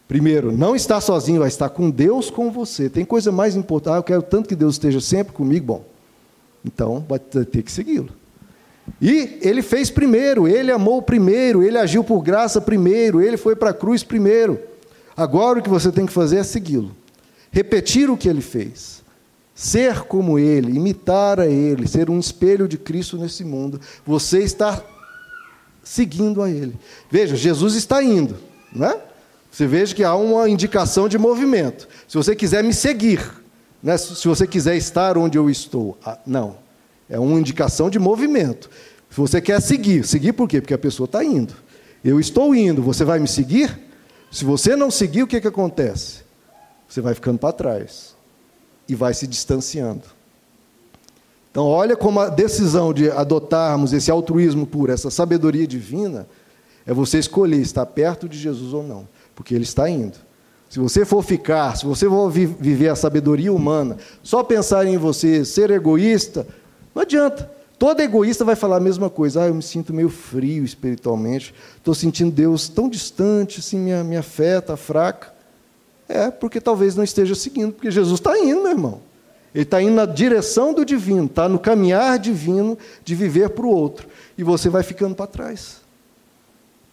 Primeiro, 0.08 0.52
não 0.52 0.76
estar 0.76 1.02
sozinho, 1.02 1.39
vai 1.39 1.50
estar 1.50 1.70
com 1.70 1.89
Deus 1.89 2.30
com 2.30 2.50
você. 2.50 2.89
Tem 2.89 3.04
coisa 3.04 3.32
mais 3.32 3.56
importante. 3.56 3.93
Ah, 3.93 3.98
eu 3.98 4.04
quero 4.04 4.22
tanto 4.22 4.48
que 4.48 4.56
Deus 4.56 4.76
esteja 4.76 5.02
sempre 5.02 5.34
comigo. 5.34 5.66
Bom, 5.66 5.86
então 6.64 7.06
vai 7.08 7.20
ter 7.20 7.62
que 7.62 7.72
segui-lo. 7.72 8.10
E 9.02 9.38
ele 9.41 9.62
fez 9.62 9.89
primeiro, 9.89 10.48
ele 10.48 10.72
amou 10.72 11.02
primeiro, 11.02 11.62
ele 11.62 11.78
agiu 11.78 12.06
por 12.06 12.22
graça 12.22 12.62
primeiro, 12.62 13.22
ele 13.22 13.36
foi 13.36 13.54
para 13.54 13.72
a 13.72 13.74
cruz 13.74 14.02
primeiro. 14.02 14.58
Agora 15.16 15.60
o 15.60 15.62
que 15.62 15.70
você 15.70 15.91
tem 15.91 16.06
que 16.06 16.14
fazer 16.14 16.38
é 16.38 16.43
segui-lo. 16.43 16.95
Repetir 17.52 18.10
o 18.10 18.16
que 18.16 18.30
ele 18.30 18.41
fez. 18.41 19.04
Ser 19.58 20.01
como 20.01 20.38
ele, 20.38 20.78
imitar 20.78 21.39
a 21.39 21.47
ele, 21.47 21.88
ser 21.88 22.12
um 22.12 22.20
espelho 22.20 22.68
de 22.68 22.78
Cristo 22.78 23.18
nesse 23.18 23.43
mundo. 23.43 23.82
Você 24.05 24.43
está 24.43 24.80
seguindo 25.84 26.43
a 26.43 26.49
ele. 26.49 26.76
Veja, 27.10 27.36
Jesus 27.36 27.74
está 27.74 28.03
indo, 28.03 28.38
não 28.72 28.86
é? 28.86 29.01
Você 29.49 29.66
veja 29.66 29.95
que 29.95 30.03
há 30.03 30.14
uma 30.14 30.47
indicação 30.47 31.10
de 31.10 31.18
movimento. 31.18 31.89
Se 32.08 32.16
você 32.16 32.36
quiser 32.36 32.64
me 32.64 32.72
seguir, 32.72 33.20
né? 33.82 33.97
se 33.97 34.28
você 34.28 34.45
quiser 34.45 34.78
estar 34.78 35.18
onde 35.18 35.39
eu 35.39 35.49
estou, 35.49 35.97
ah, 36.05 36.20
não. 36.24 36.60
É 37.10 37.18
uma 37.18 37.39
indicação 37.39 37.89
de 37.89 37.97
movimento. 37.97 38.70
Se 39.10 39.18
você 39.18 39.41
quer 39.41 39.60
seguir, 39.60 40.05
seguir 40.05 40.34
por 40.34 40.47
quê? 40.47 40.62
Porque 40.62 40.76
a 40.76 40.78
pessoa 40.78 41.05
está 41.05 41.24
indo. 41.24 41.55
Eu 42.05 42.20
estou 42.20 42.53
indo, 42.53 42.84
você 42.84 43.03
vai 43.03 43.18
me 43.18 43.28
seguir? 43.28 43.76
Se 44.32 44.45
você 44.45 44.76
não 44.76 44.91
seguir, 44.91 45.24
o 45.24 45.28
que, 45.28 45.41
que 45.41 45.47
acontece? 45.47 46.20
Você 46.88 47.01
vai 47.01 47.16
ficando 47.16 47.39
para 47.39 47.51
trás 47.53 48.16
e 48.88 48.96
vai 48.96 49.14
se 49.14 49.28
distanciando. 49.28 50.04
Então, 51.52 51.66
olha 51.66 51.96
como 51.96 52.20
a 52.20 52.30
decisão 52.30 52.94
de 52.94 53.10
adotarmos 53.10 53.94
esse 53.94 54.12
altruísmo 54.12 54.68
puro, 54.68 54.92
essa 54.92 55.10
sabedoria 55.10 55.66
divina, 55.66 56.28
é 56.86 56.94
você 56.94 57.18
escolher 57.18 57.60
estar 57.62 57.86
perto 57.86 58.30
de 58.30 58.38
Jesus 58.38 58.74
ou 58.74 58.84
não 58.84 59.08
porque 59.38 59.54
ele 59.54 59.64
está 59.64 59.88
indo. 59.88 60.18
Se 60.68 60.80
você 60.80 61.06
for 61.06 61.24
ficar, 61.24 61.78
se 61.78 61.86
você 61.86 62.10
for 62.10 62.28
viver 62.30 62.90
a 62.90 62.96
sabedoria 62.96 63.54
humana, 63.54 63.98
só 64.24 64.44
pensar 64.44 64.86
em 64.88 64.98
você, 64.98 65.46
ser 65.46 65.70
egoísta, 65.70 66.46
não 66.94 67.04
adianta. 67.04 67.50
Todo 67.78 68.02
egoísta 68.02 68.44
vai 68.44 68.56
falar 68.56 68.78
a 68.78 68.80
mesma 68.80 69.12
coisa. 69.12 69.44
Ah, 69.44 69.48
eu 69.48 69.54
me 69.54 69.62
sinto 69.62 69.94
meio 69.94 70.10
frio 70.10 70.66
espiritualmente, 70.66 71.54
estou 71.78 71.94
sentindo 71.94 72.32
Deus 72.32 72.68
tão 72.68 72.90
distante, 72.90 73.60
assim, 73.60 73.78
minha, 73.78 74.04
minha 74.04 74.24
fé 74.24 74.58
está 74.58 74.76
fraca. 74.76 75.37
É, 76.10 76.32
porque 76.32 76.62
talvez 76.62 76.95
não 76.95 77.03
esteja 77.03 77.36
seguindo, 77.36 77.74
porque 77.74 77.91
Jesus 77.91 78.20
está 78.20 78.38
indo, 78.39 78.64
meu 78.64 78.72
irmão. 78.72 79.01
Ele 79.53 79.64
está 79.64 79.82
indo 79.82 79.95
na 79.95 80.05
direção 80.05 80.74
do 80.74 80.86
divino, 80.86 81.26
está 81.26 81.49
no 81.49 81.58
caminhar 81.58 82.20
divino 82.20 82.78
de 83.03 83.16
viver 83.16 83.49
para 83.49 83.66
o 83.66 83.70
outro. 83.70 84.08
E 84.38 84.43
você 84.43 84.70
vai 84.70 84.84
ficando 84.84 85.16
para 85.16 85.28
trás. 85.28 85.78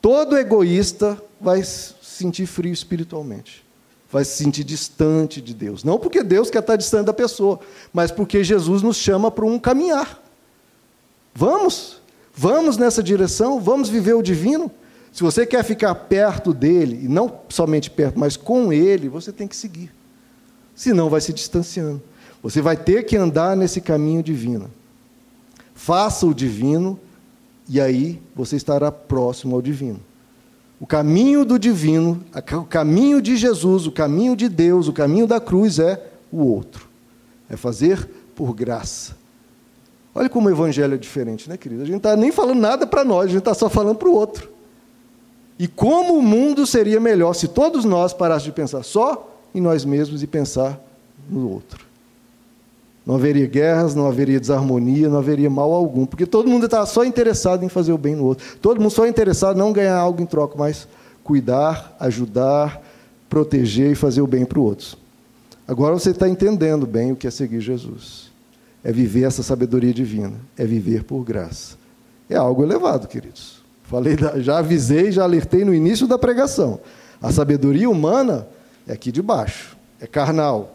Todo 0.01 0.37
egoísta 0.37 1.21
vai 1.41 1.63
sentir 1.65 2.47
frio 2.47 2.73
espiritualmente. 2.73 3.65
Vai 4.11 4.25
se 4.25 4.43
sentir 4.43 4.65
distante 4.65 5.41
de 5.41 5.53
Deus. 5.53 5.83
Não 5.83 5.99
porque 5.99 6.23
Deus 6.23 6.49
quer 6.49 6.61
estar 6.61 6.77
distante 6.77 7.07
da 7.07 7.13
pessoa, 7.13 7.59
mas 7.93 8.11
porque 8.11 8.45
Jesus 8.45 8.83
nos 8.83 8.97
chama 8.97 9.31
para 9.31 9.45
um 9.45 9.59
caminhar. 9.59 10.23
Vamos, 11.35 12.01
vamos 12.33 12.77
nessa 12.77 13.03
direção, 13.03 13.61
vamos 13.61 13.89
viver 13.89 14.15
o 14.15 14.23
divino. 14.23 14.71
Se 15.15 15.23
você 15.23 15.47
quer 15.47 15.63
ficar 15.63 15.95
perto 15.95 16.53
dele, 16.53 17.05
e 17.05 17.09
não 17.09 17.33
somente 17.49 17.89
perto, 17.89 18.19
mas 18.19 18.37
com 18.37 18.73
ele, 18.73 19.09
você 19.09 19.31
tem 19.31 19.47
que 19.47 19.55
seguir. 19.55 19.95
Senão 20.75 21.09
vai 21.09 21.21
se 21.21 21.33
distanciando. 21.33 22.03
Você 22.43 22.61
vai 22.61 22.77
ter 22.77 23.05
que 23.05 23.17
andar 23.17 23.57
nesse 23.57 23.81
caminho 23.81 24.25
divino. 24.25 24.69
Faça 25.73 26.27
o 26.27 26.35
divino, 26.35 26.99
e 27.69 27.81
aí 27.81 28.21
você 28.35 28.57
estará 28.57 28.91
próximo 28.91 29.55
ao 29.55 29.63
divino. 29.63 30.01
O 30.81 30.87
caminho 30.87 31.45
do 31.45 31.61
divino, 31.61 32.21
o 32.53 32.65
caminho 32.65 33.23
de 33.23 33.37
Jesus, 33.37 33.87
o 33.87 33.93
caminho 33.93 34.35
de 34.35 34.49
Deus, 34.49 34.89
o 34.89 34.93
caminho 34.93 35.29
da 35.29 35.41
cruz 35.41 35.79
é 35.79 36.11
o 36.33 36.39
outro. 36.39 36.89
É 37.49 37.57
fazer 37.57 38.05
por 38.35 38.53
graça. 38.53 39.17
Olha 40.13 40.29
como 40.29 40.49
o 40.49 40.51
evangelho 40.51 40.95
é 40.95 40.99
diferente, 40.99 41.49
né, 41.49 41.57
querido? 41.57 41.83
A 41.83 41.85
gente 41.85 41.93
não 41.93 41.99
está 41.99 42.17
nem 42.17 42.33
falando 42.33 42.59
nada 42.59 42.85
para 42.85 43.05
nós, 43.05 43.27
a 43.27 43.29
gente 43.29 43.39
está 43.39 43.55
só 43.55 43.71
falando 43.71 43.97
para 43.97 44.09
o 44.09 44.13
outro. 44.13 44.54
E 45.59 45.69
como 45.69 46.19
o 46.19 46.23
mundo 46.23 46.67
seria 46.67 47.01
melhor 47.01 47.35
se 47.35 47.49
todos 47.49 47.85
nós 47.85 48.13
parássemos 48.13 48.45
de 48.47 48.53
pensar 48.53 48.83
só 48.83 49.31
em 49.55 49.61
nós 49.61 49.85
mesmos 49.85 50.23
e 50.23 50.27
pensar 50.27 50.81
no 51.29 51.51
outro. 51.51 51.85
Não 53.07 53.17
haveria 53.17 53.47
guerras, 53.47 53.95
não 53.95 54.07
haveria 54.07 54.41
desarmonia, 54.41 55.09
não 55.09 55.19
haveria 55.19 55.51
mal 55.51 55.73
algum, 55.73 56.07
porque 56.07 56.25
todo 56.25 56.49
mundo 56.49 56.65
está 56.65 56.85
só 56.87 57.05
interessado 57.05 57.63
em 57.63 57.69
fazer 57.69 57.93
o 57.93 57.99
bem 57.99 58.17
no 58.17 58.25
outro. 58.25 58.59
Todo 58.61 58.81
mundo 58.81 58.91
só 58.91 59.07
interessado 59.07 59.57
em 59.57 59.59
não 59.59 59.73
ganhar 59.73 59.97
algo 59.97 60.23
em 60.23 60.27
troca, 60.27 60.57
mas 60.57 60.89
cuidar, 61.23 61.95
ajudar, 62.01 62.83
proteger 63.29 63.93
e 63.93 63.95
fazer 63.95 64.23
o 64.23 64.27
bem 64.27 64.45
para 64.45 64.59
os 64.59 64.65
outros. 64.65 64.97
Agora 65.69 65.95
você 65.95 66.11
está 66.11 66.29
entendendo 66.29 66.87
bem 66.87 67.13
o 67.13 67.17
que 67.17 67.27
é 67.27 67.31
seguir 67.31 67.61
Jesus. 67.61 68.33
É 68.83 68.91
viver 68.91 69.25
essa 69.25 69.43
sabedoria 69.43 69.93
divina, 69.93 70.35
é 70.57 70.65
viver 70.65 71.05
por 71.05 71.25
graça. 71.25 71.77
É 72.29 72.37
algo 72.37 72.63
elevado, 72.63 73.07
queridos. 73.07 73.54
Falei, 73.85 74.17
já 74.39 74.59
avisei, 74.59 75.13
já 75.13 75.23
alertei 75.23 75.65
no 75.65 75.75
início 75.75 76.07
da 76.07 76.19
pregação. 76.19 76.81
A 77.23 77.33
sabedoria 77.33 77.89
humana 77.89 78.47
é 78.87 78.93
aqui 78.93 79.13
de 79.13 79.23
baixo, 79.23 79.77
é 80.01 80.07
carnal, 80.07 80.75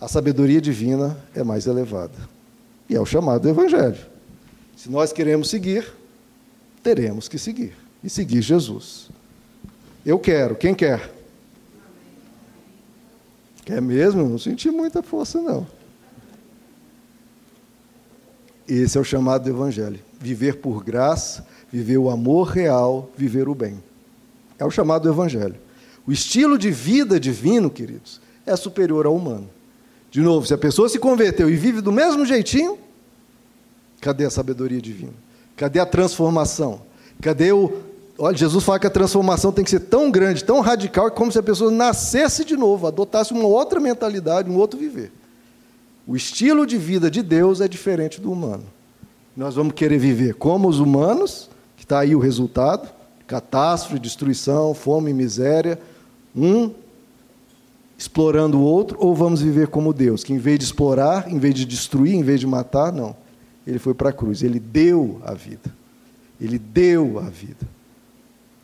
a 0.00 0.08
sabedoria 0.08 0.60
divina 0.60 1.16
é 1.34 1.42
mais 1.42 1.66
elevada. 1.66 2.16
E 2.88 2.94
é 2.94 3.00
o 3.00 3.06
chamado 3.06 3.42
do 3.42 3.48
Evangelho. 3.48 3.98
Se 4.76 4.90
nós 4.90 5.12
queremos 5.12 5.48
seguir, 5.48 5.90
teremos 6.82 7.28
que 7.28 7.38
seguir. 7.38 7.74
E 8.04 8.10
seguir 8.10 8.42
Jesus. 8.42 9.08
Eu 10.04 10.18
quero. 10.18 10.54
Quem 10.54 10.74
quer? 10.74 11.12
Quer 13.64 13.80
mesmo? 13.80 14.28
Não 14.28 14.38
senti 14.38 14.70
muita 14.70 15.02
força, 15.02 15.40
não. 15.40 15.66
Esse 18.68 18.98
é 18.98 19.00
o 19.00 19.04
chamado 19.04 19.44
do 19.44 19.50
Evangelho. 19.50 19.98
Viver 20.20 20.56
por 20.56 20.84
graça, 20.84 21.46
viver 21.72 21.98
o 21.98 22.10
amor 22.10 22.48
real, 22.48 23.10
viver 23.16 23.48
o 23.48 23.54
bem. 23.54 23.82
É 24.58 24.64
o 24.64 24.70
chamado 24.70 25.02
do 25.02 25.08
Evangelho. 25.08 25.56
O 26.06 26.12
estilo 26.12 26.56
de 26.56 26.70
vida 26.70 27.18
divino, 27.18 27.68
queridos, 27.68 28.20
é 28.46 28.54
superior 28.54 29.06
ao 29.06 29.16
humano. 29.16 29.48
De 30.10 30.20
novo, 30.20 30.46
se 30.46 30.54
a 30.54 30.58
pessoa 30.58 30.88
se 30.88 30.98
converteu 30.98 31.50
e 31.50 31.56
vive 31.56 31.80
do 31.80 31.92
mesmo 31.92 32.24
jeitinho, 32.24 32.78
cadê 34.00 34.24
a 34.24 34.30
sabedoria 34.30 34.80
divina? 34.80 35.12
Cadê 35.56 35.80
a 35.80 35.86
transformação? 35.86 36.80
Cadê 37.20 37.52
o. 37.52 37.72
Olha, 38.18 38.36
Jesus 38.36 38.64
fala 38.64 38.78
que 38.78 38.86
a 38.86 38.90
transformação 38.90 39.52
tem 39.52 39.64
que 39.64 39.70
ser 39.70 39.80
tão 39.80 40.10
grande, 40.10 40.44
tão 40.44 40.60
radical, 40.60 41.10
como 41.10 41.30
se 41.30 41.38
a 41.38 41.42
pessoa 41.42 41.70
nascesse 41.70 42.44
de 42.44 42.56
novo, 42.56 42.86
adotasse 42.86 43.32
uma 43.32 43.46
outra 43.46 43.78
mentalidade, 43.78 44.50
um 44.50 44.56
outro 44.56 44.78
viver. 44.78 45.12
O 46.06 46.16
estilo 46.16 46.64
de 46.64 46.78
vida 46.78 47.10
de 47.10 47.20
Deus 47.20 47.60
é 47.60 47.68
diferente 47.68 48.20
do 48.20 48.30
humano. 48.30 48.64
Nós 49.36 49.56
vamos 49.56 49.74
querer 49.74 49.98
viver 49.98 50.34
como 50.34 50.68
os 50.68 50.78
humanos, 50.78 51.50
que 51.50 51.55
está 51.86 52.00
aí 52.00 52.14
o 52.14 52.18
resultado: 52.18 52.88
catástrofe, 53.26 53.98
destruição, 53.98 54.74
fome 54.74 55.12
miséria. 55.12 55.78
Um 56.34 56.72
explorando 57.98 58.58
o 58.58 58.62
outro, 58.62 58.98
ou 59.00 59.14
vamos 59.14 59.40
viver 59.40 59.68
como 59.68 59.90
Deus, 59.90 60.22
que 60.22 60.30
em 60.30 60.38
vez 60.38 60.58
de 60.58 60.66
explorar, 60.66 61.32
em 61.32 61.38
vez 61.38 61.54
de 61.54 61.64
destruir, 61.64 62.14
em 62.14 62.22
vez 62.22 62.38
de 62.38 62.46
matar, 62.46 62.92
não. 62.92 63.16
Ele 63.66 63.78
foi 63.78 63.94
para 63.94 64.10
a 64.10 64.12
cruz, 64.12 64.42
ele 64.42 64.60
deu 64.60 65.18
a 65.24 65.32
vida. 65.32 65.74
Ele 66.38 66.58
deu 66.58 67.18
a 67.18 67.30
vida. 67.30 67.66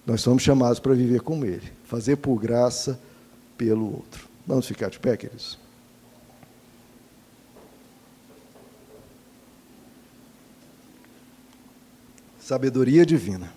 Nós 0.07 0.21
somos 0.21 0.43
chamados 0.43 0.79
para 0.79 0.93
viver 0.95 1.21
como 1.21 1.45
Ele, 1.45 1.73
fazer 1.85 2.17
por 2.17 2.39
graça 2.39 3.01
pelo 3.57 3.87
outro. 3.87 4.29
Vamos 4.47 4.67
ficar 4.67 4.91
de 4.91 4.99
pé, 4.99 5.17
queridos? 5.17 5.62
Sabedoria 12.53 13.07
divina, 13.07 13.51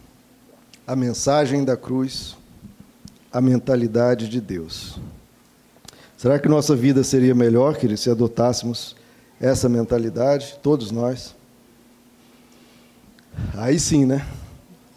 a 0.87 0.95
mensagem 0.95 1.65
da 1.65 1.75
cruz, 1.75 2.37
a 3.29 3.41
mentalidade 3.41 4.29
de 4.29 4.39
Deus. 4.39 4.97
Será 6.15 6.39
que 6.39 6.47
nossa 6.47 6.73
vida 6.77 7.03
seria 7.03 7.35
melhor, 7.35 7.75
queridos, 7.75 8.03
se 8.03 8.09
adotássemos 8.09 8.95
essa 9.37 9.67
mentalidade, 9.67 10.57
todos 10.63 10.91
nós? 10.91 11.35
Aí 13.55 13.77
sim, 13.77 14.05
né? 14.05 14.25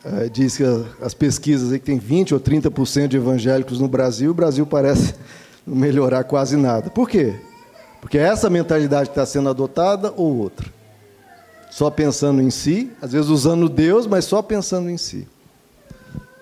É, 0.04 0.28
diz 0.28 0.56
que 0.56 0.62
as 1.02 1.12
pesquisas 1.12 1.72
aí 1.72 1.80
que 1.80 1.86
tem 1.86 1.98
20 1.98 2.34
ou 2.34 2.40
30% 2.40 3.08
de 3.08 3.16
evangélicos 3.16 3.80
no 3.80 3.88
Brasil, 3.88 4.30
o 4.30 4.34
Brasil 4.34 4.64
parece 4.64 5.16
não 5.66 5.74
melhorar 5.74 6.22
quase 6.22 6.56
nada. 6.56 6.88
Por 6.88 7.10
quê? 7.10 7.34
Porque 8.00 8.16
é 8.16 8.22
essa 8.22 8.48
mentalidade 8.48 9.08
que 9.08 9.12
está 9.18 9.26
sendo 9.26 9.48
adotada 9.48 10.14
ou 10.16 10.36
outra. 10.36 10.77
Só 11.70 11.90
pensando 11.90 12.40
em 12.40 12.50
si, 12.50 12.90
às 13.00 13.12
vezes 13.12 13.28
usando 13.28 13.68
Deus, 13.68 14.06
mas 14.06 14.24
só 14.24 14.42
pensando 14.42 14.88
em 14.90 14.96
si. 14.96 15.28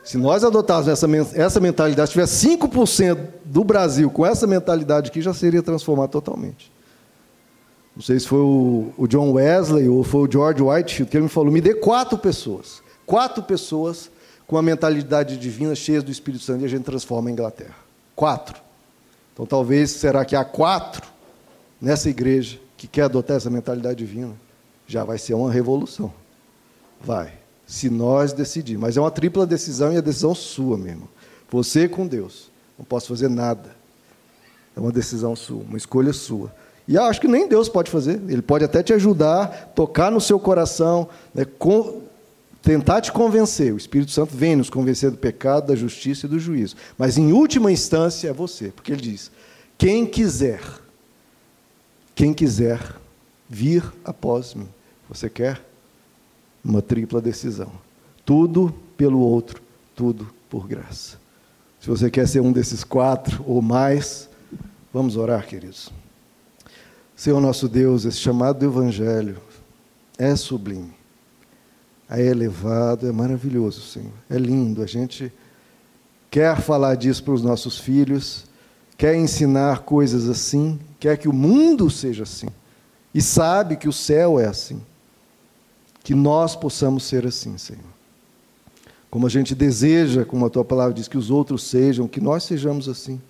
Se 0.04 0.16
nós 0.16 0.44
adotássemos 0.44 0.88
essa, 0.88 1.36
essa 1.36 1.60
mentalidade, 1.60 2.08
se 2.08 2.12
tivesse 2.12 2.48
5% 2.48 3.18
do 3.44 3.64
Brasil 3.64 4.08
com 4.08 4.24
essa 4.24 4.46
mentalidade 4.46 5.10
aqui, 5.10 5.20
já 5.20 5.34
seria 5.34 5.62
transformado 5.62 6.10
totalmente. 6.10 6.70
Não 7.96 8.02
sei 8.02 8.20
se 8.20 8.28
foi 8.28 8.38
o, 8.38 8.92
o 8.96 9.08
John 9.08 9.32
Wesley 9.32 9.88
ou 9.88 10.04
foi 10.04 10.28
o 10.28 10.30
George 10.30 10.62
Whitefield, 10.62 11.10
que 11.10 11.16
ele 11.16 11.24
me 11.24 11.28
falou: 11.28 11.50
me 11.50 11.60
dê 11.60 11.74
quatro 11.74 12.16
pessoas. 12.16 12.82
Quatro 13.04 13.42
pessoas 13.42 14.10
com 14.46 14.56
a 14.56 14.62
mentalidade 14.62 15.36
divina, 15.36 15.74
cheias 15.74 16.04
do 16.04 16.10
Espírito 16.10 16.44
Santo, 16.44 16.62
e 16.62 16.66
a 16.66 16.68
gente 16.68 16.84
transforma 16.84 17.28
a 17.28 17.32
Inglaterra. 17.32 17.74
Quatro. 18.14 18.60
Então, 19.32 19.44
talvez, 19.44 19.90
será 19.90 20.24
que 20.24 20.36
há 20.36 20.44
quatro 20.44 21.06
nessa 21.80 22.08
igreja 22.08 22.58
que 22.76 22.86
quer 22.86 23.02
adotar 23.02 23.38
essa 23.38 23.50
mentalidade 23.50 23.98
divina? 23.98 24.34
Já 24.86 25.04
vai 25.04 25.18
ser 25.18 25.34
uma 25.34 25.50
revolução. 25.50 26.12
Vai. 27.00 27.32
Se 27.66 27.90
nós 27.90 28.32
decidirmos. 28.32 28.82
Mas 28.82 28.96
é 28.96 29.00
uma 29.00 29.10
tripla 29.10 29.46
decisão 29.46 29.92
e 29.92 29.96
a 29.96 30.00
decisão 30.00 30.34
sua 30.34 30.76
mesmo. 30.76 31.08
Você 31.50 31.88
com 31.88 32.06
Deus. 32.06 32.50
Não 32.78 32.84
posso 32.84 33.08
fazer 33.08 33.28
nada. 33.28 33.74
É 34.76 34.80
uma 34.80 34.92
decisão 34.92 35.34
sua, 35.34 35.62
uma 35.62 35.78
escolha 35.78 36.12
sua. 36.12 36.54
E 36.86 36.96
acho 36.96 37.20
que 37.20 37.26
nem 37.26 37.48
Deus 37.48 37.68
pode 37.68 37.90
fazer. 37.90 38.20
Ele 38.28 38.42
pode 38.42 38.64
até 38.64 38.82
te 38.82 38.92
ajudar, 38.92 39.72
tocar 39.74 40.10
no 40.10 40.20
seu 40.20 40.38
coração, 40.38 41.08
né, 41.34 41.44
com, 41.44 42.02
tentar 42.62 43.00
te 43.00 43.10
convencer. 43.10 43.72
O 43.72 43.76
Espírito 43.76 44.12
Santo 44.12 44.36
vem 44.36 44.54
nos 44.54 44.70
convencer 44.70 45.10
do 45.10 45.16
pecado, 45.16 45.68
da 45.68 45.74
justiça 45.74 46.26
e 46.26 46.28
do 46.28 46.38
juízo. 46.38 46.76
Mas 46.96 47.16
em 47.16 47.32
última 47.32 47.72
instância 47.72 48.28
é 48.28 48.32
você, 48.32 48.68
porque 48.68 48.92
ele 48.92 49.00
diz: 49.00 49.30
quem 49.78 50.06
quiser, 50.06 50.60
quem 52.14 52.32
quiser 52.32 52.80
vir 53.48 53.82
após 54.04 54.54
mim. 54.54 54.68
Você 55.08 55.30
quer? 55.30 55.64
Uma 56.64 56.82
tripla 56.82 57.20
decisão. 57.20 57.70
Tudo 58.24 58.74
pelo 58.96 59.20
outro, 59.20 59.62
tudo 59.94 60.28
por 60.50 60.66
graça. 60.66 61.18
Se 61.80 61.88
você 61.88 62.10
quer 62.10 62.26
ser 62.26 62.40
um 62.40 62.52
desses 62.52 62.82
quatro 62.82 63.44
ou 63.46 63.62
mais, 63.62 64.28
vamos 64.92 65.16
orar, 65.16 65.46
queridos. 65.46 65.92
Senhor 67.14 67.40
nosso 67.40 67.68
Deus, 67.68 68.04
esse 68.04 68.18
chamado 68.18 68.58
do 68.58 68.66
Evangelho 68.66 69.38
é 70.18 70.34
sublime, 70.34 70.92
é 72.10 72.20
elevado, 72.20 73.06
é 73.06 73.12
maravilhoso, 73.12 73.80
Senhor. 73.82 74.12
É 74.28 74.36
lindo. 74.36 74.82
A 74.82 74.86
gente 74.86 75.32
quer 76.30 76.60
falar 76.60 76.94
disso 76.94 77.22
para 77.24 77.34
os 77.34 77.42
nossos 77.42 77.78
filhos, 77.78 78.44
quer 78.98 79.14
ensinar 79.14 79.80
coisas 79.80 80.28
assim, 80.28 80.78
quer 80.98 81.16
que 81.16 81.28
o 81.28 81.32
mundo 81.32 81.88
seja 81.88 82.24
assim, 82.24 82.48
e 83.14 83.22
sabe 83.22 83.76
que 83.76 83.88
o 83.88 83.92
céu 83.92 84.38
é 84.38 84.46
assim. 84.46 84.80
Que 86.06 86.14
nós 86.14 86.54
possamos 86.54 87.02
ser 87.02 87.26
assim, 87.26 87.58
Senhor. 87.58 87.82
Como 89.10 89.26
a 89.26 89.30
gente 89.30 89.56
deseja, 89.56 90.24
como 90.24 90.46
a 90.46 90.50
tua 90.50 90.64
palavra 90.64 90.94
diz, 90.94 91.08
que 91.08 91.18
os 91.18 91.30
outros 91.30 91.64
sejam, 91.64 92.06
que 92.06 92.20
nós 92.20 92.44
sejamos 92.44 92.88
assim. 92.88 93.20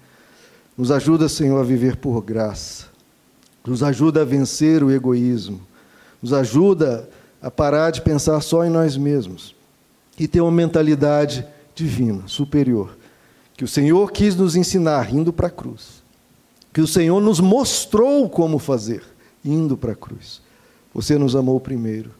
Nos 0.76 0.90
ajuda, 0.90 1.26
Senhor, 1.26 1.58
a 1.58 1.64
viver 1.64 1.96
por 1.96 2.20
graça 2.20 2.96
nos 3.66 3.82
ajuda 3.82 4.22
a 4.22 4.24
vencer 4.24 4.82
o 4.82 4.90
egoísmo, 4.90 5.60
nos 6.22 6.32
ajuda 6.32 7.08
a 7.42 7.50
parar 7.50 7.90
de 7.90 8.00
pensar 8.00 8.40
só 8.40 8.64
em 8.64 8.70
nós 8.70 8.96
mesmos 8.96 9.54
e 10.18 10.26
ter 10.28 10.40
uma 10.40 10.52
mentalidade 10.52 11.46
divina, 11.74 12.22
superior, 12.26 12.96
que 13.56 13.64
o 13.64 13.68
Senhor 13.68 14.10
quis 14.12 14.36
nos 14.36 14.54
ensinar 14.56 15.12
indo 15.12 15.32
para 15.32 15.48
a 15.48 15.50
cruz, 15.50 16.02
que 16.72 16.80
o 16.80 16.86
Senhor 16.86 17.20
nos 17.20 17.40
mostrou 17.40 18.28
como 18.30 18.58
fazer 18.58 19.02
indo 19.44 19.76
para 19.76 19.92
a 19.92 19.96
cruz. 19.96 20.40
Você 20.94 21.18
nos 21.18 21.36
amou 21.36 21.60
primeiro. 21.60 22.10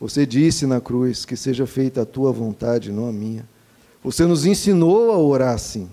Você 0.00 0.26
disse 0.26 0.66
na 0.66 0.80
cruz 0.80 1.24
que 1.24 1.36
seja 1.36 1.66
feita 1.66 2.02
a 2.02 2.06
tua 2.06 2.32
vontade, 2.32 2.92
não 2.92 3.08
a 3.08 3.12
minha. 3.12 3.48
Você 4.04 4.24
nos 4.26 4.44
ensinou 4.44 5.10
a 5.10 5.18
orar 5.18 5.54
assim: 5.54 5.88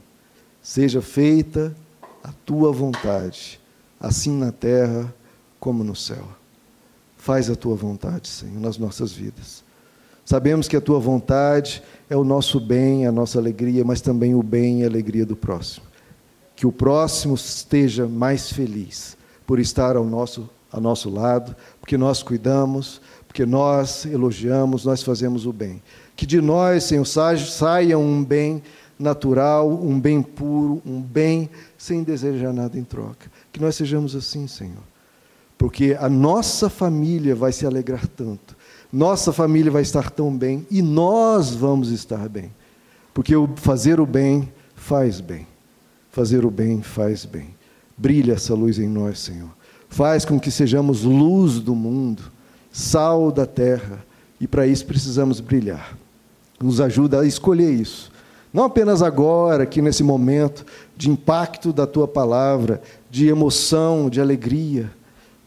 seja 0.62 1.02
feita 1.02 1.76
a 2.24 2.32
tua 2.46 2.72
vontade 2.72 3.60
assim 4.04 4.38
na 4.38 4.52
terra 4.52 5.14
como 5.60 5.82
no 5.82 5.96
céu. 5.96 6.28
Faz 7.18 7.50
a 7.50 7.56
tua 7.56 7.74
vontade, 7.74 8.28
Senhor, 8.28 8.60
nas 8.60 8.78
nossas 8.78 9.14
vidas. 9.14 9.64
Sabemos 10.26 10.68
que 10.68 10.76
a 10.76 10.82
tua 10.82 11.00
vontade 11.00 11.82
é 12.10 12.18
o 12.18 12.24
nosso 12.26 12.60
bem, 12.60 13.08
a 13.08 13.12
nossa 13.12 13.40
alegria, 13.40 13.86
mas 13.86 14.02
também 14.02 14.36
o 14.36 14.44
bem 14.44 14.82
e 14.82 14.84
a 14.84 14.88
alegria 14.88 15.26
do 15.26 15.36
próximo. 15.36 15.86
Que 16.54 16.68
o 16.68 16.72
próximo 16.72 17.36
esteja 17.36 18.08
mais 18.08 18.52
feliz 18.52 19.18
por 19.48 19.58
estar 19.58 19.96
ao 19.96 20.04
nosso, 20.04 20.50
ao 20.70 20.82
nosso 20.82 21.10
lado, 21.10 21.56
porque 21.80 21.98
nós 21.98 22.22
cuidamos, 22.22 23.02
porque 23.34 23.48
nós 23.48 24.06
elogiamos, 24.06 24.86
nós 24.86 25.02
fazemos 25.02 25.48
o 25.48 25.52
bem. 25.52 25.82
Que 26.16 26.24
de 26.24 26.40
nós, 26.40 26.84
Senhor, 26.84 27.04
saia 27.04 27.98
um 27.98 28.24
bem 28.24 28.62
natural, 29.00 29.68
um 29.72 30.00
bem 30.00 30.22
puro, 30.22 30.84
um 30.86 31.02
bem 31.02 31.50
sem 31.76 32.04
desejar 32.04 32.54
nada 32.54 32.78
em 32.78 32.84
troca. 32.84 33.32
Que 33.52 33.60
nós 33.60 33.74
sejamos 33.74 34.16
assim, 34.16 34.46
Senhor. 34.46 34.84
Porque 35.58 35.98
a 36.00 36.08
nossa 36.08 36.70
família 36.70 37.34
vai 37.34 37.52
se 37.52 37.66
alegrar 37.66 38.06
tanto, 38.06 38.56
nossa 38.92 39.34
família 39.34 39.72
vai 39.72 39.82
estar 39.82 40.12
tão 40.12 40.38
bem 40.38 40.68
e 40.70 40.84
nós 40.84 41.56
vamos 41.56 41.90
estar 41.90 42.30
bem. 42.30 42.54
Porque 43.16 43.36
o 43.36 43.50
fazer 43.56 44.00
o 44.00 44.06
bem 44.06 44.48
faz 44.76 45.20
bem. 45.20 45.48
Fazer 46.12 46.46
o 46.46 46.52
bem 46.52 46.84
faz 46.84 47.26
bem. 47.26 47.56
Brilha 47.98 48.34
essa 48.34 48.54
luz 48.54 48.78
em 48.78 48.88
nós, 48.88 49.18
Senhor. 49.18 49.50
Faz 49.90 50.24
com 50.24 50.40
que 50.40 50.52
sejamos 50.52 51.02
luz 51.02 51.60
do 51.60 51.74
mundo, 51.74 52.32
sal 52.74 53.32
da 53.32 53.46
terra, 53.46 54.04
e 54.42 54.48
para 54.48 54.68
isso 54.68 54.86
precisamos 54.86 55.40
brilhar. 55.40 55.98
Nos 56.62 56.82
ajuda 56.82 57.22
a 57.22 57.26
escolher 57.26 57.72
isso 57.72 58.12
não 58.54 58.66
apenas 58.66 59.02
agora, 59.02 59.64
aqui 59.64 59.82
nesse 59.82 60.04
momento 60.04 60.64
de 60.96 61.10
impacto 61.10 61.74
da 61.74 61.88
tua 61.88 62.08
palavra, 62.08 62.80
de 63.10 63.28
emoção, 63.28 64.12
de 64.12 64.22
alegria, 64.22 64.92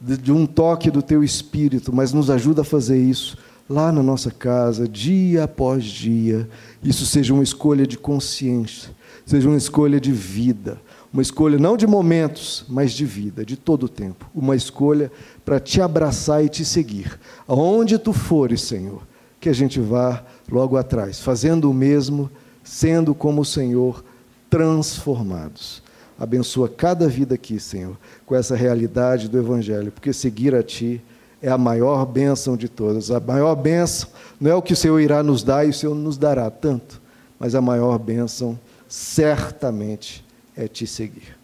de 0.01 0.33
um 0.33 0.45
toque 0.45 0.91
do 0.91 1.01
teu 1.01 1.23
espírito, 1.23 1.95
mas 1.95 2.13
nos 2.13 2.29
ajuda 2.29 2.63
a 2.63 2.65
fazer 2.65 2.99
isso 2.99 3.39
lá 3.71 3.93
na 3.93 4.03
nossa 4.03 4.33
casa, 4.33 4.89
dia 4.89 5.45
após 5.45 5.85
dia. 5.85 6.49
Isso 6.83 7.07
seja 7.07 7.33
uma 7.33 7.45
escolha 7.45 7.87
de 7.87 7.97
consciência, 7.97 8.91
seja 9.25 9.49
uma 9.49 9.57
escolha 9.57 10.01
de 10.01 10.11
vida, 10.11 10.81
uma 11.17 11.23
escolha 11.23 11.59
não 11.59 11.79
de 11.79 11.87
momentos, 11.87 12.63
mas 12.69 12.93
de 12.93 13.07
vida, 13.07 13.43
de 13.43 13.57
todo 13.57 13.85
o 13.85 13.89
tempo. 13.89 14.31
Uma 14.35 14.55
escolha 14.55 15.11
para 15.47 15.59
te 15.59 15.81
abraçar 15.81 16.45
e 16.45 16.49
te 16.51 16.63
seguir. 16.63 17.19
Aonde 17.49 17.97
tu 17.99 18.13
fores, 18.13 18.61
Senhor, 18.61 19.01
que 19.41 19.49
a 19.49 19.53
gente 19.55 19.81
vá 19.81 20.23
logo 20.53 20.77
atrás, 20.77 21.19
fazendo 21.19 21.71
o 21.71 21.75
mesmo, 21.75 22.31
sendo 22.63 23.15
como 23.15 23.41
o 23.41 23.45
Senhor, 23.47 24.05
transformados. 24.51 25.83
Abençoa 26.21 26.69
cada 26.69 27.09
vida 27.09 27.35
aqui, 27.35 27.59
Senhor, 27.59 27.97
com 28.27 28.35
essa 28.35 28.55
realidade 28.55 29.27
do 29.27 29.39
Evangelho, 29.39 29.91
porque 29.91 30.13
seguir 30.13 30.55
a 30.55 30.63
Ti 30.63 31.03
é 31.41 31.49
a 31.49 31.57
maior 31.57 32.05
bênção 32.05 32.59
de 32.59 32.69
todas. 32.69 33.11
A 33.11 33.21
maior 33.21 33.55
bênção 33.55 34.11
não 34.39 34.51
é 34.51 34.55
o 34.55 34.61
que 34.61 34.75
o 34.75 34.77
Senhor 34.77 35.01
irá 35.01 35.23
nos 35.23 35.43
dar 35.43 35.65
e 35.65 35.71
o 35.71 35.75
Senhor 35.75 35.95
nos 35.95 36.19
dará 36.19 36.51
tanto, 36.51 37.01
mas 37.39 37.55
a 37.55 37.63
maior 37.63 37.99
bênção 37.99 38.61
certamente 38.87 40.26
é 40.57 40.67
te 40.67 40.87
seguir. 40.87 41.37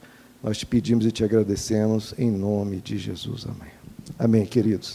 Nós 0.42 0.58
te 0.58 0.66
pedimos 0.66 1.06
e 1.06 1.12
te 1.12 1.22
agradecemos 1.22 2.14
em 2.18 2.30
nome 2.30 2.80
de 2.80 2.98
Jesus. 2.98 3.46
Amém. 3.46 3.72
Amém, 4.18 4.46
queridos. 4.46 4.90